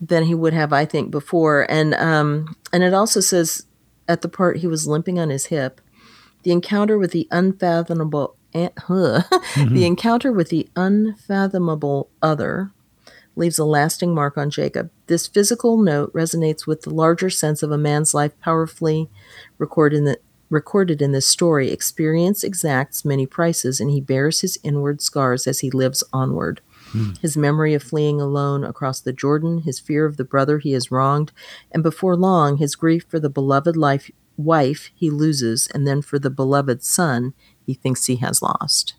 than 0.00 0.24
he 0.24 0.34
would 0.34 0.52
have, 0.52 0.72
I 0.72 0.84
think, 0.84 1.10
before. 1.10 1.66
And 1.70 1.94
um, 1.94 2.56
and 2.72 2.82
it 2.82 2.92
also 2.92 3.20
says 3.20 3.66
at 4.08 4.20
the 4.20 4.28
part 4.28 4.58
he 4.58 4.66
was 4.66 4.86
limping 4.86 5.18
on 5.18 5.30
his 5.30 5.46
hip, 5.46 5.80
the 6.42 6.50
encounter 6.50 6.98
with 6.98 7.12
the 7.12 7.28
unfathomable, 7.30 8.36
uh, 8.54 8.68
mm-hmm. 8.88 9.74
the 9.74 9.86
encounter 9.86 10.32
with 10.32 10.48
the 10.48 10.68
unfathomable 10.76 12.10
other 12.20 12.72
leaves 13.36 13.58
a 13.58 13.64
lasting 13.64 14.14
mark 14.14 14.36
on 14.36 14.50
Jacob. 14.50 14.90
This 15.06 15.26
physical 15.26 15.78
note 15.78 16.12
resonates 16.12 16.66
with 16.66 16.82
the 16.82 16.90
larger 16.90 17.30
sense 17.30 17.62
of 17.62 17.70
a 17.70 17.78
man's 17.78 18.14
life 18.14 18.38
powerfully 18.40 19.08
recorded 19.58 19.98
in, 19.98 20.04
the, 20.04 20.18
recorded 20.50 21.00
in 21.00 21.12
this 21.12 21.26
story. 21.26 21.70
Experience 21.70 22.44
exacts 22.44 23.04
many 23.04 23.26
prices, 23.26 23.80
and 23.80 23.90
he 23.90 24.00
bears 24.00 24.40
his 24.40 24.58
inward 24.62 25.00
scars 25.00 25.46
as 25.46 25.60
he 25.60 25.70
lives 25.70 26.04
onward. 26.12 26.60
Hmm. 26.90 27.12
His 27.22 27.36
memory 27.36 27.72
of 27.74 27.82
fleeing 27.82 28.20
alone 28.20 28.64
across 28.64 29.00
the 29.00 29.14
Jordan, 29.14 29.62
his 29.62 29.80
fear 29.80 30.04
of 30.04 30.18
the 30.18 30.24
brother 30.24 30.58
he 30.58 30.72
has 30.72 30.90
wronged, 30.90 31.32
and 31.70 31.82
before 31.82 32.16
long, 32.16 32.58
his 32.58 32.76
grief 32.76 33.04
for 33.08 33.18
the 33.18 33.30
beloved 33.30 33.76
life, 33.76 34.10
wife 34.36 34.90
he 34.94 35.08
loses, 35.08 35.68
and 35.72 35.86
then 35.86 36.02
for 36.02 36.18
the 36.18 36.30
beloved 36.30 36.82
son 36.82 37.32
he 37.66 37.74
thinks 37.74 38.06
he 38.06 38.16
has 38.16 38.42
lost. 38.42 38.94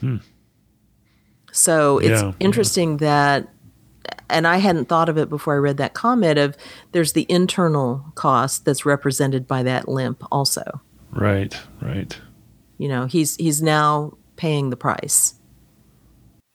Hmm. 0.00 0.16
So 1.52 1.98
it's 1.98 2.22
yeah, 2.22 2.32
interesting 2.40 2.92
yeah. 2.92 2.96
that, 2.98 3.48
and 4.28 4.46
I 4.46 4.58
hadn't 4.58 4.88
thought 4.88 5.08
of 5.08 5.18
it 5.18 5.28
before 5.28 5.54
I 5.54 5.58
read 5.58 5.78
that 5.78 5.94
comment 5.94 6.38
of 6.38 6.56
there's 6.92 7.12
the 7.12 7.26
internal 7.28 8.04
cost 8.14 8.64
that's 8.64 8.86
represented 8.86 9.46
by 9.46 9.62
that 9.64 9.88
limp 9.88 10.22
also. 10.30 10.80
Right, 11.10 11.58
right. 11.80 12.18
You 12.78 12.88
know, 12.88 13.06
he's 13.06 13.36
he's 13.36 13.60
now 13.60 14.16
paying 14.36 14.70
the 14.70 14.76
price 14.76 15.34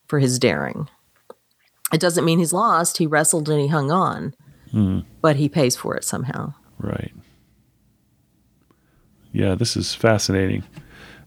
for 0.07 0.19
his 0.19 0.39
daring. 0.39 0.89
It 1.93 1.99
doesn't 1.99 2.25
mean 2.25 2.39
he's 2.39 2.53
lost. 2.53 2.97
He 2.97 3.05
wrestled 3.05 3.49
and 3.49 3.59
he 3.59 3.67
hung 3.67 3.91
on, 3.91 4.33
mm. 4.73 5.05
but 5.21 5.35
he 5.35 5.49
pays 5.49 5.75
for 5.75 5.95
it 5.95 6.03
somehow. 6.03 6.53
Right. 6.79 7.13
Yeah, 9.31 9.55
this 9.55 9.75
is 9.75 9.93
fascinating. 9.93 10.63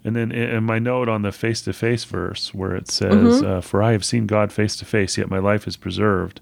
And 0.09 0.16
then 0.16 0.32
in 0.32 0.64
my 0.64 0.78
note 0.78 1.11
on 1.11 1.20
the 1.20 1.32
face 1.32 1.61
to 1.61 1.74
face 1.74 2.04
verse, 2.04 2.54
where 2.54 2.74
it 2.74 2.90
says, 2.90 3.12
mm-hmm. 3.12 3.46
uh, 3.46 3.61
For 3.61 3.82
I 3.82 3.92
have 3.92 4.06
seen 4.06 4.26
God 4.26 4.50
face 4.50 4.74
to 4.76 4.86
face, 4.86 5.18
yet 5.18 5.28
my 5.28 5.38
life 5.38 5.68
is 5.68 5.76
preserved. 5.76 6.40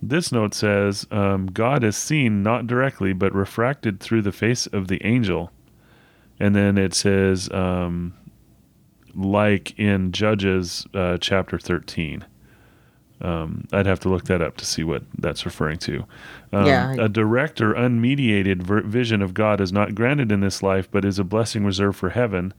This 0.00 0.30
note 0.30 0.54
says, 0.54 1.04
um, 1.10 1.46
God 1.46 1.82
is 1.82 1.96
seen 1.96 2.44
not 2.44 2.68
directly, 2.68 3.12
but 3.12 3.34
refracted 3.34 3.98
through 3.98 4.22
the 4.22 4.30
face 4.30 4.68
of 4.68 4.86
the 4.86 5.04
angel. 5.04 5.50
And 6.38 6.54
then 6.54 6.78
it 6.78 6.94
says, 6.94 7.50
um, 7.50 8.14
like 9.12 9.76
in 9.76 10.12
Judges 10.12 10.86
uh, 10.94 11.18
chapter 11.18 11.58
13. 11.58 12.26
Um, 13.20 13.66
I'd 13.72 13.86
have 13.86 14.00
to 14.00 14.08
look 14.08 14.24
that 14.24 14.40
up 14.40 14.56
to 14.58 14.64
see 14.64 14.84
what 14.84 15.02
that's 15.18 15.44
referring 15.44 15.78
to. 15.78 16.04
Um, 16.52 16.66
yeah. 16.66 16.94
A 16.94 17.08
direct 17.08 17.60
or 17.60 17.74
unmediated 17.74 18.62
ver- 18.62 18.82
vision 18.82 19.22
of 19.22 19.34
God 19.34 19.60
is 19.60 19.72
not 19.72 19.94
granted 19.94 20.30
in 20.30 20.40
this 20.40 20.62
life, 20.62 20.88
but 20.90 21.04
is 21.04 21.18
a 21.18 21.24
blessing 21.24 21.64
reserved 21.64 21.98
for 21.98 22.10
heaven. 22.10 22.54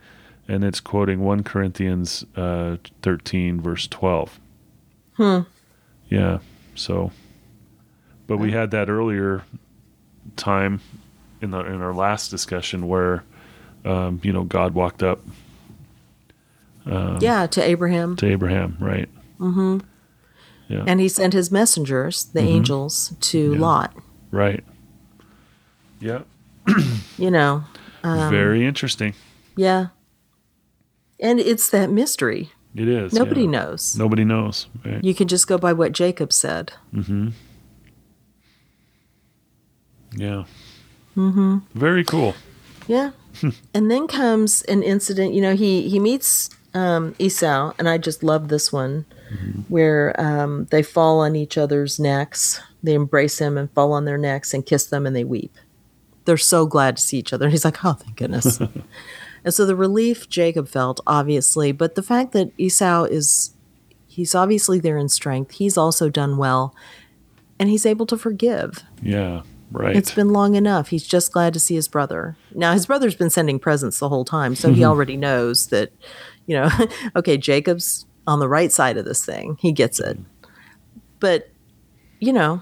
And 0.47 0.63
it's 0.63 0.79
quoting 0.79 1.21
1 1.21 1.43
Corinthians 1.43 2.25
uh, 2.35 2.77
13, 3.03 3.61
verse 3.61 3.87
12. 3.87 4.39
Hmm. 5.13 5.39
Yeah. 6.09 6.39
So, 6.75 7.11
but 8.27 8.37
we 8.37 8.51
had 8.51 8.71
that 8.71 8.89
earlier 8.89 9.43
time 10.35 10.81
in 11.41 11.51
the 11.51 11.59
in 11.59 11.81
our 11.81 11.93
last 11.93 12.29
discussion 12.29 12.87
where, 12.87 13.23
um, 13.85 14.19
you 14.23 14.33
know, 14.33 14.43
God 14.43 14.73
walked 14.73 15.03
up. 15.03 15.21
Um, 16.85 17.19
yeah, 17.21 17.47
to 17.47 17.61
Abraham. 17.61 18.15
To 18.17 18.25
Abraham, 18.25 18.77
right? 18.79 19.09
Mm-hmm. 19.39 19.79
Yeah. 20.69 20.83
And 20.85 20.99
he 20.99 21.09
sent 21.09 21.33
his 21.33 21.51
messengers, 21.51 22.25
the 22.25 22.39
mm-hmm. 22.39 22.49
angels, 22.49 23.13
to 23.21 23.53
yeah. 23.53 23.59
Lot. 23.59 23.93
Right. 24.31 24.63
Yeah. 25.99 26.21
you 27.17 27.31
know. 27.31 27.63
Um, 28.03 28.29
Very 28.29 28.65
interesting. 28.65 29.15
Yeah. 29.57 29.87
And 31.19 31.39
it's 31.39 31.69
that 31.71 31.89
mystery. 31.89 32.51
It 32.75 32.87
is. 32.87 33.13
Nobody 33.13 33.41
yeah. 33.41 33.49
knows. 33.49 33.97
Nobody 33.97 34.23
knows. 34.23 34.67
Right. 34.85 35.03
You 35.03 35.15
can 35.15 35.27
just 35.27 35.47
go 35.47 35.57
by 35.57 35.73
what 35.73 35.91
Jacob 35.91 36.31
said. 36.31 36.71
Mm-hmm. 36.93 37.29
Yeah. 40.15 40.45
Mm-hmm. 41.17 41.57
Very 41.73 42.03
cool. 42.03 42.35
Yeah. 42.87 43.11
and 43.73 43.89
then 43.89 44.07
comes 44.07 44.61
an 44.63 44.83
incident. 44.83 45.33
You 45.33 45.41
know, 45.41 45.55
he 45.55 45.89
he 45.89 45.99
meets 45.99 46.51
um, 46.75 47.15
Esau, 47.17 47.73
and 47.79 47.89
I 47.89 47.97
just 47.97 48.23
love 48.23 48.49
this 48.49 48.71
one 48.71 49.05
mm-hmm. 49.31 49.61
where 49.69 50.19
um, 50.19 50.65
they 50.71 50.83
fall 50.83 51.19
on 51.19 51.35
each 51.35 51.57
other's 51.57 51.99
necks. 51.99 52.61
They 52.83 52.93
embrace 52.93 53.39
him 53.39 53.57
and 53.57 53.71
fall 53.71 53.93
on 53.93 54.05
their 54.05 54.17
necks 54.17 54.53
and 54.53 54.65
kiss 54.65 54.85
them 54.85 55.05
and 55.05 55.15
they 55.15 55.23
weep. 55.23 55.55
They're 56.25 56.37
so 56.37 56.65
glad 56.65 56.97
to 56.97 57.03
see 57.03 57.17
each 57.17 57.33
other. 57.33 57.45
And 57.45 57.51
he's 57.51 57.65
like, 57.65 57.83
oh, 57.83 57.93
thank 57.93 58.17
goodness. 58.17 58.59
and 59.43 59.53
so 59.53 59.65
the 59.65 59.75
relief 59.75 60.29
Jacob 60.29 60.67
felt, 60.67 60.99
obviously, 61.07 61.71
but 61.71 61.95
the 61.95 62.03
fact 62.03 62.33
that 62.33 62.51
Esau 62.57 63.03
is, 63.03 63.55
he's 64.07 64.35
obviously 64.35 64.79
there 64.79 64.97
in 64.97 65.09
strength. 65.09 65.51
He's 65.51 65.77
also 65.77 66.09
done 66.09 66.37
well 66.37 66.75
and 67.59 67.69
he's 67.69 67.85
able 67.85 68.05
to 68.07 68.17
forgive. 68.17 68.83
Yeah. 69.01 69.41
Right. 69.71 69.95
It's 69.95 70.13
been 70.13 70.29
long 70.29 70.55
enough. 70.55 70.87
He's 70.87 71.05
just 71.05 71.31
glad 71.31 71.53
to 71.53 71.59
see 71.59 71.75
his 71.75 71.87
brother. 71.87 72.35
Now, 72.55 72.73
his 72.73 72.87
brother's 72.87 73.15
been 73.15 73.29
sending 73.29 73.59
presents 73.59 73.99
the 73.99 74.09
whole 74.09 74.25
time, 74.25 74.55
so 74.55 74.73
he 74.73 74.83
already 74.83 75.15
knows 75.15 75.67
that, 75.67 75.91
you 76.47 76.55
know, 76.55 76.69
okay, 77.15 77.37
Jacob's 77.37 78.07
on 78.29 78.39
the 78.39 78.47
right 78.47 78.71
side 78.71 78.95
of 78.97 79.05
this 79.05 79.25
thing. 79.25 79.57
He 79.59 79.71
gets 79.71 79.99
it. 79.99 80.17
But, 81.19 81.49
you 82.19 82.31
know, 82.31 82.61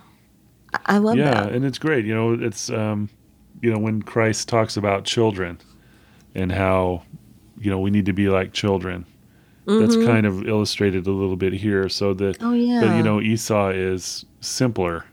I 0.86 0.98
love 0.98 1.18
yeah, 1.18 1.32
that. 1.32 1.50
Yeah, 1.50 1.56
and 1.56 1.66
it's 1.66 1.78
great. 1.78 2.06
You 2.06 2.16
know, 2.16 2.34
it's 2.34 2.70
um, 2.70 3.10
you 3.62 3.72
know, 3.72 3.78
when 3.80 4.02
Christ 4.02 4.48
talks 4.50 4.78
about 4.78 5.04
children 5.04 5.60
and 6.36 6.52
how, 6.52 7.04
you 7.60 7.70
know, 7.70 7.80
we 7.80 7.92
need 7.92 8.06
to 8.06 8.14
be 8.14 8.30
like 8.30 8.54
children. 8.54 9.06
That's 9.70 9.98
kind 9.98 10.26
of 10.26 10.48
illustrated 10.48 11.08
a 11.08 11.12
little 11.12 11.36
bit 11.36 11.52
here. 11.52 11.90
So 11.90 12.14
that, 12.14 12.38
Oh 12.42 12.54
yeah. 12.54 12.80
but 12.80 12.96
you 12.96 13.04
know, 13.04 13.20
Esau 13.20 13.72
is 13.72 14.24
simpler, 14.40 15.04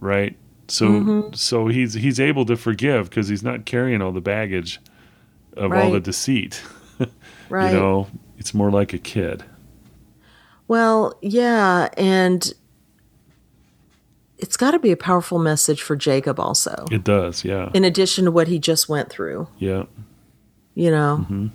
right? 0.00 0.36
So, 0.66 0.88
Mm-hmm. 0.88 1.34
so 1.34 1.68
he's 1.68 1.94
he's 1.94 2.18
able 2.18 2.44
to 2.46 2.56
forgive 2.56 3.08
because 3.08 3.28
he's 3.28 3.44
not 3.44 3.64
carrying 3.64 4.02
all 4.02 4.10
the 4.10 4.20
baggage 4.20 4.80
of 5.56 5.72
all 5.72 5.92
the 5.92 6.00
deceit. 6.00 6.60
right. 7.48 7.72
You 7.72 7.78
know, 7.78 8.08
it's 8.38 8.52
more 8.54 8.72
like 8.72 8.92
a 8.92 8.98
kid. 8.98 9.44
Well, 10.68 11.14
yeah, 11.22 11.88
and 11.96 12.52
it's 14.38 14.56
got 14.56 14.72
to 14.72 14.78
be 14.78 14.92
a 14.92 14.96
powerful 14.96 15.38
message 15.38 15.82
for 15.82 15.96
Jacob 15.96 16.38
also. 16.38 16.84
It 16.90 17.04
does, 17.04 17.44
yeah, 17.44 17.70
In 17.74 17.84
addition 17.84 18.24
to 18.26 18.30
what 18.30 18.48
he 18.48 18.58
just 18.58 18.88
went 18.88 19.08
through, 19.10 19.48
yeah, 19.58 19.84
you 20.74 20.90
know. 20.90 21.18
Mm-hmm. 21.22 21.46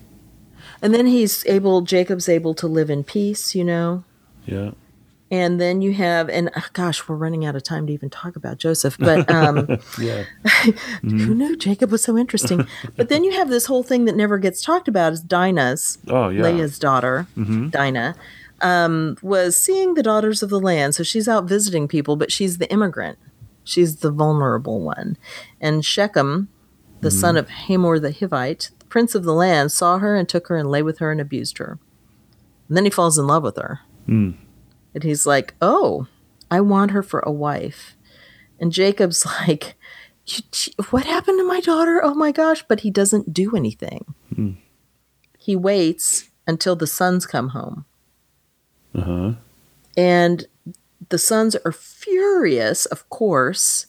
And 0.81 0.93
then 0.93 1.05
he's 1.05 1.45
able 1.45 1.81
Jacob's 1.81 2.27
able 2.27 2.53
to 2.55 2.67
live 2.67 2.89
in 2.89 3.03
peace, 3.03 3.53
you 3.55 3.63
know. 3.63 4.03
yeah. 4.45 4.71
And 5.33 5.61
then 5.61 5.81
you 5.81 5.93
have 5.93 6.27
and 6.29 6.49
uh, 6.57 6.61
gosh, 6.73 7.07
we're 7.07 7.15
running 7.15 7.45
out 7.45 7.55
of 7.55 7.63
time 7.63 7.87
to 7.87 7.93
even 7.93 8.09
talk 8.09 8.35
about 8.35 8.57
Joseph, 8.57 8.97
but 8.97 9.29
um 9.31 9.77
Yeah. 9.99 10.23
who 11.01 11.33
knew 11.35 11.55
Jacob 11.55 11.89
was 11.91 12.03
so 12.03 12.17
interesting? 12.17 12.67
but 12.97 13.07
then 13.07 13.23
you 13.23 13.31
have 13.33 13.49
this 13.49 13.67
whole 13.67 13.81
thing 13.83 14.03
that 14.05 14.15
never 14.17 14.37
gets 14.39 14.61
talked 14.61 14.87
about 14.89 15.13
is 15.13 15.21
Dinah's 15.21 15.99
Oh, 16.09 16.27
yeah. 16.29 16.41
Mm-hmm. 16.41 16.57
Leah's 16.57 16.79
daughter, 16.79 17.27
Dinah, 17.69 18.15
um, 18.61 19.17
was 19.21 19.55
seeing 19.57 19.93
the 19.93 20.03
daughters 20.03 20.41
of 20.43 20.49
the 20.49 20.59
land. 20.59 20.95
So 20.95 21.03
she's 21.03 21.27
out 21.27 21.45
visiting 21.45 21.87
people, 21.87 22.15
but 22.15 22.31
she's 22.31 22.57
the 22.57 22.71
immigrant. 22.71 23.17
She's 23.63 23.97
the 23.97 24.11
vulnerable 24.11 24.81
one. 24.81 25.17
And 25.59 25.83
Shechem, 25.85 26.49
the 27.01 27.09
Mm-hmm. 27.09 27.17
son 27.19 27.37
of 27.37 27.49
Hamor 27.49 27.99
the 27.99 28.11
Hivite, 28.11 28.71
the 28.79 28.85
prince 28.85 29.15
of 29.15 29.23
the 29.23 29.33
land, 29.33 29.71
saw 29.71 29.97
her 29.97 30.15
and 30.15 30.27
took 30.29 30.47
her 30.47 30.55
and 30.57 30.69
lay 30.69 30.81
with 30.83 30.99
her 30.99 31.11
and 31.11 31.19
abused 31.21 31.57
her. 31.57 31.79
And 32.67 32.77
then 32.77 32.85
he 32.85 32.91
falls 32.91 33.17
in 33.17 33.27
love 33.27 33.43
with 33.43 33.57
her. 33.57 33.79
Mm. 34.07 34.35
And 34.93 35.03
he's 35.03 35.25
like, 35.25 35.53
Oh, 35.61 36.07
I 36.49 36.61
want 36.61 36.91
her 36.91 37.01
for 37.03 37.19
a 37.21 37.31
wife. 37.31 37.95
And 38.59 38.71
Jacob's 38.71 39.25
like, 39.47 39.75
What 40.91 41.05
happened 41.05 41.39
to 41.39 41.47
my 41.47 41.59
daughter? 41.59 42.01
Oh 42.03 42.13
my 42.13 42.31
gosh. 42.31 42.63
But 42.67 42.81
he 42.81 42.91
doesn't 42.91 43.33
do 43.33 43.55
anything. 43.55 44.13
Hmm. 44.35 44.51
He 45.37 45.55
waits 45.55 46.29
until 46.45 46.75
the 46.75 46.87
sons 46.87 47.25
come 47.25 47.49
home. 47.49 47.85
Uh 48.95 49.01
huh. 49.01 49.31
And 49.97 50.45
the 51.09 51.17
sons 51.17 51.55
are 51.65 51.71
furious, 51.71 52.85
of 52.87 53.07
course. 53.09 53.87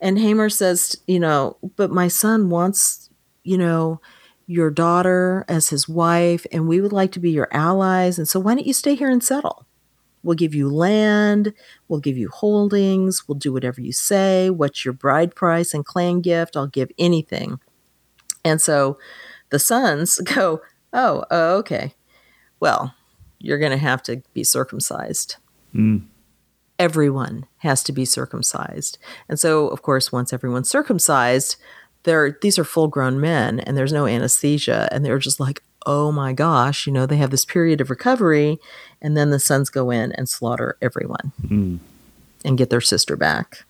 And 0.00 0.18
Hamor 0.18 0.50
says, 0.50 0.96
You 1.06 1.20
know, 1.20 1.56
but 1.76 1.90
my 1.90 2.08
son 2.08 2.50
wants, 2.50 3.10
you 3.42 3.58
know, 3.58 4.00
your 4.46 4.70
daughter 4.70 5.44
as 5.48 5.68
his 5.68 5.88
wife, 5.88 6.46
and 6.52 6.68
we 6.68 6.80
would 6.80 6.92
like 6.92 7.12
to 7.12 7.20
be 7.20 7.30
your 7.30 7.48
allies. 7.50 8.18
And 8.18 8.26
so 8.26 8.40
why 8.40 8.54
don't 8.54 8.66
you 8.66 8.72
stay 8.72 8.94
here 8.94 9.10
and 9.10 9.22
settle? 9.22 9.66
We'll 10.22 10.36
give 10.36 10.54
you 10.54 10.68
land, 10.68 11.52
we'll 11.86 12.00
give 12.00 12.16
you 12.16 12.28
holdings, 12.28 13.28
we'll 13.28 13.38
do 13.38 13.52
whatever 13.52 13.80
you 13.80 13.92
say. 13.92 14.50
What's 14.50 14.84
your 14.84 14.94
bride 14.94 15.34
price 15.34 15.74
and 15.74 15.84
clan 15.84 16.22
gift? 16.22 16.56
I'll 16.56 16.66
give 16.66 16.90
anything. 16.98 17.60
And 18.44 18.60
so 18.60 18.98
the 19.50 19.58
sons 19.58 20.18
go, 20.24 20.62
Oh, 20.92 21.24
oh 21.30 21.56
okay. 21.58 21.94
Well, 22.60 22.94
you're 23.40 23.58
going 23.58 23.70
to 23.72 23.76
have 23.78 24.02
to 24.04 24.22
be 24.34 24.44
circumcised. 24.44 25.36
Mm. 25.74 26.06
Everyone 26.78 27.46
has 27.58 27.82
to 27.84 27.92
be 27.92 28.04
circumcised. 28.04 28.98
And 29.28 29.38
so, 29.38 29.68
of 29.68 29.82
course, 29.82 30.12
once 30.12 30.32
everyone's 30.32 30.70
circumcised, 30.70 31.56
they're, 32.04 32.38
these 32.42 32.58
are 32.58 32.64
full 32.64 32.88
grown 32.88 33.20
men 33.20 33.60
and 33.60 33.76
there's 33.76 33.92
no 33.92 34.06
anesthesia. 34.06 34.88
And 34.92 35.04
they're 35.04 35.18
just 35.18 35.40
like, 35.40 35.62
oh 35.86 36.12
my 36.12 36.32
gosh, 36.32 36.86
you 36.86 36.92
know, 36.92 37.06
they 37.06 37.16
have 37.16 37.30
this 37.30 37.44
period 37.44 37.80
of 37.80 37.90
recovery. 37.90 38.58
And 39.02 39.16
then 39.16 39.30
the 39.30 39.40
sons 39.40 39.70
go 39.70 39.90
in 39.90 40.12
and 40.12 40.28
slaughter 40.28 40.76
everyone 40.82 41.32
Mm. 41.46 41.78
and 42.44 42.58
get 42.58 42.70
their 42.70 42.80
sister 42.80 43.16
back. 43.16 43.64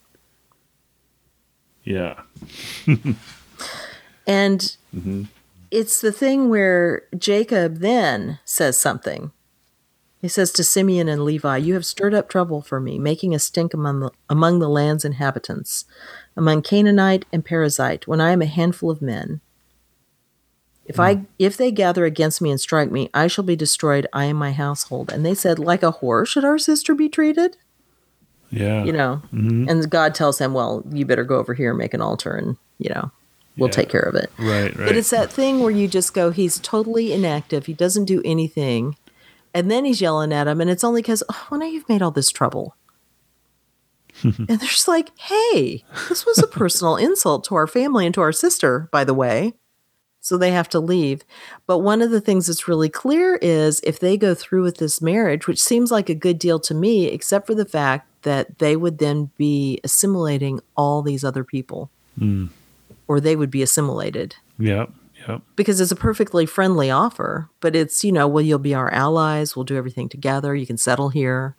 Yeah. 1.84 2.20
And 4.26 4.76
Mm-hmm. 4.94 5.22
it's 5.70 6.00
the 6.00 6.12
thing 6.12 6.48
where 6.50 7.02
Jacob 7.16 7.78
then 7.78 8.38
says 8.44 8.76
something. 8.78 9.32
He 10.20 10.28
says 10.28 10.50
to 10.52 10.64
Simeon 10.64 11.08
and 11.08 11.24
Levi, 11.24 11.58
You 11.58 11.74
have 11.74 11.86
stirred 11.86 12.14
up 12.14 12.28
trouble 12.28 12.60
for 12.60 12.80
me, 12.80 12.98
making 12.98 13.34
a 13.34 13.38
stink 13.38 13.72
among 13.72 14.00
the, 14.00 14.10
among 14.28 14.58
the 14.58 14.68
land's 14.68 15.04
inhabitants, 15.04 15.84
among 16.36 16.62
Canaanite 16.62 17.24
and 17.32 17.44
Perizzite, 17.44 18.06
when 18.06 18.20
I 18.20 18.32
am 18.32 18.42
a 18.42 18.46
handful 18.46 18.90
of 18.90 19.00
men. 19.00 19.40
If 20.86 20.98
I 20.98 21.22
if 21.38 21.56
they 21.56 21.70
gather 21.70 22.06
against 22.06 22.40
me 22.40 22.50
and 22.50 22.58
strike 22.58 22.90
me, 22.90 23.10
I 23.12 23.26
shall 23.26 23.44
be 23.44 23.54
destroyed, 23.56 24.06
I 24.12 24.24
and 24.24 24.38
my 24.38 24.52
household. 24.52 25.12
And 25.12 25.24
they 25.24 25.34
said, 25.34 25.58
Like 25.58 25.82
a 25.82 25.92
whore 25.92 26.26
should 26.26 26.46
our 26.46 26.56
sister 26.58 26.94
be 26.94 27.10
treated? 27.10 27.58
Yeah. 28.50 28.84
You 28.84 28.92
know. 28.92 29.20
Mhm. 29.32 29.68
And 29.68 29.90
God 29.90 30.14
tells 30.14 30.38
him, 30.38 30.54
Well, 30.54 30.82
you 30.90 31.04
better 31.04 31.24
go 31.24 31.36
over 31.36 31.52
here 31.52 31.70
and 31.70 31.78
make 31.78 31.92
an 31.92 32.00
altar 32.00 32.32
and, 32.34 32.56
you 32.78 32.88
know, 32.88 33.10
we'll 33.58 33.68
Yeah. 33.68 33.72
take 33.74 33.90
care 33.90 34.00
of 34.00 34.14
it. 34.14 34.30
Right. 34.38 34.74
Right. 34.74 34.86
But 34.88 34.96
it's 34.96 35.10
that 35.10 35.30
thing 35.30 35.60
where 35.60 35.70
you 35.70 35.88
just 35.88 36.14
go, 36.14 36.30
he's 36.30 36.58
totally 36.58 37.12
inactive. 37.12 37.66
He 37.66 37.74
doesn't 37.74 38.06
do 38.06 38.22
anything. 38.24 38.96
And 39.54 39.70
then 39.70 39.84
he's 39.84 40.00
yelling 40.00 40.32
at 40.32 40.46
him. 40.46 40.60
And 40.60 40.70
it's 40.70 40.84
only 40.84 41.02
because, 41.02 41.22
oh, 41.28 41.46
well, 41.50 41.60
now 41.60 41.66
you've 41.66 41.88
made 41.88 42.02
all 42.02 42.10
this 42.10 42.30
trouble. 42.30 42.76
and 44.22 44.46
they're 44.48 44.58
just 44.58 44.88
like, 44.88 45.16
hey, 45.18 45.84
this 46.08 46.26
was 46.26 46.38
a 46.38 46.46
personal 46.46 46.96
insult 47.08 47.44
to 47.44 47.54
our 47.54 47.66
family 47.66 48.04
and 48.06 48.14
to 48.14 48.20
our 48.20 48.32
sister, 48.32 48.88
by 48.90 49.04
the 49.04 49.14
way. 49.14 49.54
So 50.20 50.36
they 50.36 50.50
have 50.50 50.68
to 50.70 50.80
leave. 50.80 51.22
But 51.66 51.78
one 51.78 52.02
of 52.02 52.10
the 52.10 52.20
things 52.20 52.48
that's 52.48 52.66
really 52.68 52.88
clear 52.88 53.36
is 53.36 53.80
if 53.84 54.00
they 54.00 54.16
go 54.16 54.34
through 54.34 54.64
with 54.64 54.78
this 54.78 55.00
marriage, 55.00 55.46
which 55.46 55.62
seems 55.62 55.90
like 55.90 56.08
a 56.10 56.14
good 56.14 56.38
deal 56.38 56.58
to 56.60 56.74
me, 56.74 57.06
except 57.06 57.46
for 57.46 57.54
the 57.54 57.64
fact 57.64 58.06
that 58.22 58.58
they 58.58 58.74
would 58.76 58.98
then 58.98 59.30
be 59.38 59.80
assimilating 59.84 60.60
all 60.76 61.02
these 61.02 61.24
other 61.24 61.44
people, 61.44 61.90
Mm. 62.18 62.48
or 63.06 63.20
they 63.20 63.36
would 63.36 63.50
be 63.50 63.62
assimilated 63.62 64.34
Yep. 64.58 64.90
Yep. 65.28 65.42
because 65.56 65.80
it's 65.80 65.92
a 65.92 65.96
perfectly 65.96 66.46
friendly 66.46 66.90
offer, 66.90 67.50
but 67.60 67.76
it's, 67.76 68.02
you 68.02 68.10
know, 68.10 68.26
well, 68.26 68.42
you'll 68.42 68.58
be 68.58 68.74
our 68.74 68.90
allies. 68.90 69.54
We'll 69.54 69.64
do 69.64 69.76
everything 69.76 70.08
together. 70.08 70.54
You 70.54 70.66
can 70.66 70.78
settle 70.78 71.10
here. 71.10 71.54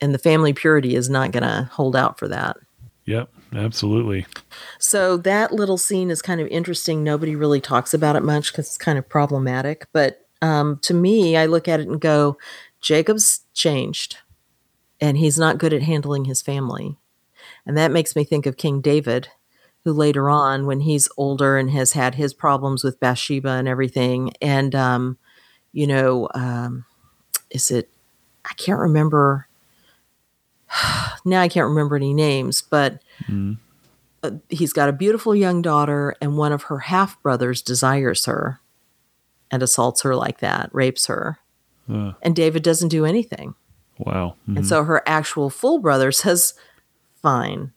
And 0.00 0.12
the 0.12 0.18
family 0.18 0.52
purity 0.52 0.96
is 0.96 1.08
not 1.08 1.30
going 1.30 1.44
to 1.44 1.70
hold 1.72 1.94
out 1.94 2.18
for 2.18 2.26
that. 2.26 2.56
Yep. 3.04 3.30
Absolutely. 3.54 4.26
So 4.78 5.16
that 5.18 5.52
little 5.52 5.78
scene 5.78 6.10
is 6.10 6.22
kind 6.22 6.40
of 6.40 6.48
interesting. 6.48 7.04
Nobody 7.04 7.36
really 7.36 7.60
talks 7.60 7.94
about 7.94 8.16
it 8.16 8.22
much 8.22 8.50
because 8.50 8.66
it's 8.66 8.78
kind 8.78 8.98
of 8.98 9.08
problematic. 9.08 9.86
But 9.92 10.26
um, 10.40 10.78
to 10.82 10.94
me, 10.94 11.36
I 11.36 11.46
look 11.46 11.68
at 11.68 11.80
it 11.80 11.88
and 11.88 12.00
go, 12.00 12.38
Jacob's 12.80 13.42
changed 13.54 14.18
and 15.00 15.18
he's 15.18 15.38
not 15.38 15.58
good 15.58 15.72
at 15.72 15.82
handling 15.82 16.24
his 16.24 16.42
family. 16.42 16.96
And 17.66 17.76
that 17.76 17.92
makes 17.92 18.16
me 18.16 18.24
think 18.24 18.46
of 18.46 18.56
King 18.56 18.80
David, 18.80 19.28
who 19.84 19.92
later 19.92 20.30
on, 20.30 20.66
when 20.66 20.80
he's 20.80 21.08
older 21.16 21.56
and 21.58 21.70
has 21.70 21.92
had 21.92 22.14
his 22.14 22.32
problems 22.34 22.84
with 22.84 23.00
Bathsheba 23.00 23.48
and 23.50 23.66
everything, 23.68 24.32
and, 24.40 24.74
um, 24.74 25.18
you 25.72 25.86
know, 25.86 26.28
um, 26.34 26.84
is 27.50 27.70
it, 27.70 27.90
I 28.44 28.54
can't 28.54 28.78
remember. 28.80 29.46
Now 31.24 31.40
I 31.40 31.48
can't 31.48 31.68
remember 31.68 31.96
any 31.96 32.14
names, 32.14 32.62
but 32.62 33.00
Mm. 33.28 33.58
uh, 34.24 34.30
he's 34.48 34.72
got 34.72 34.88
a 34.88 34.92
beautiful 34.92 35.34
young 35.36 35.62
daughter, 35.62 36.16
and 36.20 36.36
one 36.36 36.50
of 36.52 36.64
her 36.64 36.80
half 36.80 37.20
brothers 37.22 37.62
desires 37.62 38.24
her 38.24 38.58
and 39.50 39.62
assaults 39.62 40.02
her 40.02 40.16
like 40.16 40.38
that, 40.40 40.70
rapes 40.72 41.06
her. 41.06 41.38
Uh, 41.92 42.12
And 42.22 42.34
David 42.34 42.62
doesn't 42.62 42.88
do 42.88 43.04
anything. 43.04 43.54
wow. 43.98 44.34
Mhm. 44.48 44.56
And 44.56 44.66
so 44.66 44.82
her 44.84 45.02
actual 45.06 45.50
full 45.50 45.78
brother 45.78 46.10
says, 46.22 46.54
fine. 47.20 47.72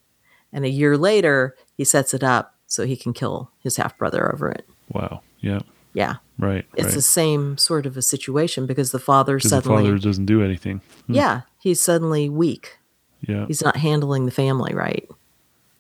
And 0.51 0.65
a 0.65 0.69
year 0.69 0.97
later, 0.97 1.55
he 1.75 1.83
sets 1.83 2.13
it 2.13 2.23
up 2.23 2.55
so 2.67 2.85
he 2.85 2.95
can 2.95 3.13
kill 3.13 3.51
his 3.59 3.77
half 3.77 3.97
brother 3.97 4.31
over 4.33 4.49
it. 4.49 4.67
Wow. 4.91 5.21
Yeah. 5.39 5.59
Yeah. 5.93 6.15
Right. 6.37 6.65
It's 6.75 6.87
right. 6.87 6.93
the 6.93 7.01
same 7.01 7.57
sort 7.57 7.85
of 7.85 7.95
a 7.95 8.01
situation 8.01 8.65
because 8.65 8.91
the 8.91 8.99
father 8.99 9.35
'Cause 9.35 9.43
the 9.43 9.49
suddenly, 9.49 9.83
father 9.83 9.97
doesn't 9.97 10.25
do 10.25 10.43
anything. 10.43 10.81
yeah, 11.07 11.41
he's 11.59 11.79
suddenly 11.79 12.29
weak. 12.29 12.77
Yeah. 13.21 13.45
He's 13.47 13.63
not 13.63 13.77
handling 13.77 14.25
the 14.25 14.31
family 14.31 14.73
right. 14.73 15.07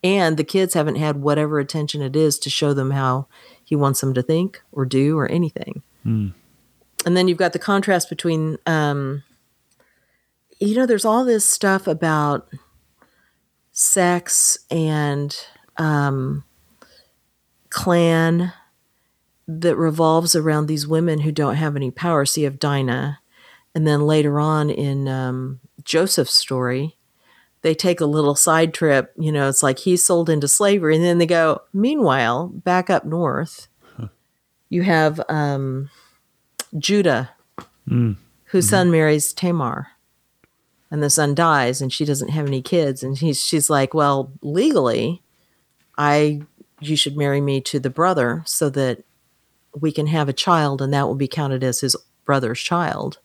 And 0.03 0.37
the 0.37 0.43
kids 0.43 0.73
haven't 0.75 0.95
had 0.95 1.21
whatever 1.21 1.59
attention 1.59 2.01
it 2.01 2.15
is 2.15 2.37
to 2.39 2.49
show 2.49 2.73
them 2.73 2.91
how 2.91 3.27
he 3.63 3.75
wants 3.75 4.01
them 4.01 4.13
to 4.13 4.21
think 4.21 4.61
or 4.71 4.85
do 4.85 5.17
or 5.17 5.27
anything. 5.27 5.81
Mm. 6.05 6.33
And 7.05 7.17
then 7.17 7.27
you've 7.27 7.37
got 7.39 7.53
the 7.53 7.59
contrast 7.59 8.07
between, 8.09 8.57
um, 8.65 9.23
you 10.59 10.75
know, 10.75 10.85
there's 10.85 11.05
all 11.05 11.25
this 11.25 11.47
stuff 11.49 11.87
about 11.87 12.47
sex 13.71 14.57
and 14.71 15.35
um, 15.77 16.43
clan 17.69 18.53
that 19.47 19.75
revolves 19.75 20.35
around 20.35 20.65
these 20.65 20.87
women 20.87 21.19
who 21.19 21.31
don't 21.31 21.55
have 21.55 21.75
any 21.75 21.91
power. 21.91 22.25
So 22.25 22.41
you 22.41 22.47
have 22.47 22.59
Dinah. 22.59 23.19
And 23.75 23.85
then 23.85 24.07
later 24.07 24.39
on 24.39 24.69
in 24.69 25.07
um, 25.07 25.59
Joseph's 25.83 26.33
story, 26.33 26.95
they 27.61 27.73
take 27.73 27.99
a 27.99 28.05
little 28.05 28.35
side 28.35 28.73
trip. 28.73 29.11
You 29.17 29.31
know, 29.31 29.49
it's 29.49 29.63
like 29.63 29.79
he's 29.79 30.03
sold 30.03 30.29
into 30.29 30.47
slavery, 30.47 30.95
and 30.95 31.03
then 31.03 31.17
they 31.17 31.25
go. 31.25 31.63
Meanwhile, 31.73 32.47
back 32.47 32.89
up 32.89 33.05
north, 33.05 33.67
you 34.69 34.83
have 34.83 35.19
um, 35.29 35.89
Judah, 36.77 37.31
mm. 37.89 38.15
whose 38.45 38.69
son 38.69 38.91
marries 38.91 39.33
Tamar, 39.33 39.87
and 40.91 41.01
the 41.01 41.09
son 41.09 41.33
dies, 41.33 41.81
and 41.81 41.91
she 41.91 42.05
doesn't 42.05 42.29
have 42.29 42.45
any 42.45 42.61
kids, 42.61 43.01
and 43.01 43.17
he's 43.17 43.43
she's 43.43 43.69
like, 43.69 43.93
well, 43.93 44.31
legally, 44.41 45.23
I 45.97 46.41
you 46.79 46.95
should 46.95 47.17
marry 47.17 47.41
me 47.41 47.61
to 47.61 47.79
the 47.79 47.89
brother 47.89 48.43
so 48.45 48.69
that 48.69 49.03
we 49.79 49.91
can 49.91 50.07
have 50.07 50.29
a 50.29 50.33
child, 50.33 50.81
and 50.81 50.93
that 50.93 51.07
will 51.07 51.15
be 51.15 51.27
counted 51.27 51.63
as 51.63 51.81
his 51.81 51.95
brother's 52.25 52.59
child. 52.59 53.19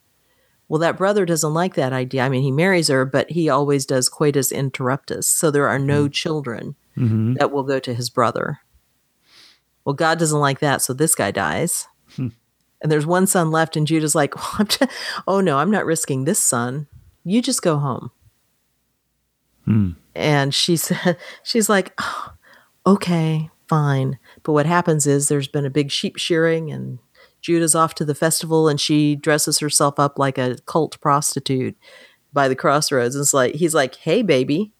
Well, 0.68 0.81
that 0.81 0.99
brother 0.99 1.27
doesn't 1.27 1.55
like 1.55 1.75
that 1.75 1.93
idea. 1.93 2.23
I 2.23 2.29
mean, 2.29 2.43
he 2.43 2.53
marries 2.53 2.89
her, 2.89 3.05
but 3.05 3.31
he 3.31 3.49
always 3.49 3.87
does 3.87 4.09
coitus 4.09 4.53
interruptus. 4.53 5.25
So 5.25 5.51
there 5.51 5.66
are 5.66 5.79
no 5.81 6.05
mm-hmm. 6.05 6.12
children 6.12 6.77
mm-hmm. 6.97 7.35
that 7.35 7.51
will 7.51 7.64
go 7.64 7.81
to 7.81 7.95
his 7.95 8.09
brother. 8.09 8.61
Well, 9.85 9.95
God 9.95 10.18
doesn't 10.18 10.39
like 10.39 10.61
that. 10.61 10.83
So 10.83 10.93
this 10.93 11.14
guy 11.14 11.33
dies. 11.33 11.89
Hmm. 12.14 12.29
And 12.83 12.91
there's 12.91 13.07
one 13.07 13.27
son 13.27 13.51
left, 13.51 13.77
and 13.77 13.87
Judah's 13.87 14.14
like, 14.14 14.35
just, 14.66 14.91
oh 15.27 15.41
no, 15.41 15.59
I'm 15.59 15.71
not 15.71 15.87
risking 15.87 16.25
this 16.25 16.43
son. 16.43 16.87
You 17.25 17.43
just 17.43 17.62
go 17.62 17.79
home. 17.79 18.11
Hmm. 19.64 19.91
And 20.14 20.55
she 20.55 20.77
said, 20.77 21.16
she's 21.43 21.68
like, 21.68 21.93
oh, 21.99 22.33
okay, 22.87 23.51
fine. 23.68 24.18
But 24.43 24.53
what 24.53 24.66
happens 24.66 25.07
is 25.07 25.28
there's 25.28 25.49
been 25.49 25.66
a 25.66 25.70
big 25.70 25.91
sheep 25.91 26.16
shearing, 26.16 26.70
and 26.70 26.99
Judah's 27.41 27.74
off 27.74 27.95
to 27.97 28.05
the 28.05 28.14
festival, 28.14 28.68
and 28.68 28.81
she 28.81 29.16
dresses 29.16 29.59
herself 29.59 29.99
up 29.99 30.18
like 30.18 30.39
a 30.39 30.59
cult 30.66 31.01
prostitute 31.01 31.76
by 32.33 32.49
the 32.49 32.57
crossroads. 32.57 33.14
And 33.14 33.22
it's 33.22 33.35
like 33.35 33.55
he's 33.55 33.74
like, 33.74 33.97
"Hey, 33.97 34.22
baby." 34.22 34.72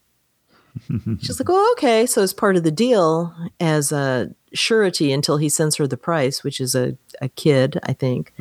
She's 1.19 1.37
like, 1.39 1.49
"Oh, 1.49 1.75
okay." 1.77 2.05
So 2.05 2.21
as 2.21 2.33
part 2.33 2.55
of 2.55 2.63
the 2.63 2.71
deal, 2.71 3.35
as 3.59 3.91
a 3.91 4.33
surety 4.53 5.11
until 5.11 5.37
he 5.37 5.49
sends 5.49 5.75
her 5.75 5.87
the 5.87 5.97
price, 5.97 6.43
which 6.43 6.61
is 6.61 6.75
a 6.75 6.97
a 7.21 7.29
kid, 7.29 7.79
I 7.83 7.93
think. 7.93 8.33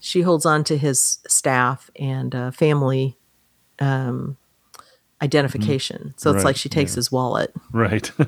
She 0.00 0.22
holds 0.22 0.46
on 0.46 0.64
to 0.64 0.78
his 0.78 1.18
staff 1.28 1.90
and 1.94 2.34
uh, 2.34 2.50
family 2.52 3.18
um, 3.80 4.36
identification. 5.22 6.14
So 6.16 6.30
it's 6.30 6.36
Right, 6.38 6.44
like 6.46 6.56
she 6.56 6.68
takes 6.68 6.92
yeah. 6.92 6.96
his 6.96 7.12
wallet. 7.12 7.52
Right. 7.72 8.10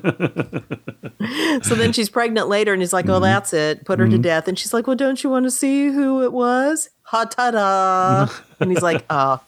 So 1.63 1.75
then 1.75 1.93
she's 1.93 2.09
pregnant 2.09 2.49
later, 2.49 2.73
and 2.73 2.81
he's 2.81 2.91
like, 2.91 3.07
"Oh, 3.07 3.13
Mm-hmm. 3.13 3.23
that's 3.23 3.53
it. 3.53 3.85
Put 3.85 3.99
her 3.99 4.07
to 4.09 4.17
death." 4.17 4.47
And 4.49 4.59
she's 4.59 4.73
like, 4.73 4.87
"Well, 4.87 4.95
don't 4.97 5.23
you 5.23 5.29
want 5.29 5.45
to 5.45 5.51
see 5.51 5.87
who 5.87 6.21
it 6.23 6.33
was?" 6.33 6.89
Ha 7.03 7.23
ta 7.25 7.51
da! 7.51 8.27
and 8.59 8.69
he's 8.71 8.81
like, 8.81 9.05
"Oh, 9.09 9.39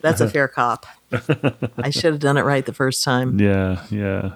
that's 0.00 0.20
a 0.22 0.28
fair 0.30 0.48
cop. 0.48 0.86
I 1.76 1.90
should 1.90 2.04
have 2.12 2.18
done 2.18 2.38
it 2.38 2.42
right 2.46 2.64
the 2.64 2.72
first 2.72 3.04
time." 3.04 3.38
yeah. 3.38 3.84
Yeah. 3.90 4.32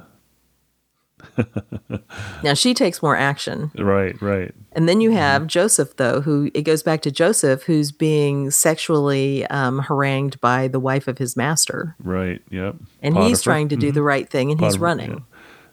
Now 2.43 2.55
she 2.55 2.75
takes 2.75 3.03
more 3.03 3.17
action, 3.17 3.71
Right. 3.77 4.21
Right. 4.23 4.55
and 4.73 4.89
then 4.89 5.01
you 5.01 5.11
Mm-hmm. 5.11 5.19
have 5.19 5.47
Joseph, 5.47 5.97
though, 5.97 6.21
who 6.21 6.51
it 6.55 6.63
goes 6.63 6.83
back 6.83 7.03
to 7.03 7.11
Joseph, 7.11 7.63
who's 7.65 7.93
being 7.93 8.51
sexually 8.51 9.47
um, 9.47 9.81
harangued 9.81 10.41
by 10.41 10.69
the 10.69 10.81
wife 10.81 11.09
of 11.09 11.19
his 11.19 11.37
master, 11.37 11.95
Right. 12.03 12.41
Yep. 12.51 12.77
and 13.03 13.17
he's 13.19 13.43
trying 13.43 13.69
to 13.69 13.77
do 13.77 13.93
the 13.93 14.03
right 14.03 14.29
thing, 14.29 14.51
and 14.51 14.61
he's 14.61 14.77
Potiphar, 14.77 14.85
running. 14.87 15.25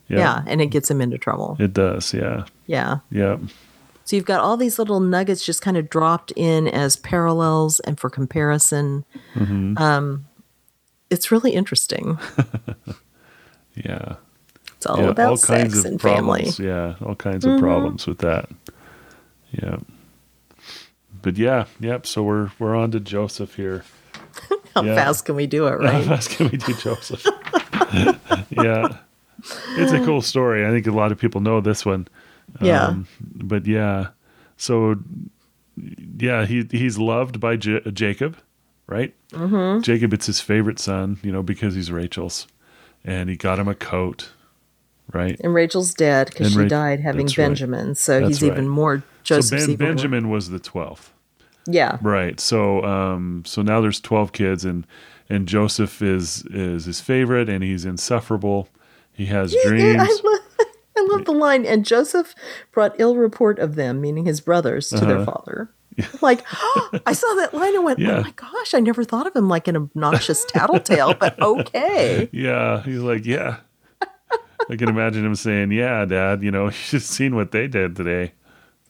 Yeah. 0.09 0.17
Yeah. 0.19 0.43
and 0.47 0.61
it 0.61 0.67
gets 0.67 0.91
him 0.91 1.01
into 1.01 1.17
trouble. 1.17 1.55
It 1.59 1.73
does. 1.73 2.13
Yeah. 2.13 2.43
Yeah. 2.67 2.99
Yep. 3.11 3.39
So 4.05 4.15
you've 4.17 4.25
got 4.25 4.41
all 4.41 4.57
these 4.57 4.77
little 4.77 4.99
nuggets 4.99 5.45
just 5.45 5.61
kind 5.61 5.77
of 5.77 5.89
dropped 5.89 6.33
in 6.35 6.67
as 6.67 6.97
parallels 6.97 7.79
and 7.81 7.97
for 7.97 8.09
comparison. 8.09 9.05
Mm-hmm. 9.33 9.77
Um, 9.77 10.25
it's 11.09 11.31
really 11.31 11.51
interesting. 11.51 12.17
Yeah. 13.75 14.15
It's 14.83 14.89
all 14.89 14.97
yeah. 14.97 15.11
about 15.11 15.29
all 15.29 15.37
kinds 15.37 15.75
sex 15.75 15.79
of 15.79 15.85
and 15.85 16.01
family. 16.01 16.41
problems. 16.41 16.59
Yeah. 16.59 16.95
All 17.05 17.15
kinds 17.15 17.45
of 17.45 17.57
problems 17.57 18.05
with 18.05 18.17
that. 18.17 18.49
Yeah. 19.51 19.77
But 21.21 21.37
yeah. 21.37 21.67
Yep. 21.79 22.05
So 22.05 22.21
we're 22.21 22.51
we're 22.59 22.75
on 22.75 22.91
to 22.91 22.99
Joseph 22.99 23.55
here. 23.55 23.85
How 24.75 24.83
yeah. 24.83 24.95
fast 24.95 25.23
can 25.23 25.35
we 25.35 25.47
do 25.47 25.67
it, 25.67 25.71
right? 25.79 26.03
How 26.03 26.15
fast 26.15 26.31
can 26.31 26.49
we 26.49 26.57
do 26.57 26.73
Joseph? 26.73 27.25
yeah. 28.49 28.97
It's 29.77 29.93
a 29.93 30.03
cool 30.03 30.21
story. 30.21 30.65
I 30.65 30.71
think 30.71 30.85
a 30.85 30.91
lot 30.91 31.13
of 31.13 31.17
people 31.17 31.39
know 31.39 31.61
this 31.61 31.85
one. 31.85 32.09
yeah. 32.59 32.87
Um, 32.87 33.07
but 33.21 33.65
yeah, 33.65 34.09
so 34.57 34.97
yeah, 35.77 36.45
he 36.45 36.67
he's 36.71 36.97
loved 36.97 37.39
by 37.39 37.55
J- 37.55 37.89
Jacob, 37.93 38.37
right? 38.87 39.13
Mm-hmm. 39.31 39.81
Jacob, 39.81 40.11
it's 40.11 40.25
his 40.25 40.41
favorite 40.41 40.79
son, 40.79 41.19
you 41.23 41.31
know, 41.31 41.41
because 41.41 41.73
he's 41.73 41.89
Rachel's, 41.89 42.47
and 43.05 43.29
he 43.29 43.37
got 43.37 43.59
him 43.59 43.69
a 43.69 43.75
coat, 43.75 44.31
right? 45.13 45.39
and 45.43 45.53
Rachel's 45.53 45.93
dead 45.93 46.27
because 46.29 46.53
she 46.53 46.65
died 46.67 46.99
having 46.99 47.25
that's 47.27 47.37
right. 47.37 47.45
Benjamin. 47.47 47.95
So 47.95 48.19
That's 48.19 48.29
he's 48.39 48.41
right. 48.43 48.51
even 48.51 48.67
more 48.67 49.03
So 49.23 49.39
ben, 49.49 49.75
Benjamin 49.75 50.29
was 50.29 50.49
the 50.49 50.59
twelfth, 50.59 51.11
Yeah. 51.67 51.97
right? 52.01 52.39
So 52.39 52.83
um, 52.83 53.43
so 53.45 53.61
now 53.61 53.79
there's 53.81 53.99
twelve 54.01 54.31
kids, 54.33 54.65
and 54.65 54.85
and 55.29 55.47
Joseph 55.47 56.01
is 56.01 56.45
is 56.47 56.85
his 56.85 56.99
favorite, 56.99 57.49
and 57.49 57.63
he's 57.63 57.85
insufferable. 57.85 58.67
He 59.13 59.27
has 59.27 59.55
dreams. 59.65 59.97
I 59.99 60.07
love, 60.23 60.39
I 60.97 61.07
love 61.11 61.25
the 61.25 61.31
line. 61.33 61.65
And 61.65 61.85
Joseph 61.85 62.33
brought 62.71 62.95
ill 62.99 63.15
report 63.15 63.59
of 63.59 63.75
them, 63.75 64.01
meaning 64.01 64.25
his 64.25 64.41
brothers, 64.41 64.89
to 64.89 65.05
their 65.05 65.23
father. 65.23 65.69
Like, 66.21 66.43
I 67.05 67.13
saw 67.13 67.31
that 67.35 67.53
line 67.53 67.75
and 67.75 67.83
went, 67.83 67.99
Uh-huh. 67.99 68.11
Yeah. 68.13 68.17
oh 68.17 68.23
my 68.23 68.31
gosh, 68.31 68.73
I 68.73 68.79
never 68.79 69.03
thought 69.03 69.27
of 69.27 69.35
him 69.35 69.47
like 69.47 69.67
an 69.67 69.75
obnoxious 69.75 70.43
tattletale, 70.45 71.13
but 71.13 71.39
okay. 71.39 72.27
Yeah, 72.33 72.81
he's 72.81 72.97
like, 72.97 73.27
yeah. 73.27 73.57
I 74.69 74.75
can 74.75 74.89
imagine 74.89 75.25
him 75.25 75.35
saying, 75.35 75.71
"Yeah, 75.71 76.05
Dad, 76.05 76.43
you 76.43 76.51
know, 76.51 76.65
you 76.67 76.71
should 76.71 77.01
seen 77.01 77.35
what 77.35 77.51
they 77.51 77.67
did 77.67 77.95
today. 77.95 78.33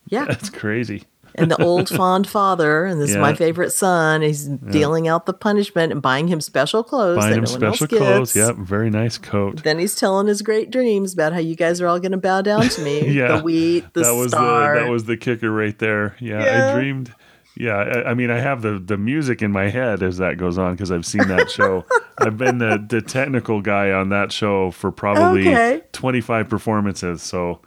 Yeah. 0.08 0.26
That's 0.26 0.50
crazy." 0.50 1.04
and 1.36 1.50
the 1.50 1.62
old 1.64 1.90
fond 1.90 2.28
father, 2.28 2.86
and 2.86 3.02
this 3.02 3.12
is 3.12 3.18
my 3.18 3.34
favorite 3.34 3.72
son. 3.72 4.22
He's 4.22 4.46
dealing 4.46 5.08
out 5.08 5.26
the 5.26 5.34
punishment 5.34 5.92
and 5.92 6.02
buying 6.02 6.28
him 6.28 6.42
special 6.42 6.84
clothes. 6.84 7.18
Buying 7.18 7.36
him 7.36 7.42
no 7.42 7.46
special 7.46 7.88
clothes. 7.88 8.36
Yep, 8.36 8.58
very 8.58 8.90
nice 8.90 9.18
coat. 9.18 9.64
Then 9.64 9.80
he's 9.80 9.96
telling 9.96 10.28
his 10.28 10.42
great 10.42 10.70
dreams 10.70 11.14
about 11.14 11.34
how 11.34 11.40
you 11.40 11.56
guys 11.56 11.82
are 11.82 11.88
all 11.88 12.00
going 12.00 12.12
to 12.12 12.18
bow 12.18 12.42
down 12.42 12.70
to 12.70 12.82
me. 12.82 12.94
Yeah, 13.14 13.38
the 13.38 13.44
wheat, 13.44 13.94
the 13.94 14.02
that 14.02 14.12
was 14.14 14.32
star. 14.32 14.76
the 14.76 14.86
that 14.86 14.90
was 14.90 15.06
the 15.06 15.18
kicker 15.18 15.52
right 15.52 15.78
there. 15.78 16.16
Yeah, 16.20 16.44
Yeah. 16.44 16.72
I 16.72 16.74
dreamed. 16.74 17.14
Yeah, 17.56 17.76
I, 17.78 18.12
I 18.12 18.14
mean, 18.16 18.32
I 18.32 18.40
have 18.40 18.62
the 18.62 18.80
the 18.80 18.98
music 18.98 19.42
in 19.42 19.52
my 19.52 19.70
head 19.70 20.02
as 20.02 20.18
that 20.18 20.38
goes 20.38 20.58
on 20.58 20.74
because 20.74 20.92
I've 20.92 21.06
seen 21.06 21.28
that 21.28 21.52
show. 21.52 21.86
I've 22.18 22.38
been 22.38 22.58
the 22.58 22.84
the 22.90 23.02
technical 23.02 23.62
guy 23.62 23.92
on 23.92 24.10
that 24.10 24.32
show 24.32 24.72
for 24.72 24.92
probably 24.92 25.42
Okay. 25.48 25.82
twenty 25.92 26.22
five 26.22 26.50
performances. 26.50 27.22
So. 27.22 27.62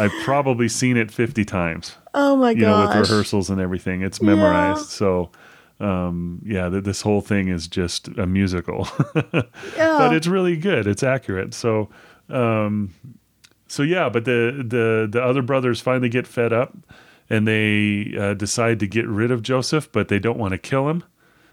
I've 0.00 0.12
probably 0.22 0.68
seen 0.68 0.96
it 0.96 1.10
50 1.10 1.44
times. 1.44 1.96
oh 2.14 2.36
my 2.36 2.54
god! 2.54 2.60
you 2.60 2.66
know, 2.66 2.86
with 3.00 3.10
rehearsals 3.10 3.50
and 3.50 3.60
everything. 3.60 4.02
It's 4.02 4.22
memorized. 4.22 4.90
So, 4.90 5.32
um, 5.80 6.40
yeah, 6.44 6.68
th- 6.68 6.84
this 6.84 7.02
whole 7.02 7.20
thing 7.20 7.48
is 7.48 7.66
just 7.66 8.06
a 8.16 8.24
musical, 8.24 8.86
Yeah. 9.16 9.42
but 9.98 10.12
it's 10.14 10.28
really 10.28 10.56
good. 10.56 10.86
It's 10.86 11.02
accurate. 11.02 11.52
So, 11.52 11.88
um, 12.28 12.94
so 13.66 13.82
yeah, 13.82 14.08
but 14.08 14.24
the 14.24 14.62
the 14.64 15.08
the 15.10 15.20
other 15.20 15.42
brothers 15.42 15.80
finally 15.80 16.08
get 16.08 16.28
fed 16.28 16.52
up, 16.52 16.76
and 17.30 17.46
they 17.46 18.14
uh, 18.18 18.34
decide 18.34 18.80
to 18.80 18.86
get 18.86 19.06
rid 19.06 19.30
of 19.30 19.42
Joseph, 19.42 19.90
but 19.92 20.08
they 20.08 20.18
don't 20.18 20.38
want 20.38 20.52
to 20.52 20.58
kill 20.58 20.88
him. 20.88 21.04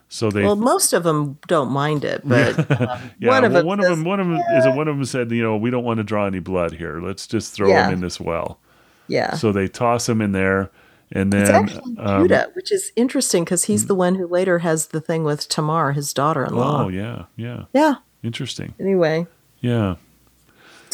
So 0.08 0.30
they, 0.30 0.44
well, 0.44 0.56
most 0.56 0.94
of 0.94 1.04
them 1.04 1.40
don't 1.48 1.72
mind 1.72 2.06
it, 2.06 2.22
but 2.28 2.58
um, 2.80 3.12
yeah, 3.20 3.30
one 3.30 3.44
of 3.44 3.52
well, 3.54 3.62
them, 3.62 3.66
one 3.68 3.80
of 3.80 3.86
them, 3.88 4.04
one 4.06 4.20
of 4.20 4.28
them 4.28 4.42
is 4.56 4.66
one 4.68 4.88
of 4.88 4.96
them 4.98 5.06
said, 5.06 5.32
you 5.32 5.42
know, 5.44 5.58
we 5.58 5.72
don't 5.72 5.84
want 5.84 5.98
to 5.98 6.04
draw 6.04 6.26
any 6.28 6.40
blood 6.40 6.74
here. 6.74 7.02
Let's 7.02 7.26
just 7.28 7.54
throw 7.54 7.70
Yeah. 7.70 7.88
him 7.88 7.94
in 7.96 8.02
this 8.02 8.20
well. 8.20 8.60
yeah. 9.08 9.34
So 9.34 9.52
they 9.52 9.68
toss 9.68 10.08
him 10.08 10.22
in 10.22 10.32
there, 10.32 10.70
and 11.12 11.34
then 11.34 11.42
It's 11.42 11.50
actually 11.74 11.98
um, 11.98 12.22
Judah, 12.24 12.50
which 12.54 12.72
is 12.72 12.92
interesting 12.96 13.44
because 13.46 13.64
he's 13.66 13.88
the 13.88 13.96
one 13.96 14.16
who 14.16 14.28
later 14.28 14.60
has 14.60 14.88
the 14.88 15.02
thing 15.02 15.24
with 15.24 15.48
Tamar, 15.50 15.92
his 15.94 16.14
daughter-in-law. 16.14 16.86
Oh 16.86 16.88
yeah, 16.90 17.26
yeah, 17.36 17.64
Yeah. 17.74 17.96
interesting. 18.24 18.76
Anyway, 18.80 19.26
Yeah, 19.62 19.96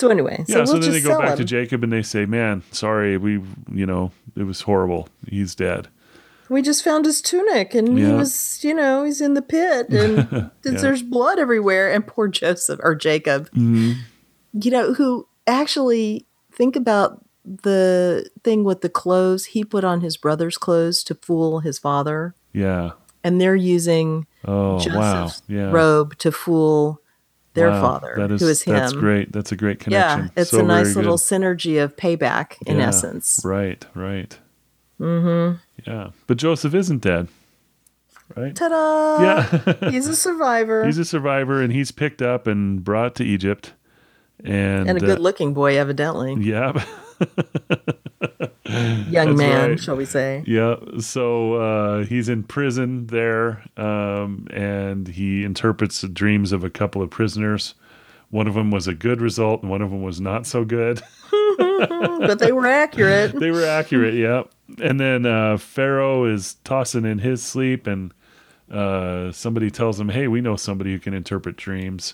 so 0.01 0.09
anyway, 0.09 0.43
so 0.47 0.53
yeah. 0.53 0.57
we'll 0.57 0.67
So 0.67 0.79
then 0.79 0.91
they 0.91 1.01
go 1.01 1.17
back 1.19 1.31
him. 1.31 1.37
to 1.37 1.43
Jacob 1.45 1.83
and 1.83 1.93
they 1.93 2.01
say, 2.01 2.25
"Man, 2.25 2.63
sorry, 2.71 3.17
we, 3.17 3.33
you 3.71 3.85
know, 3.85 4.11
it 4.35 4.43
was 4.43 4.61
horrible. 4.61 5.07
He's 5.29 5.55
dead." 5.55 5.87
we 6.49 6.61
just 6.61 6.83
found 6.83 7.05
his 7.05 7.21
tunic, 7.21 7.73
and 7.73 7.97
he 7.97 8.03
was, 8.07 8.59
you 8.61 8.73
know, 8.73 9.05
he's 9.05 9.21
in 9.21 9.35
the 9.35 9.41
pit, 9.41 9.87
and 9.91 10.51
there's 10.63 11.01
blood 11.01 11.39
everywhere. 11.39 11.89
And 11.93 12.05
poor 12.05 12.27
Joseph 12.27 12.79
or 12.83 12.93
Jacob, 12.93 13.49
Mm-hmm. 13.51 13.93
you 14.61 14.69
know, 14.71 14.93
who 14.93 15.27
actually 15.47 16.25
think 16.51 16.75
about 16.75 17.23
the 17.45 18.29
thing 18.43 18.63
with 18.65 18.81
the 18.81 18.89
clothes 18.89 19.45
he 19.45 19.63
put 19.63 19.83
on 19.85 20.01
his 20.01 20.17
brother's 20.17 20.57
clothes 20.57 21.03
to 21.05 21.15
fool 21.15 21.59
his 21.61 21.79
father, 21.79 22.35
Yeah. 22.53 22.91
and 23.23 23.39
they're 23.39 23.55
using 23.55 24.27
Oh 24.45 24.73
wow. 24.73 24.79
Joseph's 24.79 25.41
Yeah. 25.47 25.71
robe 25.71 26.17
to 26.17 26.31
fool 26.31 27.00
their 27.53 27.69
Wow. 27.69 27.81
father, 27.81 28.13
That 28.17 28.31
is 28.31 28.41
who 28.41 28.47
is 28.47 28.61
him. 28.63 28.75
that's 28.75 28.93
great. 28.93 29.31
That's 29.31 29.51
a 29.51 29.55
great 29.55 29.79
connection. 29.79 30.25
Yeah, 30.35 30.41
it's 30.41 30.51
So 30.51 30.59
a 30.59 30.63
nice 30.63 30.95
little 30.95 31.17
good. 31.17 31.23
synergy 31.23 31.83
of 31.83 31.95
payback 31.95 32.55
in 32.65 32.77
Yeah, 32.77 32.87
essence. 32.87 33.41
Right. 33.43 33.85
Right. 33.93 34.37
Mm-hmm. 34.99 35.57
Yeah, 35.89 36.09
but 36.27 36.37
Joseph 36.37 36.73
isn't 36.75 37.01
dead. 37.01 37.27
right? 38.35 38.55
Ta-da! 38.55 39.21
Yeah. 39.21 39.89
he's 39.91 40.07
a 40.07 40.15
survivor 40.15 40.85
he's 40.87 40.97
a 40.97 41.03
survivor 41.05 41.61
and 41.61 41.73
he's 41.73 41.91
picked 41.91 42.21
up 42.21 42.47
and 42.47 42.83
brought 42.83 43.15
to 43.15 43.23
Egypt. 43.25 43.73
And, 44.43 44.89
and 44.89 44.97
a 44.99 45.03
uh, 45.03 45.05
good-looking 45.05 45.53
boy, 45.53 45.77
evidently. 45.77 46.35
yeah. 46.39 46.71
Young 49.09 49.35
That's 49.35 49.37
man, 49.37 49.69
right. 49.71 49.79
shall 49.79 49.95
we 49.95 50.05
say? 50.05 50.43
Yeah, 50.47 50.75
so 50.99 51.55
uh, 51.55 52.05
he's 52.05 52.29
in 52.29 52.43
prison 52.43 53.07
there, 53.07 53.63
um, 53.77 54.47
and 54.51 55.07
he 55.07 55.43
interprets 55.43 56.01
the 56.01 56.07
dreams 56.07 56.51
of 56.51 56.63
a 56.63 56.69
couple 56.69 57.01
of 57.01 57.09
prisoners. 57.09 57.75
One 58.29 58.47
of 58.47 58.53
them 58.53 58.71
was 58.71 58.87
a 58.87 58.93
good 58.93 59.19
result, 59.19 59.61
and 59.61 59.69
one 59.69 59.81
of 59.81 59.91
them 59.91 60.01
was 60.01 60.21
not 60.21 60.47
so 60.47 60.63
good. 60.63 61.01
but 61.57 62.39
they 62.39 62.51
were 62.51 62.67
accurate. 62.67 63.37
they 63.37 63.51
were 63.51 63.65
accurate, 63.65 64.13
yeah. 64.13 64.43
And 64.81 64.99
then 64.99 65.25
uh, 65.25 65.57
Pharaoh 65.57 66.25
is 66.25 66.55
tossing 66.63 67.05
in 67.05 67.19
his 67.19 67.43
sleep, 67.43 67.87
and 67.87 68.13
uh, 68.71 69.31
somebody 69.33 69.69
tells 69.69 69.99
him, 69.99 70.09
"Hey, 70.09 70.27
we 70.27 70.39
know 70.39 70.55
somebody 70.55 70.93
who 70.93 70.99
can 70.99 71.13
interpret 71.13 71.57
dreams." 71.57 72.13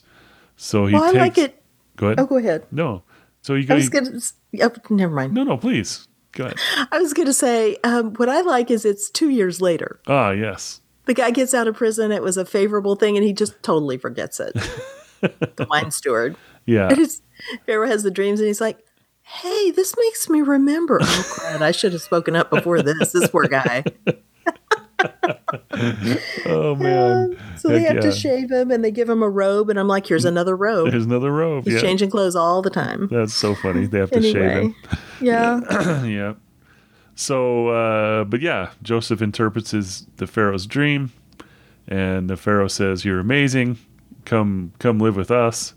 So 0.55 0.87
he 0.87 0.95
well, 0.95 1.03
I 1.03 1.11
like 1.11 1.37
it. 1.37 1.61
Go 1.97 2.07
ahead. 2.07 2.19
Oh, 2.19 2.25
go 2.25 2.37
ahead. 2.37 2.65
No. 2.71 3.03
So 3.47 3.55
he 3.55 3.63
I 3.63 3.79
goes. 3.79 3.89
was 3.89 4.33
gonna. 4.51 4.69
Oh, 4.69 4.93
never 4.93 5.15
mind. 5.15 5.33
No, 5.33 5.43
no, 5.45 5.55
please. 5.55 6.05
Go 6.33 6.47
ahead. 6.47 6.57
I 6.91 6.99
was 6.99 7.13
gonna 7.13 7.31
say 7.31 7.77
um, 7.81 8.13
what 8.15 8.27
I 8.27 8.41
like 8.41 8.69
is 8.69 8.83
it's 8.83 9.09
two 9.09 9.29
years 9.29 9.61
later. 9.61 10.01
Ah, 10.05 10.31
yes. 10.31 10.81
The 11.05 11.13
guy 11.13 11.31
gets 11.31 11.53
out 11.53 11.65
of 11.65 11.77
prison. 11.77 12.11
It 12.11 12.21
was 12.21 12.35
a 12.35 12.43
favorable 12.43 12.97
thing, 12.97 13.15
and 13.15 13.25
he 13.25 13.31
just 13.31 13.63
totally 13.63 13.97
forgets 13.97 14.41
it. 14.41 14.53
the 15.21 15.65
wine 15.69 15.91
steward. 15.91 16.35
Yeah. 16.65 16.89
And 16.89 17.07
Pharaoh 17.65 17.87
has 17.87 18.03
the 18.03 18.11
dreams, 18.11 18.41
and 18.41 18.47
he's 18.47 18.59
like, 18.59 18.79
"Hey, 19.21 19.71
this 19.71 19.95
makes 19.97 20.29
me 20.29 20.41
remember." 20.41 20.99
Oh 21.01 21.25
crap! 21.31 21.61
I 21.61 21.71
should 21.71 21.93
have 21.93 22.01
spoken 22.01 22.35
up 22.35 22.49
before 22.49 22.81
this. 22.81 23.13
This 23.13 23.29
poor 23.29 23.45
guy. 23.45 23.85
Oh 26.45 26.75
man. 26.75 27.37
So 27.57 27.69
they 27.69 27.81
Heck 27.81 27.95
have 27.95 28.03
to 28.03 28.11
shave 28.11 28.51
him, 28.51 28.71
and 28.71 28.83
they 28.83 28.91
give 28.91 29.09
him 29.09 29.21
a 29.21 29.29
robe, 29.29 29.69
and 29.69 29.79
I'm 29.79 29.87
like, 29.87 30.07
"Here's 30.07 30.25
another 30.25 30.55
robe." 30.55 30.91
Here's 30.91 31.05
another 31.05 31.31
robe. 31.31 31.65
He's 31.65 31.75
yeah. 31.75 31.81
changing 31.81 32.09
clothes 32.09 32.35
all 32.35 32.61
the 32.61 32.69
time. 32.69 33.07
That's 33.11 33.33
so 33.33 33.55
funny. 33.55 33.85
They 33.85 33.99
have 33.99 34.11
to 34.11 34.21
shave 34.21 34.35
him. 34.35 34.75
yeah. 35.21 36.03
yeah. 36.03 36.33
So, 37.15 37.69
uh, 37.69 38.23
but 38.25 38.41
yeah, 38.41 38.71
Joseph 38.81 39.21
interprets 39.21 39.71
his 39.71 40.07
the 40.17 40.27
Pharaoh's 40.27 40.65
dream, 40.65 41.11
and 41.87 42.29
the 42.29 42.37
Pharaoh 42.37 42.67
says, 42.67 43.05
"You're 43.05 43.19
amazing. 43.19 43.77
Come, 44.25 44.73
come 44.79 44.99
live 44.99 45.15
with 45.15 45.31
us." 45.31 45.73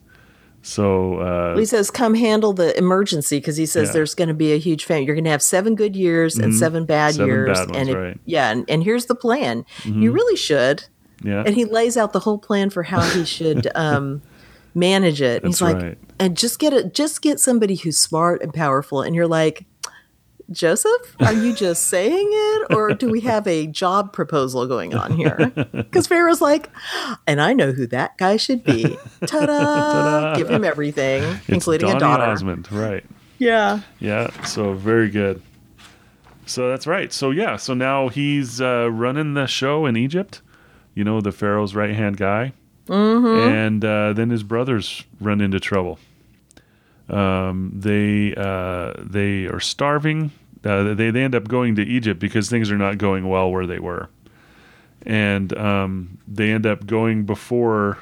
So, 0.63 1.17
uh, 1.21 1.57
He 1.57 1.65
says, 1.65 1.91
"Come 1.91 2.15
handle 2.15 2.53
the 2.53 2.77
emergency," 2.77 3.39
because 3.39 3.57
he 3.57 3.65
says 3.67 3.89
Yeah. 3.89 3.93
there's 3.95 4.15
going 4.15 4.29
to 4.29 4.35
be 4.35 4.53
a 4.53 4.59
huge 4.59 4.85
famine. 4.85 5.05
You're 5.07 5.15
going 5.15 5.25
to 5.25 5.31
have 5.31 5.43
seven 5.43 5.75
good 5.75 5.97
years 5.97 6.37
and 6.39 6.55
seven 6.55 6.85
bad 6.85 7.15
Seven 7.15 7.27
years, 7.29 7.59
bad 7.59 7.69
ones, 7.69 7.77
and 7.79 7.89
it- 7.89 7.97
right. 7.97 8.11
Mm-hmm. 8.15 8.21
yeah, 8.27 8.51
and, 8.51 8.65
and 8.69 8.85
here's 8.85 9.07
the 9.07 9.15
plan. 9.15 9.65
You 9.85 10.13
really 10.13 10.37
should. 10.37 10.85
yeah, 11.25 11.43
And 11.47 11.55
he 11.55 11.65
lays 11.65 11.97
out 11.97 12.13
the 12.13 12.21
whole 12.21 12.39
plan 12.39 12.71
for 12.71 12.83
how 12.83 13.01
he 13.01 13.25
should 13.25 13.69
um, 13.75 14.23
manage 14.75 15.21
it. 15.23 15.45
He's 15.45 15.61
like, 15.63 15.77
right. 15.77 15.99
and 16.19 16.37
just 16.37 16.59
get 16.59 16.73
it, 16.73 16.95
just 16.95 17.23
get 17.23 17.41
somebody 17.41 17.75
who's 17.77 17.99
smart 17.99 18.43
and 18.43 18.53
powerful. 18.55 19.03
And 19.03 19.15
you're 19.15 19.27
like, 19.29 19.65
Joseph, 20.53 21.17
are 21.21 21.33
you 21.33 21.55
just 21.55 21.87
saying 21.87 22.29
it, 22.33 22.75
or 22.75 22.93
do 22.93 23.09
we 23.09 23.21
have 23.21 23.47
a 23.47 23.69
job 23.69 24.13
proposal 24.13 24.67
going 24.67 24.95
on 24.95 25.13
here? 25.13 25.53
Because 25.91 26.07
Pharaoh's 26.07 26.41
like, 26.41 26.71
and 27.27 27.41
I 27.41 27.53
know 27.53 27.73
who 27.73 27.87
that 27.89 28.17
guy 28.17 28.37
should 28.37 28.63
be. 28.65 28.97
Ta-da! 29.27 30.37
Give 30.37 30.49
him 30.49 30.65
everything, 30.65 31.23
it's 31.23 31.49
including 31.49 31.89
Donny 31.89 31.97
a 31.97 32.01
daughter. 32.01 32.23
Osmond, 32.25 32.71
right? 32.71 33.05
Yeah. 33.39 33.81
Yeah, 33.99 34.31
so 34.45 34.75
very 34.75 35.11
good. 35.11 35.43
So 36.47 36.69
that's 36.69 36.87
right. 36.87 37.13
So 37.13 37.31
yeah, 37.31 37.57
so 37.57 37.75
now 37.75 38.09
he's 38.09 38.61
uh, 38.61 38.89
running 38.91 39.35
the 39.35 39.47
show 39.47 39.87
in 39.87 39.97
Egypt. 39.97 40.43
You 40.95 41.05
know, 41.05 41.21
the 41.21 41.33
Pharaoh's 41.33 41.75
right 41.75 41.95
hand 41.95 42.17
guy, 42.17 42.53
mm-hmm. 42.87 43.49
and 43.49 43.85
uh, 43.85 44.13
then 44.13 44.31
his 44.31 44.43
brothers 44.43 45.05
run 45.21 45.41
into 45.41 45.61
trouble. 45.61 45.99
Um, 47.09 47.73
they 47.75 48.35
uh, 48.37 48.95
they 48.99 49.47
are 49.47 49.61
starving. 49.61 50.33
Uh, 50.65 50.95
they 50.95 51.11
they 51.11 51.23
end 51.23 51.35
up 51.35 51.49
going 51.49 51.75
to 51.77 51.83
Egypt 51.83 52.21
because 52.21 52.51
things 52.51 52.71
are 52.71 52.77
not 52.79 52.99
going 52.99 53.29
well 53.29 53.51
where 53.51 53.67
they 53.67 53.79
were, 53.79 54.09
and 55.07 55.57
um, 55.57 56.19
they 56.29 56.51
end 56.51 56.67
up 56.67 56.87
going 56.87 57.25
before 57.25 57.99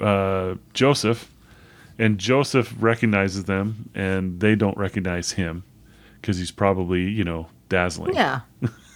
uh, 0.00 0.54
Joseph, 0.74 1.30
and 1.98 2.18
Joseph 2.18 2.74
recognizes 2.78 3.44
them, 3.44 3.90
and 3.94 4.40
they 4.40 4.54
don't 4.54 4.76
recognize 4.78 5.32
him 5.32 5.64
because 6.20 6.38
he's 6.38 6.50
probably 6.50 7.02
you 7.02 7.24
know 7.24 7.46
dazzling. 7.68 8.14
Yeah. 8.14 8.40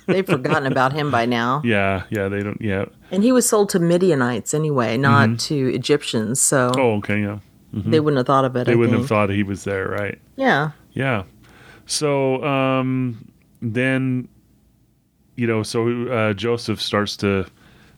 They've 0.07 0.27
forgotten 0.27 0.67
about 0.73 0.93
him 0.93 1.11
by 1.13 1.25
now. 1.27 1.63
yeah, 1.65 2.03
yeah. 2.11 2.27
They 2.29 2.43
don't. 2.43 2.61
Yeah. 2.61 2.87
And 3.13 3.23
he 3.23 3.31
was 3.31 3.49
sold 3.49 3.69
to 3.71 3.79
Midianites 3.79 4.55
anyway, 4.55 4.97
not 4.97 5.39
to 5.41 5.73
Egyptians. 5.73 6.41
So 6.41 6.73
Oh, 6.77 6.95
okay. 6.97 7.21
Yeah. 7.21 7.39
they 7.73 8.01
wouldn't 8.01 8.17
have 8.19 8.27
thought 8.27 8.45
of 8.45 8.57
it. 8.57 8.65
They 8.67 8.73
I 8.73 8.75
wouldn't 8.75 8.93
think. 8.95 9.03
have 9.03 9.09
thought 9.09 9.31
he 9.31 9.45
was 9.45 9.63
there, 9.63 9.87
right? 9.89 10.19
Yeah. 10.35 10.71
Yeah. 10.95 11.25
So 11.91 12.43
um, 12.45 13.33
then, 13.61 14.29
you 15.35 15.49
know, 15.49 15.65
so 15.65 16.07
uh, 16.07 16.33
Joseph 16.35 16.81
starts 16.81 17.17
to 17.17 17.47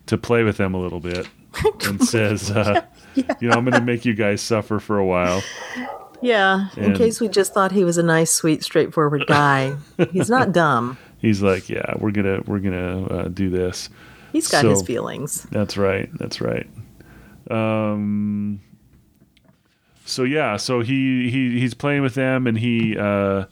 to 0.07 0.17
play 0.17 0.45
with 0.45 0.57
them 0.57 0.73
a 0.73 0.81
little 0.81 0.99
bit 0.99 1.29
and 1.85 2.03
says, 2.03 2.51
uh, 2.51 2.87
"You 3.15 3.49
know, 3.49 3.55
I'm 3.55 3.67
going 3.67 3.79
to 3.79 3.83
make 3.83 4.07
you 4.07 4.15
guys 4.15 4.41
suffer 4.41 4.81
for 4.81 4.99
a 4.99 5.05
while." 5.05 5.43
Yeah. 6.23 6.69
In 6.79 6.95
case 6.95 7.21
we 7.21 7.29
just 7.29 7.53
thought 7.53 7.71
he 7.71 7.85
was 7.85 7.99
a 7.99 8.03
nice, 8.03 8.33
sweet, 8.33 8.65
straightforward 8.65 9.27
guy. 9.27 9.77
He's 10.11 10.31
not 10.31 10.53
dumb. 10.55 10.97
He's 11.19 11.43
like, 11.43 11.69
"Yeah, 11.69 11.95
we're 11.99 12.13
gonna 12.13 12.41
we're 12.47 12.61
gonna 12.61 13.05
uh, 13.05 13.29
do 13.29 13.51
this." 13.51 13.91
He's 14.33 14.49
got 14.49 14.65
his 14.65 14.83
feelings. 14.83 15.43
That's 15.51 15.77
right. 15.77 16.09
That's 16.15 16.41
right. 16.41 16.67
Um. 17.51 18.63
So 20.07 20.23
yeah, 20.23 20.57
so 20.57 20.81
he 20.81 21.29
he 21.31 21.61
he's 21.61 21.75
playing 21.75 22.01
with 22.01 22.15
them, 22.15 22.47
and 22.47 22.57
he 22.57 22.97
uh, 22.97 23.45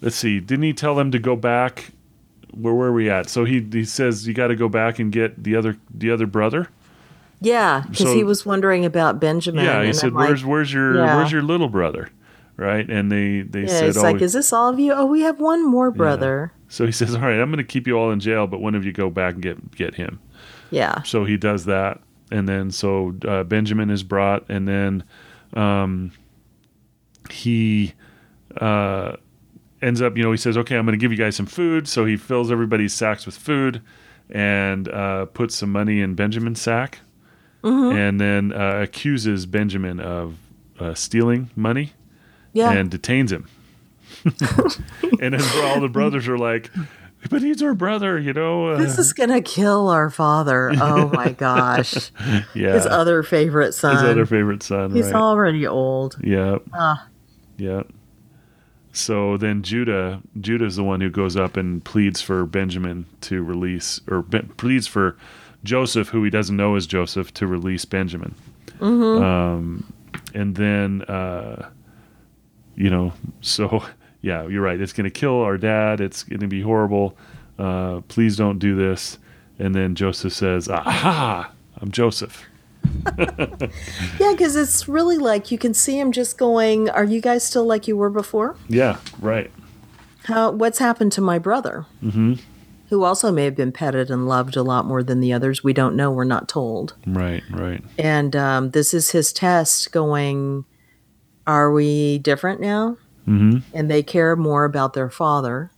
let's 0.00 0.16
see, 0.16 0.40
didn't 0.40 0.64
he 0.64 0.72
tell 0.72 0.94
them 0.94 1.10
to 1.12 1.18
go 1.18 1.36
back? 1.36 1.90
Where 2.52 2.74
were 2.74 2.92
we 2.92 3.10
at? 3.10 3.28
So 3.28 3.44
he 3.44 3.66
he 3.70 3.84
says 3.84 4.26
you 4.26 4.34
got 4.34 4.48
to 4.48 4.56
go 4.56 4.68
back 4.68 4.98
and 4.98 5.12
get 5.12 5.42
the 5.42 5.54
other 5.56 5.76
the 5.92 6.10
other 6.10 6.26
brother. 6.26 6.68
Yeah, 7.40 7.82
because 7.88 8.06
So- 8.08 8.14
he 8.14 8.24
was 8.24 8.44
wondering 8.44 8.84
about 8.84 9.20
Benjamin. 9.20 9.64
yeah, 9.64 9.84
he 9.84 9.92
said, 9.92 10.08
I'm 10.08 10.14
like, 10.14 10.28
"Where's 10.28 10.44
where's 10.44 10.72
your 10.72 10.96
Yeah. 10.96 11.16
where's 11.16 11.30
your 11.30 11.42
little 11.42 11.68
brother?" 11.68 12.08
Right, 12.56 12.88
and 12.90 13.12
they 13.12 13.42
they 13.42 13.60
Yeah, 13.62 13.66
said, 13.68 13.88
it's 13.90 13.98
"Oh." 13.98 14.02
like, 14.02 14.20
is 14.20 14.32
this 14.32 14.52
all 14.52 14.68
of 14.68 14.80
you? 14.80 14.92
Oh, 14.92 15.06
we 15.06 15.20
have 15.20 15.38
one 15.40 15.64
more 15.64 15.90
brother. 15.92 16.50
so 16.68 16.84
he 16.86 16.90
says, 16.92 17.14
"All 17.14 17.20
right, 17.20 17.38
I'm 17.38 17.50
going 17.50 17.58
to 17.58 17.64
keep 17.64 17.86
you 17.86 17.96
all 17.96 18.10
in 18.10 18.18
jail, 18.18 18.46
but 18.48 18.60
one 18.60 18.74
of 18.74 18.84
you 18.84 18.92
go 18.92 19.10
back 19.10 19.34
and 19.34 19.42
get 19.42 19.76
get 19.76 19.94
him." 19.94 20.18
Yeah. 20.70 21.02
so 21.02 21.24
he 21.24 21.36
does 21.38 21.64
that 21.66 22.00
and 22.30 22.46
then 22.46 22.70
so 22.70 23.14
uh, 23.26 23.42
benjamin 23.42 23.88
is 23.88 24.02
brought 24.02 24.44
and 24.50 24.68
then 24.68 25.02
um, 25.54 26.10
he 27.30 27.94
uh, 28.60 29.12
ends 29.82 30.00
up 30.02 30.16
you 30.16 30.22
know 30.22 30.30
he 30.32 30.36
says 30.38 30.56
okay 30.56 30.76
i'm 30.76 30.84
going 30.84 30.98
to 30.98 31.00
give 31.02 31.12
you 31.12 31.18
guys 31.18 31.36
some 31.36 31.46
food 31.46 31.86
so 31.88 32.04
he 32.04 32.16
fills 32.16 32.50
everybody's 32.50 32.92
sacks 32.94 33.24
with 33.26 33.36
food 33.36 33.80
and 34.30 34.88
uh, 34.88 35.24
puts 35.26 35.54
some 35.56 35.70
money 35.72 36.00
in 36.00 36.14
benjamin's 36.14 36.60
sack 36.60 36.98
and 37.62 38.20
then 38.20 38.52
uh, 38.52 38.80
accuses 38.82 39.44
benjamin 39.46 40.00
of 40.00 40.36
uh, 40.80 40.94
stealing 40.94 41.50
money 41.56 41.92
Yeah. 42.52 42.72
and 42.72 42.90
detains 42.90 43.30
him 43.32 43.46
and 45.20 45.34
then 45.34 45.42
all 45.64 45.80
the 45.80 45.88
brothers 45.90 46.26
are 46.28 46.38
like 46.38 46.70
but 47.30 47.42
he's 47.42 47.62
our 47.62 47.74
brother 47.74 48.18
you 48.18 48.32
know 48.32 48.68
uh, 48.68 48.78
this 48.78 48.98
is 48.98 49.12
going 49.12 49.28
to 49.30 49.40
kill 49.40 49.88
our 49.88 50.08
father. 50.08 50.72
Oh 50.80 51.08
my 51.12 51.30
gosh. 51.32 52.10
yeah 52.54 52.74
His 52.74 52.86
other 52.86 53.22
favorite 53.24 53.72
son. 53.74 53.94
his 53.96 54.04
other 54.04 54.24
favorite 54.24 54.62
son. 54.62 54.92
He's 54.94 55.06
right? 55.06 55.14
already 55.16 55.66
old. 55.66 56.16
yeah, 56.22 56.58
Ah. 56.72 57.06
yeah. 57.56 57.82
So 58.92 59.36
then 59.36 59.62
Judah, 59.62 60.22
Judah 60.40 60.64
is 60.64 60.76
the 60.76 60.84
one 60.84 61.00
who 61.00 61.10
goes 61.10 61.36
up 61.36 61.56
and 61.56 61.84
pleads 61.84 62.20
for 62.20 62.46
Benjamin 62.46 63.06
to 63.22 63.42
release, 63.42 64.00
or 64.08 64.22
be, 64.22 64.40
pleads 64.40 64.86
for 64.86 65.16
Joseph, 65.64 66.08
who 66.08 66.24
he 66.24 66.30
doesn't 66.30 66.56
know 66.56 66.76
is 66.76 66.86
Joseph, 66.86 67.32
to 67.34 67.46
release 67.46 67.84
Benjamin. 67.84 68.34
Mm-hmm. 68.78 69.22
Um, 69.22 69.92
and 70.34 70.56
then, 70.56 71.02
uh, 71.02 71.68
you 72.76 72.90
know, 72.90 73.12
so 73.40 73.84
yeah, 74.20 74.46
you're 74.46 74.62
right. 74.62 74.80
It's 74.80 74.92
going 74.92 75.04
to 75.04 75.10
kill 75.10 75.42
our 75.42 75.58
dad. 75.58 76.00
It's 76.00 76.22
going 76.22 76.40
to 76.40 76.48
be 76.48 76.62
horrible. 76.62 77.16
Uh, 77.58 78.00
please 78.08 78.36
don't 78.36 78.58
do 78.58 78.76
this. 78.76 79.18
And 79.58 79.74
then 79.74 79.96
Joseph 79.96 80.32
says, 80.32 80.68
"Aha! 80.68 81.50
I'm 81.80 81.90
Joseph." 81.90 82.44
Yeah, 84.20 84.32
because 84.32 84.56
it's 84.56 84.88
really 84.88 85.18
like 85.18 85.50
you 85.50 85.58
can 85.58 85.74
see 85.74 85.98
him 85.98 86.12
just 86.12 86.38
going, 86.38 86.88
Are 86.90 87.04
you 87.04 87.20
guys 87.20 87.44
still 87.44 87.64
like 87.64 87.86
you 87.88 87.96
were 87.96 88.10
before? 88.10 88.56
Yeah, 88.68 88.98
right. 89.20 89.50
How 90.24 90.50
what's 90.50 90.78
happened 90.78 91.12
to 91.12 91.20
my 91.20 91.38
brother? 91.38 91.86
Mm-hmm. 92.02 92.34
Who 92.90 93.04
also 93.04 93.30
may 93.30 93.44
have 93.44 93.54
been 93.54 93.72
petted 93.72 94.10
and 94.10 94.26
loved 94.28 94.56
a 94.56 94.62
lot 94.62 94.86
more 94.86 95.02
than 95.02 95.20
the 95.20 95.32
others. 95.32 95.62
We 95.62 95.72
don't 95.74 95.94
know. 95.94 96.10
We're 96.10 96.24
not 96.24 96.48
told. 96.48 96.94
Right, 97.06 97.42
right. 97.50 97.84
And 97.98 98.34
um, 98.34 98.70
this 98.70 98.94
is 98.94 99.10
his 99.10 99.32
test 99.32 99.92
going, 99.92 100.64
Are 101.46 101.70
we 101.70 102.18
different 102.18 102.60
now? 102.60 102.96
Mm-hmm. 103.26 103.58
And 103.74 103.90
they 103.90 104.02
care 104.02 104.36
more 104.36 104.64
about 104.64 104.94
their 104.94 105.10
father 105.10 105.70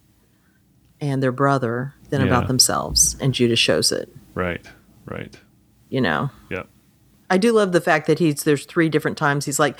and 1.00 1.22
their 1.22 1.32
brother 1.32 1.94
than 2.10 2.20
Yeah. 2.20 2.26
about 2.28 2.46
themselves. 2.46 3.16
And 3.20 3.34
Judah 3.34 3.56
shows 3.56 3.90
it. 3.90 4.08
Right. 4.34 4.64
Right. 5.04 5.36
You 5.88 6.00
know. 6.00 6.30
Yeah. 6.48 6.62
I 7.30 7.38
do 7.38 7.52
love 7.52 7.72
the 7.72 7.80
fact 7.80 8.06
that 8.08 8.18
he's 8.18 8.42
there's 8.44 8.66
three 8.66 8.88
different 8.88 9.16
times 9.16 9.44
he's 9.46 9.58
like, 9.58 9.78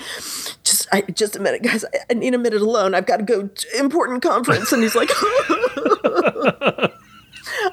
just 0.63 0.87
I 0.91 1.01
just 1.01 1.35
a 1.35 1.39
minute, 1.39 1.61
guys. 1.63 1.83
I, 1.85 1.89
I 2.09 2.13
need 2.13 2.33
a 2.33 2.37
minute 2.37 2.61
alone. 2.61 2.95
I've 2.95 3.05
got 3.05 3.17
to 3.17 3.23
go 3.23 3.47
to 3.47 3.77
important 3.79 4.23
conference, 4.23 4.71
and 4.71 4.81
he's 4.81 4.95
like. 4.95 5.09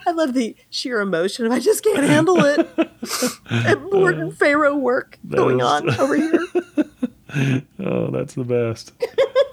I 0.07 0.11
love 0.11 0.35
the 0.35 0.57
sheer 0.71 1.01
emotion 1.01 1.47
of 1.47 1.53
I 1.53 1.61
just 1.61 1.85
can't 1.85 2.03
handle 2.03 2.39
it. 2.45 2.69
Important 3.71 4.37
Pharaoh 4.37 4.77
work 4.77 5.19
That 5.25 5.37
going 5.37 5.61
is- 5.61 5.67
on 5.67 5.91
over 6.01 6.17
here. 6.17 6.41
Oh, 7.79 8.11
that's 8.11 8.33
the 8.35 8.43
best. 8.45 8.93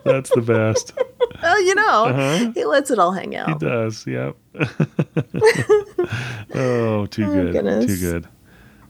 That's 0.06 0.30
the 0.34 0.42
best. 0.42 0.94
Well, 1.42 1.62
you 1.62 1.76
know, 1.76 2.06
Uh-huh. 2.06 2.52
he 2.54 2.64
lets 2.64 2.90
it 2.90 2.98
all 3.00 3.12
hang 3.12 3.36
out. 3.36 3.50
He 3.50 3.56
does. 3.56 4.08
Yep. 4.08 4.38
oh, 6.56 7.06
too 7.08 7.26
good. 7.26 7.52
goodness. 7.52 7.86
Too 7.86 7.98
good. 8.00 8.28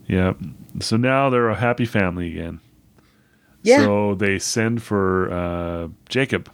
Yep. 0.07 0.37
So 0.81 0.97
now 0.97 1.29
they're 1.29 1.49
a 1.49 1.55
happy 1.55 1.85
family 1.85 2.31
again. 2.31 2.59
Yeah, 3.63 3.79
So 3.83 4.13
they 4.15 4.37
send 4.37 4.83
for 4.83 5.31
uh, 5.31 5.87
Jacob, 6.07 6.51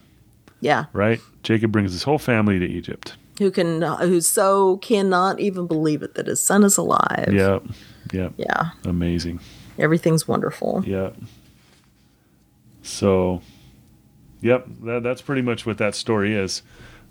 yeah. 0.61 0.85
right? 0.93 1.19
Jacob 1.43 1.71
brings 1.71 1.91
his 1.91 2.03
whole 2.03 2.17
family 2.19 2.57
to 2.59 2.65
Egypt. 2.65 3.15
Who 3.39 3.51
can, 3.51 3.81
who 3.81 4.21
so 4.21 4.77
cannot 4.77 5.39
even 5.41 5.67
believe 5.67 6.03
it 6.03 6.13
that 6.15 6.27
his 6.27 6.41
son 6.41 6.63
is 6.63 6.77
alive. 6.77 7.29
Yeah. 7.33 7.59
Yep. 8.13 8.33
Yeah. 8.37 8.69
Amazing. 8.85 9.41
Everything's 9.77 10.25
wonderful. 10.27 10.83
Yeah. 10.85 11.09
So, 12.83 13.41
yep, 14.41 14.65
that, 14.83 15.03
that's 15.03 15.21
pretty 15.21 15.41
much 15.41 15.65
what 15.65 15.77
that 15.79 15.95
story 15.95 16.33
is. 16.35 16.61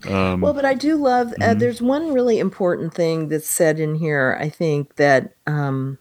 Um, 0.08 0.40
Well, 0.40 0.54
but 0.54 0.64
I 0.64 0.74
do 0.74 0.96
love. 0.96 1.28
Uh, 1.28 1.34
Mm-hmm. 1.50 1.58
there's 1.58 1.82
one 1.82 2.12
really 2.12 2.38
important 2.38 2.94
thing 2.94 3.28
that's 3.28 3.48
said 3.48 3.78
in 3.78 3.94
here. 3.96 4.36
I 4.40 4.48
think 4.48 4.96
that 4.96 5.34
um, 5.46 5.98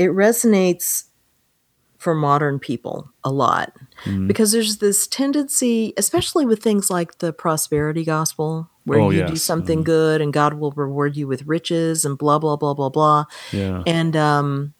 it 0.00 0.08
resonates 0.10 1.04
for 1.98 2.14
modern 2.14 2.58
people 2.58 3.10
a 3.22 3.30
lot 3.30 3.72
Mm-hmm. 4.04 4.26
because 4.28 4.50
there's 4.52 4.78
this 4.78 5.06
tendency, 5.06 5.92
especially 5.98 6.46
with 6.46 6.62
things 6.62 6.88
like 6.90 7.18
the 7.18 7.34
prosperity 7.34 8.02
gospel, 8.02 8.70
where 8.84 8.98
Oh, 9.00 9.10
you 9.10 9.18
yes. 9.18 9.30
do 9.30 9.36
something 9.36 9.84
good 9.84 10.22
and 10.22 10.32
God 10.32 10.54
will 10.54 10.70
reward 10.72 11.18
you 11.18 11.28
with 11.28 11.42
riches 11.46 12.06
and 12.06 12.16
blah 12.16 12.38
blah 12.38 12.56
blah 12.56 12.72
blah 12.72 12.88
blah. 12.88 13.24
yeah. 13.52 13.82
And 13.86 14.16
um, 14.16 14.72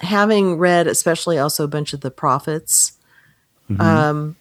having 0.00 0.58
read, 0.58 0.88
especially 0.88 1.38
also 1.38 1.62
a 1.62 1.68
bunch 1.68 1.92
of 1.94 2.00
the 2.00 2.10
prophets, 2.10 2.98
Mm-hmm. 3.70 3.80
um, 3.80 4.36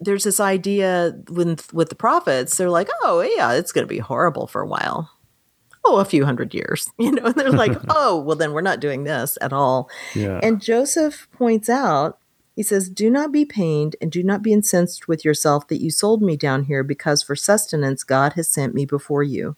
there's 0.00 0.24
this 0.24 0.40
idea 0.40 1.12
with 1.28 1.70
with 1.74 1.90
the 1.90 1.94
prophets. 2.06 2.56
They're 2.56 2.70
like, 2.70 2.88
oh 3.02 3.20
yeah, 3.20 3.52
it's 3.52 3.72
going 3.72 3.84
to 3.86 3.94
be 3.94 3.98
horrible 3.98 4.46
for 4.46 4.62
a 4.62 4.66
while. 4.66 5.10
Oh, 5.84 5.96
a 5.96 6.04
few 6.04 6.24
hundred 6.24 6.52
years, 6.54 6.90
you 6.98 7.12
know. 7.12 7.24
And 7.24 7.34
they're 7.34 7.50
like, 7.50 7.76
oh, 7.88 8.20
well, 8.20 8.36
then 8.36 8.52
we're 8.52 8.60
not 8.60 8.80
doing 8.80 9.04
this 9.04 9.38
at 9.40 9.52
all. 9.52 9.90
Yeah. 10.14 10.40
And 10.42 10.60
Joseph 10.60 11.28
points 11.32 11.68
out, 11.68 12.18
he 12.54 12.62
says, 12.62 12.90
Do 12.90 13.08
not 13.10 13.32
be 13.32 13.44
pained 13.44 13.96
and 14.00 14.12
do 14.12 14.22
not 14.22 14.42
be 14.42 14.52
incensed 14.52 15.08
with 15.08 15.24
yourself 15.24 15.68
that 15.68 15.80
you 15.80 15.90
sold 15.90 16.20
me 16.20 16.36
down 16.36 16.64
here, 16.64 16.82
because 16.82 17.22
for 17.22 17.36
sustenance 17.36 18.04
God 18.04 18.34
has 18.34 18.48
sent 18.48 18.74
me 18.74 18.84
before 18.84 19.22
you. 19.22 19.56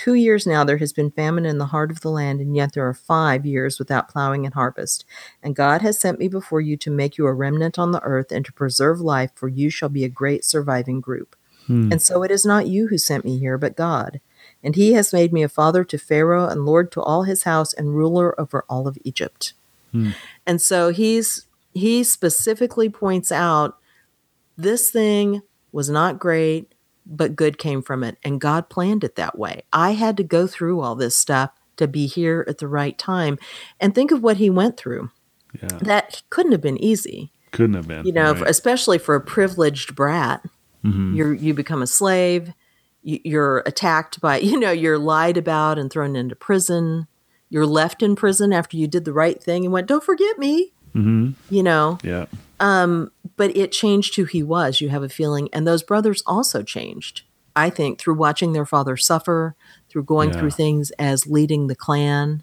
Two 0.00 0.14
years 0.14 0.46
now 0.46 0.64
there 0.64 0.78
has 0.78 0.94
been 0.94 1.10
famine 1.10 1.44
in 1.44 1.58
the 1.58 1.66
heart 1.66 1.90
of 1.90 2.00
the 2.00 2.08
land, 2.08 2.40
and 2.40 2.56
yet 2.56 2.72
there 2.72 2.88
are 2.88 2.94
five 2.94 3.44
years 3.44 3.78
without 3.78 4.08
plowing 4.08 4.46
and 4.46 4.54
harvest. 4.54 5.04
And 5.42 5.54
God 5.54 5.82
has 5.82 6.00
sent 6.00 6.18
me 6.18 6.26
before 6.26 6.62
you 6.62 6.78
to 6.78 6.90
make 6.90 7.18
you 7.18 7.26
a 7.26 7.34
remnant 7.34 7.78
on 7.78 7.92
the 7.92 8.02
earth 8.02 8.32
and 8.32 8.42
to 8.46 8.52
preserve 8.54 9.02
life, 9.02 9.30
for 9.34 9.46
you 9.46 9.68
shall 9.68 9.90
be 9.90 10.04
a 10.04 10.08
great 10.08 10.42
surviving 10.42 11.02
group. 11.02 11.36
Hmm. 11.66 11.92
And 11.92 12.00
so 12.00 12.22
it 12.22 12.30
is 12.30 12.46
not 12.46 12.66
you 12.66 12.86
who 12.86 12.96
sent 12.96 13.26
me 13.26 13.38
here, 13.38 13.58
but 13.58 13.76
God. 13.76 14.22
And 14.62 14.76
he 14.76 14.92
has 14.92 15.12
made 15.12 15.32
me 15.32 15.42
a 15.42 15.48
father 15.48 15.84
to 15.84 15.98
Pharaoh 15.98 16.46
and 16.46 16.66
lord 16.66 16.92
to 16.92 17.00
all 17.02 17.22
his 17.22 17.44
house 17.44 17.72
and 17.72 17.94
ruler 17.96 18.38
over 18.40 18.64
all 18.68 18.86
of 18.86 18.98
Egypt. 19.04 19.54
Hmm. 19.92 20.10
And 20.46 20.60
so 20.60 20.90
he's 20.90 21.46
he 21.72 22.04
specifically 22.04 22.88
points 22.88 23.30
out 23.32 23.78
this 24.56 24.90
thing 24.90 25.42
was 25.72 25.88
not 25.88 26.18
great, 26.18 26.74
but 27.06 27.36
good 27.36 27.58
came 27.58 27.80
from 27.80 28.02
it. 28.04 28.18
And 28.24 28.40
God 28.40 28.68
planned 28.68 29.04
it 29.04 29.16
that 29.16 29.38
way. 29.38 29.62
I 29.72 29.92
had 29.92 30.16
to 30.18 30.24
go 30.24 30.46
through 30.46 30.80
all 30.80 30.94
this 30.94 31.16
stuff 31.16 31.50
to 31.76 31.88
be 31.88 32.06
here 32.06 32.44
at 32.48 32.58
the 32.58 32.68
right 32.68 32.98
time. 32.98 33.38
And 33.80 33.94
think 33.94 34.10
of 34.10 34.22
what 34.22 34.36
he 34.36 34.50
went 34.50 34.76
through. 34.76 35.10
yeah. 35.62 35.78
That 35.80 36.22
couldn't 36.28 36.52
have 36.52 36.60
been 36.60 36.76
easy, 36.82 37.32
Couldn't 37.52 37.74
have 37.74 37.88
been. 37.88 38.04
you 38.04 38.12
know, 38.12 38.34
right. 38.34 38.50
especially 38.50 38.98
for 38.98 39.14
a 39.14 39.20
privileged 39.20 39.94
brat. 39.96 40.44
Mm-hmm. 40.84 41.14
You're 41.14 41.34
you 41.34 41.54
become 41.54 41.82
a 41.82 41.86
slave. 41.86 42.52
You- 43.02 43.20
You're 43.24 43.58
attacked 43.66 44.20
by, 44.20 44.38
you 44.40 44.58
know, 44.58 44.70
you're 44.72 44.98
lied 44.98 45.36
about 45.36 45.78
and 45.78 45.90
thrown 45.90 46.16
into 46.16 46.34
prison. 46.36 47.06
You're 47.48 47.66
left 47.66 48.02
in 48.02 48.14
prison 48.16 48.52
after 48.52 48.76
you 48.76 48.86
did 48.86 49.04
the 49.04 49.12
right 49.12 49.42
thing 49.42 49.64
and 49.64 49.72
went, 49.72 49.88
"Don't 49.88 50.04
forget 50.04 50.38
me." 50.38 50.72
Mhm. 50.94 51.34
You 51.50 51.62
know, 51.62 51.98
Yeah. 52.02 52.26
but 53.36 53.56
it 53.56 53.72
changed 53.72 54.16
who 54.16 54.24
he 54.24 54.42
was. 54.42 54.80
You 54.80 54.88
have 54.90 55.02
a 55.02 55.08
feeling, 55.08 55.48
and 55.52 55.66
those 55.66 55.82
brothers 55.82 56.22
also 56.26 56.62
changed. 56.62 57.22
I 57.56 57.70
think 57.70 57.98
through 57.98 58.14
watching 58.14 58.52
their 58.52 58.66
father 58.66 58.96
suffer, 58.96 59.54
through 59.88 60.04
going 60.04 60.30
Yeah. 60.30 60.38
through 60.40 60.50
things 60.50 60.90
as 60.92 61.26
leading 61.26 61.66
the 61.66 61.74
clan. 61.74 62.42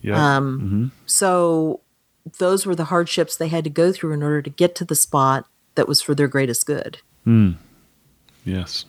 Yeah. 0.00 0.36
Um, 0.36 0.90
So 1.06 1.80
those 2.38 2.66
were 2.66 2.74
the 2.74 2.86
hardships 2.86 3.36
they 3.36 3.48
had 3.48 3.62
to 3.64 3.70
go 3.70 3.92
through 3.92 4.12
in 4.12 4.22
order 4.22 4.42
to 4.42 4.50
get 4.50 4.74
to 4.76 4.84
the 4.84 4.96
spot 4.96 5.46
that 5.76 5.86
was 5.86 6.00
for 6.02 6.14
their 6.14 6.28
greatest 6.28 6.66
good. 6.66 6.98
yes. 8.44 8.84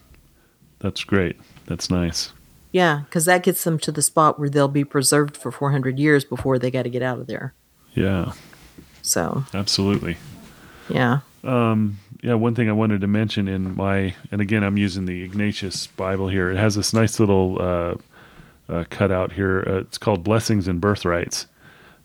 That's 0.79 1.03
great. 1.03 1.37
That's 1.65 1.89
nice. 1.89 2.33
Yeah, 2.71 3.01
because 3.05 3.25
that 3.25 3.43
gets 3.43 3.63
them 3.63 3.79
to 3.79 3.91
the 3.91 4.01
spot 4.01 4.39
where 4.39 4.49
they'll 4.49 4.67
be 4.67 4.83
preserved 4.83 5.35
for 5.37 5.51
400 5.51 5.97
years 5.97 6.23
before 6.23 6.59
they 6.59 6.69
got 6.69 6.83
to 6.83 6.89
get 6.89 7.01
out 7.01 7.19
of 7.19 7.27
there. 7.27 7.53
Yeah. 7.93 8.33
So, 9.01 9.45
Absolutely. 9.53 10.17
yeah. 10.89 11.19
Yeah, 12.23 12.33
one 12.33 12.55
thing 12.55 12.67
I 12.67 12.73
wanted 12.73 13.01
to 13.01 13.07
mention 13.07 13.47
in 13.47 13.75
my, 13.75 14.13
and 14.31 14.41
again, 14.41 14.63
I'm 14.63 14.77
using 14.77 15.05
the 15.05 15.23
Ignatius 15.23 15.87
Bible 15.87 16.27
here. 16.27 16.49
It 16.49 16.57
has 16.57 16.75
this 16.75 16.93
nice 16.93 17.19
little 17.19 17.57
uh, 17.61 17.95
uh, 18.67 18.83
cutout 18.89 19.31
here. 19.33 19.63
Uh, 19.65 19.73
it's 19.81 19.97
called 19.97 20.23
Blessings 20.23 20.67
and 20.67 20.81
Birthrights. 20.81 21.45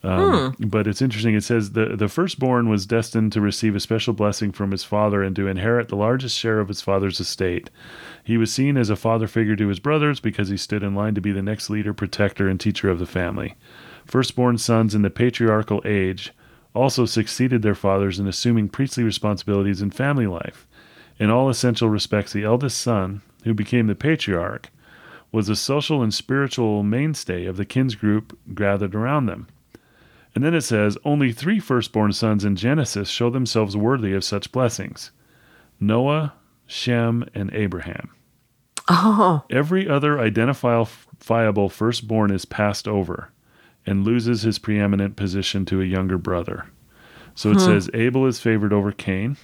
Um, 0.05 0.55
But 0.59 0.87
it's 0.87 1.01
interesting. 1.01 1.35
It 1.35 1.45
says 1.45 1.73
the 1.73 1.97
the 1.97 2.09
firstborn 2.09 2.69
was 2.69 2.87
destined 2.87 3.33
to 3.33 3.41
receive 3.41 3.77
a 3.77 3.81
special 3.81 4.13
blessing 4.13 4.51
from 4.51 4.73
his 4.73 4.83
father 4.83 5.23
and 5.23 5.35
to 5.37 5.47
inherit 5.47 5.89
the 5.89 5.97
largest 5.97 6.37
share 6.37 6.59
of 6.59 6.69
his 6.69 6.81
father's 6.81 7.21
estate. 7.21 7.71
He 8.25 8.37
was 8.37 8.53
seen 8.53 8.77
as 8.77 8.89
a 8.89 8.97
father 8.97 9.27
figure 9.27 9.57
to 9.57 9.69
his 9.69 9.81
brothers 9.81 10.21
because 10.21 10.49
he 10.49 10.57
stood 10.57 10.83
in 10.83 10.95
line 10.95 11.15
to 11.15 11.21
be 11.21 11.33
the 11.33 11.43
next 11.43 11.69
leader, 11.71 11.93
protector, 11.93 12.49
and 12.49 12.61
teacher 12.61 12.89
of 12.89 12.99
the 12.99 13.07
family. 13.07 13.57
Firstborn 14.05 14.59
sons 14.59 14.95
in 14.95 15.03
the 15.03 15.11
patriarchal 15.11 15.83
age 15.85 16.33
also 16.75 17.05
succeeded 17.05 17.63
their 17.63 17.75
fathers 17.75 18.19
in 18.19 18.29
assuming 18.29 18.69
priestly 18.69 19.03
responsibilities 19.03 19.83
in 19.83 19.91
family 19.91 20.27
life. 20.27 20.67
In 21.19 21.31
all 21.31 21.49
essential 21.49 21.89
respects, 21.89 22.33
the 22.33 22.45
eldest 22.45 22.81
son, 22.81 23.23
who 23.45 23.55
became 23.55 23.87
the 23.89 23.95
patriarch, 23.95 24.71
was 25.33 25.49
a 25.49 25.57
social 25.57 26.03
and 26.03 26.13
spiritual 26.13 26.83
mainstay 26.83 27.47
of 27.47 27.57
the 27.57 27.65
kins 27.65 27.95
group 27.95 28.39
gathered 28.55 28.95
around 28.95 29.27
them. 29.27 29.49
And 30.35 30.45
then 30.45 30.55
it 30.55 30.63
says, 30.63 30.97
only 31.05 31.33
three 31.33 31.59
firstborn 31.59 32.13
sons 32.13 32.45
in 32.45 32.57
Genesis 32.57 33.09
show 33.09 33.31
themselves 33.31 33.77
worthy 33.77 34.15
of 34.15 34.25
such 34.25 34.53
blessings 34.53 35.11
Noah, 35.81 36.35
Shem, 36.73 37.29
and 37.35 37.53
Abraham. 37.53 38.11
Oh, 38.89 39.45
Every 39.51 39.87
other 39.87 40.19
identifiable 40.19 41.69
firstborn 41.69 42.31
is 42.31 42.45
passed 42.47 42.89
over 42.89 43.31
and 43.85 44.05
loses 44.05 44.43
his 44.43 44.59
preeminent 44.59 45.15
position 45.15 45.67
to 45.67 45.83
a 45.83 45.85
younger 45.85 46.17
brother. 46.17 46.67
So 47.35 47.51
it 47.51 47.55
hmm. 47.55 47.61
says 47.61 47.91
Abel 47.93 48.27
is 48.27 48.41
favored 48.41 48.73
over 48.73 48.91
Cain, 48.91 49.37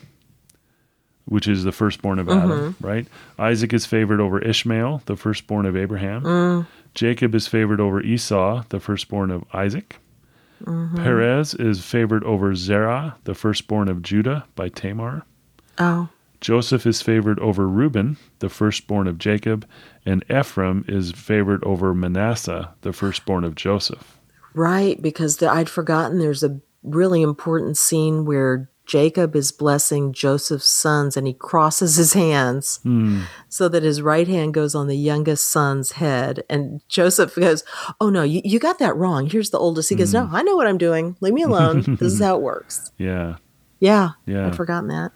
which 1.26 1.46
is 1.46 1.64
the 1.64 1.72
firstborn 1.72 2.18
of 2.18 2.28
mm-hmm. 2.28 2.50
Adam, 2.50 2.76
right? 2.80 3.06
Isaac 3.38 3.74
is 3.74 3.84
favored 3.84 4.20
over 4.20 4.40
Ishmael, 4.40 5.02
the 5.04 5.16
firstborn 5.16 5.66
of 5.66 5.76
Abraham. 5.76 6.22
Mm. 6.22 6.66
Jacob 6.94 7.34
is 7.34 7.46
favored 7.46 7.80
over 7.80 8.00
Esau, 8.00 8.64
the 8.70 8.80
firstborn 8.80 9.30
of 9.30 9.44
Isaac. 9.52 9.96
Mm-hmm. 10.64 11.02
Perez 11.02 11.54
is 11.54 11.84
favored 11.84 12.24
over 12.24 12.54
Zerah, 12.54 13.16
the 13.24 13.34
firstborn 13.34 13.88
of 13.88 14.02
Judah 14.02 14.46
by 14.56 14.70
Tamar. 14.70 15.24
oh, 15.78 16.08
Joseph 16.40 16.86
is 16.86 17.02
favored 17.02 17.38
over 17.40 17.66
Reuben, 17.66 18.16
the 18.38 18.48
firstborn 18.48 19.08
of 19.08 19.18
Jacob, 19.18 19.66
and 20.06 20.24
Ephraim 20.30 20.84
is 20.86 21.12
favored 21.12 21.62
over 21.64 21.94
Manasseh, 21.94 22.74
the 22.82 22.92
firstborn 22.92 23.44
of 23.44 23.54
Joseph. 23.54 24.18
right. 24.54 25.00
Because 25.00 25.38
the, 25.38 25.50
I'd 25.50 25.68
forgotten 25.68 26.18
there's 26.18 26.42
a 26.42 26.60
really 26.82 27.22
important 27.22 27.76
scene 27.76 28.24
where 28.24 28.70
Jacob 28.88 29.36
is 29.36 29.52
blessing 29.52 30.14
Joseph's 30.14 30.68
sons 30.68 31.16
and 31.16 31.26
he 31.26 31.34
crosses 31.34 31.96
his 31.96 32.14
hands 32.14 32.80
hmm. 32.82 33.22
so 33.48 33.68
that 33.68 33.82
his 33.82 34.00
right 34.00 34.26
hand 34.26 34.54
goes 34.54 34.74
on 34.74 34.86
the 34.86 34.96
youngest 34.96 35.46
son's 35.46 35.92
head. 35.92 36.42
And 36.48 36.80
Joseph 36.88 37.34
goes, 37.36 37.64
Oh, 38.00 38.08
no, 38.08 38.22
you, 38.22 38.40
you 38.44 38.58
got 38.58 38.78
that 38.78 38.96
wrong. 38.96 39.28
Here's 39.28 39.50
the 39.50 39.58
oldest. 39.58 39.90
He 39.90 39.94
goes, 39.94 40.12
hmm. 40.12 40.18
No, 40.18 40.30
I 40.32 40.42
know 40.42 40.56
what 40.56 40.66
I'm 40.66 40.78
doing. 40.78 41.16
Leave 41.20 41.34
me 41.34 41.42
alone. 41.42 41.82
this 42.00 42.14
is 42.14 42.20
how 42.20 42.36
it 42.36 42.42
works. 42.42 42.90
Yeah. 42.96 43.36
Yeah. 43.78 44.10
Yeah. 44.24 44.46
I'd 44.46 44.56
forgotten 44.56 44.88
that. 44.88 45.12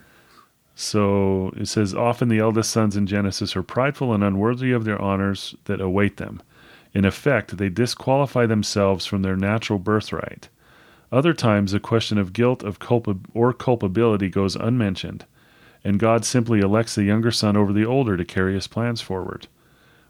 So 0.82 1.52
it 1.56 1.66
says, 1.68 1.94
Often 1.94 2.28
the 2.28 2.40
eldest 2.40 2.72
sons 2.72 2.96
in 2.96 3.06
Genesis 3.06 3.54
are 3.54 3.62
prideful 3.62 4.12
and 4.12 4.24
unworthy 4.24 4.72
of 4.72 4.84
their 4.84 5.00
honors 5.00 5.54
that 5.66 5.80
await 5.80 6.16
them. 6.16 6.42
In 6.92 7.04
effect, 7.04 7.56
they 7.56 7.68
disqualify 7.68 8.46
themselves 8.46 9.06
from 9.06 9.22
their 9.22 9.36
natural 9.36 9.78
birthright. 9.78 10.48
Other 11.12 11.34
times, 11.34 11.70
the 11.70 11.78
question 11.78 12.18
of 12.18 12.32
guilt 12.32 12.64
of 12.64 12.80
culpa- 12.80 13.20
or 13.32 13.52
culpability 13.52 14.28
goes 14.28 14.56
unmentioned, 14.56 15.24
and 15.84 16.00
God 16.00 16.24
simply 16.24 16.58
elects 16.58 16.96
the 16.96 17.04
younger 17.04 17.30
son 17.30 17.56
over 17.56 17.72
the 17.72 17.86
older 17.86 18.16
to 18.16 18.24
carry 18.24 18.54
his 18.54 18.66
plans 18.66 19.00
forward. 19.00 19.46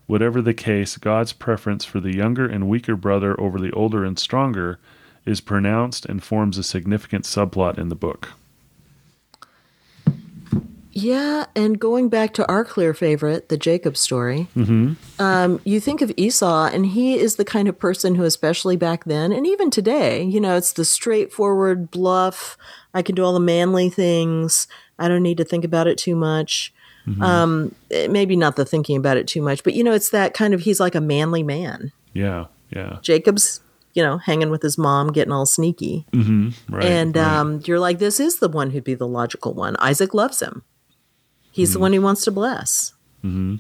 Whatever 0.07 0.41
the 0.41 0.55
case, 0.55 0.97
God's 0.97 1.35
preference 1.35 1.85
for 1.85 2.01
the 2.01 2.17
younger 2.17 2.47
and 2.47 2.67
weaker 2.67 2.97
brother 2.97 3.39
over 3.39 3.59
the 3.59 3.73
older 3.73 4.07
and 4.07 4.19
stronger 4.19 4.79
is 5.27 5.43
pronounced 5.43 6.07
and 6.07 6.23
forms 6.23 6.57
a 6.57 6.63
significant 6.63 7.27
subplot 7.27 7.77
in 7.77 7.91
the 7.91 7.95
book. 7.95 8.31
Yeah, 10.95 11.47
and 11.57 11.79
going 11.79 12.11
back 12.11 12.35
to 12.35 12.47
our 12.49 12.65
clear 12.65 12.93
favorite, 12.93 13.49
the 13.49 13.57
Jacob 13.57 13.97
story, 13.97 14.47
um, 15.19 15.61
you 15.65 15.81
think 15.81 16.03
of 16.03 16.13
Esau, 16.17 16.67
and 16.67 16.85
he 16.85 17.19
is 17.19 17.37
the 17.37 17.47
kind 17.47 17.67
of 17.67 17.79
person 17.79 18.15
who, 18.15 18.25
especially 18.25 18.77
back 18.77 19.05
then 19.05 19.33
and 19.33 19.47
even 19.47 19.71
today, 19.71 20.23
you 20.23 20.39
know, 20.39 20.57
it's 20.57 20.73
the 20.73 20.85
straightforward 20.85 21.91
bluff. 21.91 22.59
I 22.93 23.01
can 23.01 23.15
do 23.15 23.25
all 23.25 23.33
the 23.33 23.41
manly 23.41 23.89
things. 23.89 24.69
I 24.99 25.09
don't 25.09 25.23
need 25.23 25.39
to 25.39 25.45
think 25.45 25.65
about 25.65 25.87
it 25.87 25.97
too 25.97 26.15
much. 26.15 26.75
Um, 27.21 27.75
eh, 27.91 28.07
maybe 28.09 28.37
not 28.37 28.57
the 28.57 28.65
thinking 28.65 28.97
about 28.97 29.17
it 29.17 29.27
too 29.27 29.43
much, 29.43 29.65
but 29.65 29.75
you 29.75 29.83
know, 29.83 29.93
it's 29.93 30.11
that 30.11 30.35
kind 30.35 30.55
of 30.55 30.61
he's 30.61 30.79
like 30.79 30.95
a 30.95 31.01
manly 31.01 31.43
man. 31.43 31.91
Yeah, 32.13 32.47
yeah. 32.71 32.99
Jacob's, 33.03 33.61
you 33.95 34.03
know, 34.03 34.19
hanging 34.19 34.51
with 34.51 34.63
his 34.63 34.79
mom, 34.79 35.13
getting 35.13 35.33
all 35.33 35.47
sneaky. 35.47 36.07
Mm-hmm. 36.13 36.75
Right. 36.75 36.85
and 36.85 37.17
right. 37.17 37.25
um, 37.25 37.61
you're 37.65 37.81
like, 37.81 37.99
this 37.99 38.21
is 38.21 38.39
the 38.39 38.49
one 38.49 38.71
who'd 38.71 38.85
be 38.85 38.95
the 38.95 39.09
logical 39.09 39.53
one. 39.53 39.75
Isaac 39.81 40.15
loves 40.15 40.41
him. 40.41 40.63
He's 41.53 41.73
the 41.73 41.77
Mm-hmm. 41.77 41.83
one 41.83 41.93
he 41.93 41.99
wants 42.01 42.25
to 42.25 42.31
bless. 42.33 42.95
Mm-hmm. 43.25 43.57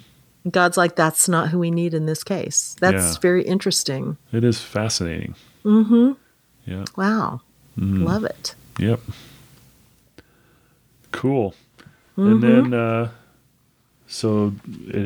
God's 0.51 0.76
like, 0.76 0.97
that's 0.97 1.28
not 1.28 1.51
who 1.51 1.59
we 1.61 1.70
need 1.70 1.95
in 1.95 2.07
this 2.07 2.24
case. 2.24 2.74
That's 2.80 3.14
Yeah. 3.14 3.20
very 3.20 3.45
interesting. 3.45 4.16
it 4.32 4.43
is 4.43 4.61
fascinating. 4.61 5.36
Mm-hmm. 5.64 6.12
Yeah. 6.66 6.84
Wow. 6.97 7.43
Mm-hmm. 7.78 8.05
Love 8.05 8.24
it. 8.24 8.55
Yep. 8.78 9.01
Cool. 11.12 11.55
Mm-hmm. 12.16 12.26
And 12.32 12.43
then, 12.43 12.74
uh, 12.74 13.11
so 14.07 14.55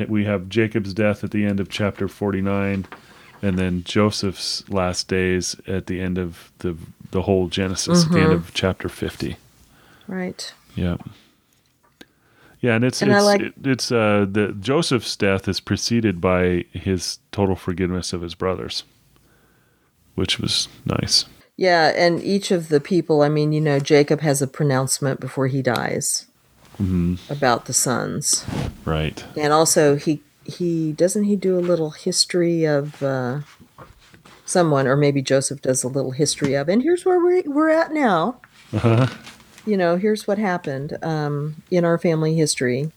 we 0.08 0.24
have 0.24 0.48
Jacob's 0.48 0.94
death 0.94 1.22
at 1.24 1.30
the 1.32 1.44
end 1.44 1.60
of 1.60 1.68
chapter 1.68 2.08
49, 2.08 2.86
and 3.42 3.58
then 3.58 3.84
Joseph's 3.84 4.68
last 4.68 5.08
days 5.08 5.56
at 5.66 5.86
the 5.86 6.00
end 6.00 6.18
of 6.18 6.50
the 6.58 6.76
the 7.12 7.22
whole 7.22 7.48
Genesis, 7.48 8.04
at 8.04 8.10
the 8.10 8.16
Mm-hmm. 8.18 8.24
end 8.24 8.32
of 8.34 8.52
chapter 8.54 8.88
50. 8.88 9.36
Right. 10.08 10.52
Yeah. 10.74 10.96
Yeah, 12.60 12.74
and 12.74 12.84
it's 12.84 13.02
And 13.02 13.12
it's 13.12 13.24
like- 13.24 13.40
it, 13.42 13.54
it's 13.64 13.92
uh 13.92 14.26
the 14.30 14.54
Joseph's 14.58 15.14
death 15.16 15.46
is 15.48 15.60
preceded 15.60 16.20
by 16.20 16.64
his 16.72 17.18
total 17.32 17.54
forgiveness 17.56 18.12
of 18.12 18.22
his 18.22 18.34
brothers, 18.34 18.84
which 20.14 20.38
was 20.38 20.68
nice. 20.84 21.26
Yeah. 21.56 21.92
And 21.96 22.22
each 22.22 22.50
of 22.50 22.68
the 22.68 22.80
people, 22.80 23.22
I 23.22 23.28
mean, 23.28 23.52
you 23.52 23.60
know, 23.60 23.78
Jacob 23.78 24.20
has 24.20 24.42
a 24.42 24.46
pronouncement 24.46 25.20
before 25.20 25.46
he 25.48 25.62
dies 25.62 26.26
Mm-hmm. 26.78 27.32
about 27.32 27.64
the 27.64 27.72
sons. 27.72 28.44
Right. 28.84 29.24
And 29.34 29.50
also, 29.54 29.96
he, 29.96 30.20
he 30.44 30.92
doesn't 30.92 31.24
he 31.24 31.34
do 31.34 31.58
a 31.58 31.60
little 31.60 31.92
history 31.92 32.64
of 32.66 33.02
uh, 33.02 33.40
someone, 34.44 34.86
or 34.86 34.94
maybe 34.94 35.22
Joseph 35.22 35.62
does 35.62 35.82
a 35.84 35.88
little 35.88 36.10
history 36.10 36.52
of, 36.52 36.68
and 36.68 36.82
here's 36.82 37.06
where 37.06 37.18
we're, 37.18 37.42
we're 37.46 37.70
at 37.70 37.94
now. 37.94 38.42
Uh-huh. 38.74 39.06
You 39.66 39.76
know, 39.76 39.96
here's 39.96 40.26
what 40.26 40.38
happened 40.38 40.96
um, 41.02 41.62
in 41.70 41.84
our 41.84 41.98
family 41.98 42.34
history. 42.36 42.92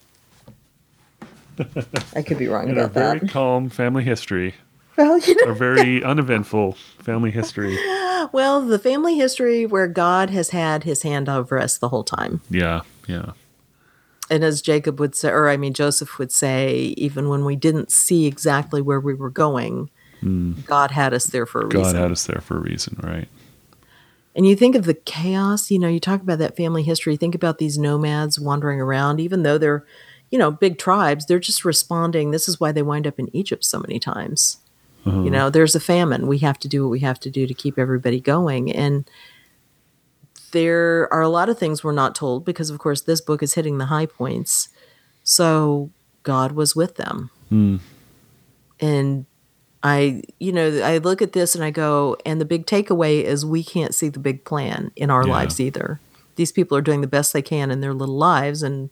I 2.16 2.22
could 2.22 2.38
be 2.38 2.48
wrong 2.48 2.70
In 2.70 2.78
our 2.78 2.86
about 2.86 2.94
very 2.94 3.20
that. 3.20 3.30
calm 3.30 3.70
family 3.70 4.04
history, 4.04 4.56
Well, 4.98 5.18
you 5.18 5.36
know, 5.36 5.48
our 5.50 5.54
very 5.54 6.04
uneventful 6.04 6.74
family 7.00 7.32
history. 7.32 7.76
well, 8.32 8.62
the 8.66 8.80
family 8.80 9.16
history 9.18 9.66
where 9.66 9.88
God 9.88 10.30
has 10.30 10.52
had 10.52 10.84
His 10.84 11.02
hand 11.02 11.28
over 11.28 11.60
us 11.60 11.78
the 11.78 11.90
whole 11.90 12.04
time, 12.06 12.40
Yeah, 12.50 12.82
yeah, 13.08 13.32
and 14.30 14.44
as 14.44 14.62
Jacob 14.62 15.00
would 15.00 15.16
say, 15.16 15.30
or 15.30 15.50
I 15.50 15.58
mean 15.58 15.74
Joseph 15.74 16.18
would 16.20 16.32
say, 16.32 16.94
even 16.98 17.28
when 17.30 17.44
we 17.44 17.56
didn't 17.58 17.92
see 17.92 18.26
exactly 18.26 18.82
where 18.82 19.00
we 19.00 19.14
were 19.14 19.32
going, 19.32 19.90
God 20.66 20.92
had 20.92 21.14
us 21.14 21.26
there 21.26 21.46
for 21.46 21.62
a. 21.66 21.70
God 21.70 21.80
reason. 21.80 21.96
had 21.98 22.12
us 22.12 22.26
there 22.26 22.42
for 22.42 22.58
a 22.58 22.62
reason, 22.62 23.00
right? 23.04 23.28
And 24.40 24.48
you 24.48 24.56
think 24.56 24.78
of 24.78 24.86
the 24.86 24.94
chaos, 24.94 25.70
you 25.70 25.78
know, 25.78 25.90
you 25.90 26.00
talk 26.00 26.22
about 26.22 26.40
that 26.40 26.56
family 26.56 26.82
history, 26.82 27.18
think 27.18 27.36
about 27.36 27.58
these 27.58 27.78
nomads 27.78 28.40
wandering 28.40 28.80
around, 28.80 29.20
even 29.20 29.44
though 29.44 29.58
they're, 29.58 29.86
you 30.32 30.40
know, 30.40 30.50
big 30.50 30.78
tribes, 30.78 31.26
they're 31.26 31.40
just 31.40 31.66
responding. 31.66 32.32
This 32.32 32.48
is 32.48 32.58
why 32.58 32.72
they 32.72 32.82
wind 32.82 33.06
up 33.06 33.20
in 33.20 33.36
Egypt 33.36 33.66
so 33.66 33.80
many 33.80 34.00
times. 34.00 34.60
Uh-huh. 35.06 35.24
You 35.24 35.30
know, 35.30 35.50
there's 35.50 35.76
a 35.76 35.80
famine. 35.82 36.26
We 36.26 36.38
have 36.38 36.58
to 36.60 36.70
do 36.70 36.84
what 36.84 36.90
we 36.90 37.02
have 37.02 37.20
to 37.20 37.30
do 37.30 37.48
to 37.48 37.54
keep 37.54 37.78
everybody 37.78 38.22
going. 38.22 38.72
And 38.72 39.12
there 40.54 41.14
are 41.14 41.22
a 41.22 41.28
lot 41.28 41.50
of 41.50 41.60
things 41.60 41.84
we're 41.84 41.92
not 41.92 42.16
told 42.16 42.46
because, 42.46 42.70
of 42.70 42.80
course, 42.80 43.02
this 43.02 43.20
book 43.20 43.44
is 43.44 43.56
hitting 43.56 43.78
the 43.78 43.88
high 43.88 44.06
points. 44.06 44.70
So 45.26 45.90
God 46.24 46.54
was 46.54 46.78
with 46.78 46.96
them. 46.96 47.30
Hmm. 47.50 47.76
And 48.80 49.26
I, 49.82 50.24
you 50.40 50.52
know, 50.52 50.82
I 50.84 50.98
look 50.98 51.22
at 51.22 51.32
this 51.34 51.56
and 51.56 51.64
I 51.64 51.72
go, 51.72 52.18
and 52.26 52.42
the 52.42 52.46
big 52.46 52.66
takeaway 52.66 53.24
is 53.24 53.46
we 53.46 53.64
can't 53.64 53.96
see 53.96 54.10
the 54.10 54.20
big 54.20 54.44
plan 54.44 54.92
in 54.96 55.10
our 55.10 55.26
Yeah. 55.26 55.32
lives 55.34 55.60
either. 55.60 56.00
These 56.36 56.52
people 56.52 56.78
are 56.78 56.82
doing 56.82 57.02
the 57.02 57.08
best 57.08 57.32
they 57.34 57.42
can 57.42 57.72
in 57.72 57.80
their 57.82 57.94
little 57.94 58.18
lives, 58.18 58.62
and 58.64 58.90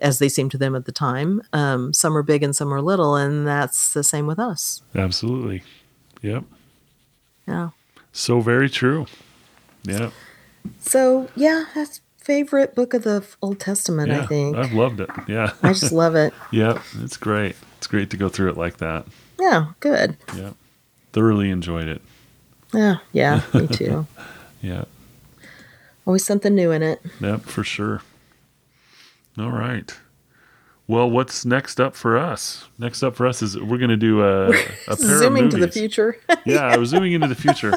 as 0.00 0.18
they 0.18 0.28
seem 0.28 0.50
to 0.50 0.58
them 0.58 0.74
at 0.76 0.84
the 0.84 0.92
time, 0.92 1.40
um, 1.54 1.92
some 1.94 2.16
are 2.16 2.22
big 2.22 2.42
and 2.42 2.54
some 2.54 2.72
are 2.72 2.82
little, 2.82 3.16
and 3.16 3.46
that's 3.46 3.92
the 3.94 4.04
same 4.04 4.26
with 4.26 4.38
us. 4.38 4.82
Absolutely. 4.94 5.62
Yep. 6.22 6.44
Yeah. 7.48 7.70
So 8.12 8.40
very 8.40 8.68
true. 8.68 9.06
Yeah. 9.84 10.10
So 10.80 11.28
yeah, 11.36 11.66
that's 11.74 12.00
favorite 12.18 12.74
book 12.74 12.92
of 12.92 13.04
the 13.04 13.24
Old 13.40 13.60
Testament. 13.60 14.08
Yeah. 14.08 14.22
I 14.22 14.26
think 14.26 14.56
I've 14.56 14.72
loved 14.72 15.00
it. 15.00 15.08
Yeah. 15.28 15.52
I 15.62 15.72
just 15.72 15.92
love 15.92 16.14
it. 16.16 16.34
Yep. 16.50 16.80
It's 17.00 17.16
great. 17.16 17.56
It's 17.78 17.86
great 17.86 18.10
to 18.10 18.16
go 18.16 18.28
through 18.28 18.50
it 18.50 18.56
like 18.56 18.78
that. 18.78 19.06
Yeah, 19.38 19.72
good. 19.80 20.16
Yeah. 20.36 20.50
Thoroughly 21.12 21.50
enjoyed 21.50 21.88
it. 21.88 22.02
Yeah, 22.74 22.96
yeah, 23.12 23.42
me 23.54 23.66
too. 23.68 24.06
Yeah. 24.62 24.84
Always 26.06 26.24
something 26.24 26.54
new 26.54 26.70
in 26.70 26.82
it. 26.82 27.00
Yep, 27.20 27.42
for 27.42 27.64
sure. 27.64 28.02
All 29.38 29.50
right. 29.50 29.94
Well, 30.88 31.10
what's 31.10 31.44
next 31.44 31.80
up 31.80 31.96
for 31.96 32.16
us? 32.16 32.66
Next 32.78 33.02
up 33.02 33.16
for 33.16 33.26
us 33.26 33.42
is 33.42 33.58
we're 33.58 33.78
going 33.78 33.90
to 33.90 33.96
do 33.96 34.22
a, 34.22 34.50
a 34.50 34.52
pair 34.86 35.18
Zooming 35.18 35.44
of 35.46 35.50
to 35.50 35.56
the 35.58 35.70
future. 35.70 36.16
Yeah, 36.44 36.60
I 36.64 36.76
was 36.76 36.90
zooming 36.90 37.12
into 37.12 37.26
the 37.26 37.34
future. 37.34 37.72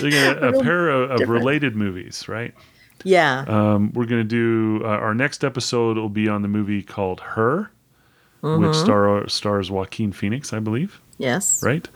A 0.00 0.62
pair 0.62 0.90
of, 0.90 1.22
of 1.22 1.28
related 1.28 1.74
movies, 1.74 2.28
right? 2.28 2.52
yeah. 3.02 3.44
Um, 3.48 3.92
we're 3.94 4.04
going 4.04 4.20
to 4.20 4.28
do 4.28 4.84
uh, 4.84 4.88
our 4.88 5.14
next 5.14 5.42
episode 5.42 5.96
will 5.96 6.10
be 6.10 6.28
on 6.28 6.42
the 6.42 6.48
movie 6.48 6.82
called 6.82 7.20
Her, 7.20 7.70
Mm-hmm. 8.42 8.66
which 8.66 8.76
star, 8.76 9.28
stars 9.28 9.70
Joaquin 9.70 10.12
Phoenix, 10.12 10.52
I 10.52 10.60
believe, 10.60 11.00
yes. 11.18 11.62
right? 11.62 11.86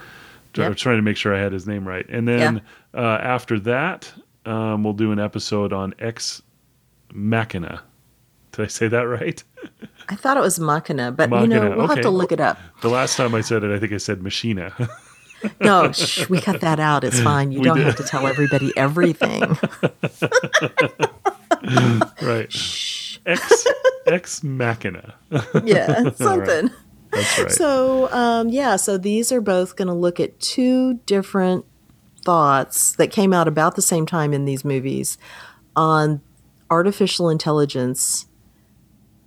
I 0.57 0.61
Yep. 0.63 0.69
was 0.71 0.81
trying 0.81 0.97
to 0.97 1.03
make 1.03 1.17
sure 1.17 1.35
I 1.35 1.39
had 1.39 1.53
his 1.53 1.67
name 1.67 1.87
right. 1.89 2.07
And 2.11 2.29
then 2.29 2.61
uh, 2.95 3.01
after 3.23 3.59
that, 3.61 4.13
um, 4.45 4.85
we'll 4.85 4.93
do 4.93 5.13
an 5.13 5.19
episode 5.19 5.73
on 5.73 5.95
Ex 5.99 6.43
Machina. 7.15 7.83
Did 8.53 8.65
I 8.65 8.69
say 8.69 8.89
that 8.89 9.03
right? 9.03 9.43
I 10.09 10.15
thought 10.17 10.37
it 10.37 10.41
was 10.41 10.59
Machina, 10.61 11.11
but 11.13 11.31
you 11.31 11.47
know, 11.47 11.61
Machina, 11.61 11.77
we'll 11.79 11.87
have 11.89 12.01
to 12.03 12.11
look 12.11 12.33
it 12.33 12.41
up. 12.41 12.59
The 12.83 12.91
last 12.91 13.17
time 13.17 13.35
I 13.35 13.41
said 13.41 13.65
it, 13.65 13.75
I 13.75 13.79
think 13.79 13.93
I 13.93 13.97
said 13.99 14.23
Machina. 14.23 14.75
No, 15.61 15.91
shh, 15.91 16.29
we 16.29 16.41
cut 16.41 16.61
that 16.61 16.79
out. 16.79 17.03
It's 17.03 17.19
fine. 17.19 17.51
You 17.51 17.59
We 17.59 17.65
don't 17.65 17.79
did. 17.79 17.87
have 17.87 17.97
to 17.97 18.05
tell 18.05 18.29
everybody 18.29 18.73
everything. 18.77 19.43
right. 22.23 22.53
Ex 23.27 23.67
Ex 24.07 24.43
Machina. 24.43 25.15
yeah, 25.65 26.11
something. 26.15 26.71
That's 27.11 27.39
right. 27.39 27.51
So, 27.51 28.11
um, 28.13 28.49
yeah, 28.49 28.77
so 28.77 28.97
these 28.97 29.31
are 29.33 29.41
both 29.41 29.77
going 29.77 29.89
to 29.89 29.95
look 29.95 30.19
at 30.19 30.41
two 30.41 30.95
different 31.07 31.65
thoughts 32.25 32.93
that 32.97 33.11
came 33.11 33.33
out 33.33 33.49
about 33.49 33.77
the 33.77 33.83
same 33.83 34.07
time 34.07 34.33
in 34.33 34.45
these 34.45 34.65
movies 34.65 35.19
on 35.77 36.23
artificial 36.71 37.29
intelligence, 37.29 38.27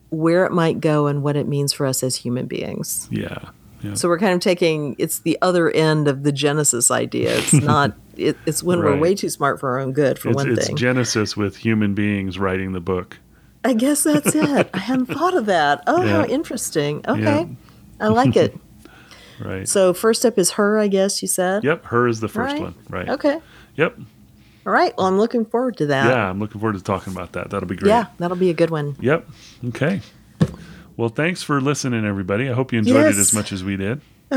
where 0.10 0.46
it 0.46 0.52
might 0.52 0.80
go, 0.80 1.08
and 1.08 1.22
what 1.22 1.36
it 1.36 1.48
means 1.48 1.74
for 1.74 1.86
us 1.86 2.04
as 2.04 2.16
human 2.16 2.48
beings. 2.48 3.08
yeah. 3.12 3.50
Yeah. 3.82 3.94
So 3.94 4.08
we're 4.08 4.18
kind 4.18 4.34
of 4.34 4.40
taking 4.40 4.96
it's 4.98 5.20
the 5.20 5.38
other 5.44 5.70
end 5.70 6.08
of 6.08 6.24
the 6.24 6.32
Genesis 6.32 6.90
idea. 6.90 7.38
It's 7.38 7.54
not. 7.54 7.96
It, 8.18 8.36
it's 8.48 8.64
when 8.64 8.80
we're 8.80 8.98
way 8.98 9.14
too 9.14 9.30
smart 9.30 9.60
for 9.60 9.70
our 9.72 9.80
own 9.80 9.92
good. 9.92 10.18
For 10.18 10.30
It's, 10.30 10.36
one 10.36 10.52
it's 10.52 10.66
thing, 10.66 10.76
Genesis 10.76 11.38
with 11.38 11.56
human 11.56 11.94
beings 11.94 12.40
writing 12.40 12.72
the 12.72 12.80
book. 12.80 13.20
I 13.66 13.74
guess 13.74 14.04
that's 14.04 14.34
it. 14.36 14.70
I 14.74 14.78
hadn't 14.78 15.08
thought 15.08 15.34
of 15.36 15.48
that. 15.48 15.84
Oh, 15.88 16.06
how 16.08 16.24
interesting. 16.26 17.04
Okay, 17.08 17.22
Yeah. 17.22 17.46
I 18.00 18.08
like 18.08 18.36
it. 18.36 18.58
Right. 19.38 19.68
So 19.68 19.94
first 19.94 20.26
up 20.26 20.38
is 20.38 20.52
her. 20.52 20.80
I 20.80 20.88
guess 20.88 21.22
you 21.22 21.28
said. 21.28 21.66
yep. 21.66 21.84
Her 21.88 22.08
is 22.08 22.22
the 22.22 22.30
first 22.30 22.54
Right. 22.54 22.62
one. 22.62 22.76
Right. 22.90 23.10
Okay. 23.10 23.42
Yep. 23.76 23.98
All 24.66 24.72
right. 24.72 24.94
Well, 24.98 25.08
I'm 25.08 25.18
looking 25.18 25.44
forward 25.44 25.76
to 25.80 25.88
that. 25.88 26.08
Yeah. 26.08 26.30
I'm 26.30 26.40
looking 26.40 26.62
forward 26.62 26.78
to 26.78 26.82
talking 26.82 27.12
about 27.12 27.34
that. 27.34 27.50
That'll 27.50 27.68
be 27.68 27.76
great. 27.76 27.90
Yeah, 27.90 28.06
that'll 28.18 28.38
be 28.38 28.50
a 28.50 28.54
good 28.54 28.70
one. 28.70 28.96
Yep. 29.02 29.28
Okay. 29.68 30.00
Well, 30.96 31.10
thanks 31.10 31.44
for 31.44 31.60
listening, 31.60 32.06
everybody. 32.06 32.50
I 32.50 32.54
hope 32.54 32.72
you 32.72 32.80
enjoyed 32.80 33.08
it 33.08 33.18
as 33.18 33.34
much 33.34 33.52
as 33.52 33.62
we 33.62 33.76
did. 33.76 34.00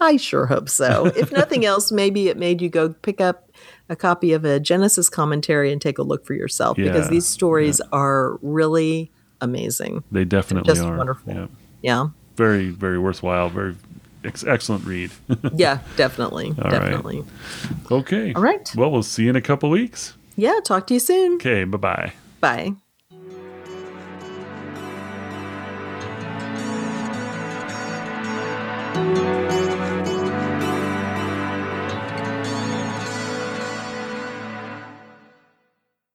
I 0.00 0.18
sure 0.18 0.44
hope 0.44 0.68
so. 0.68 1.06
if 1.06 1.32
nothing 1.32 1.64
else, 1.64 1.90
maybe 1.90 2.28
it 2.28 2.36
made 2.36 2.60
you 2.60 2.68
go 2.68 2.90
pick 2.90 3.22
up 3.22 3.45
a 3.88 3.96
copy 3.96 4.32
of 4.32 4.44
a 4.44 4.58
Genesis 4.60 5.08
commentary 5.08 5.72
and 5.72 5.80
take 5.80 5.98
a 5.98 6.02
look 6.02 6.24
for 6.26 6.34
yourself 6.34 6.78
yeah, 6.78 6.84
because 6.84 7.08
these 7.08 7.26
stories 7.26 7.80
yeah. 7.82 7.98
are 7.98 8.38
really 8.42 9.10
amazing. 9.40 10.02
They 10.10 10.24
definitely 10.24 10.72
just 10.72 10.84
are. 10.84 10.96
Wonderful. 10.96 11.32
Yeah. 11.32 11.46
yeah. 11.82 12.06
Very, 12.36 12.68
very 12.70 12.98
worthwhile. 12.98 13.48
Very 13.48 13.76
ex- 14.24 14.44
excellent 14.44 14.84
read. 14.84 15.10
yeah, 15.54 15.78
definitely. 15.96 16.54
All 16.62 16.70
definitely. 16.70 17.20
Right. 17.20 17.92
Okay. 17.92 18.32
All 18.34 18.42
right. 18.42 18.70
Well, 18.76 18.90
we'll 18.90 19.02
see 19.02 19.24
you 19.24 19.30
in 19.30 19.36
a 19.36 19.40
couple 19.40 19.70
weeks. 19.70 20.14
Yeah. 20.36 20.58
Talk 20.64 20.86
to 20.88 20.94
you 20.94 21.00
soon. 21.00 21.34
Okay. 21.34 21.64
Bye-bye. 21.64 22.12
Bye. 22.40 22.74
Bye. 28.94 29.46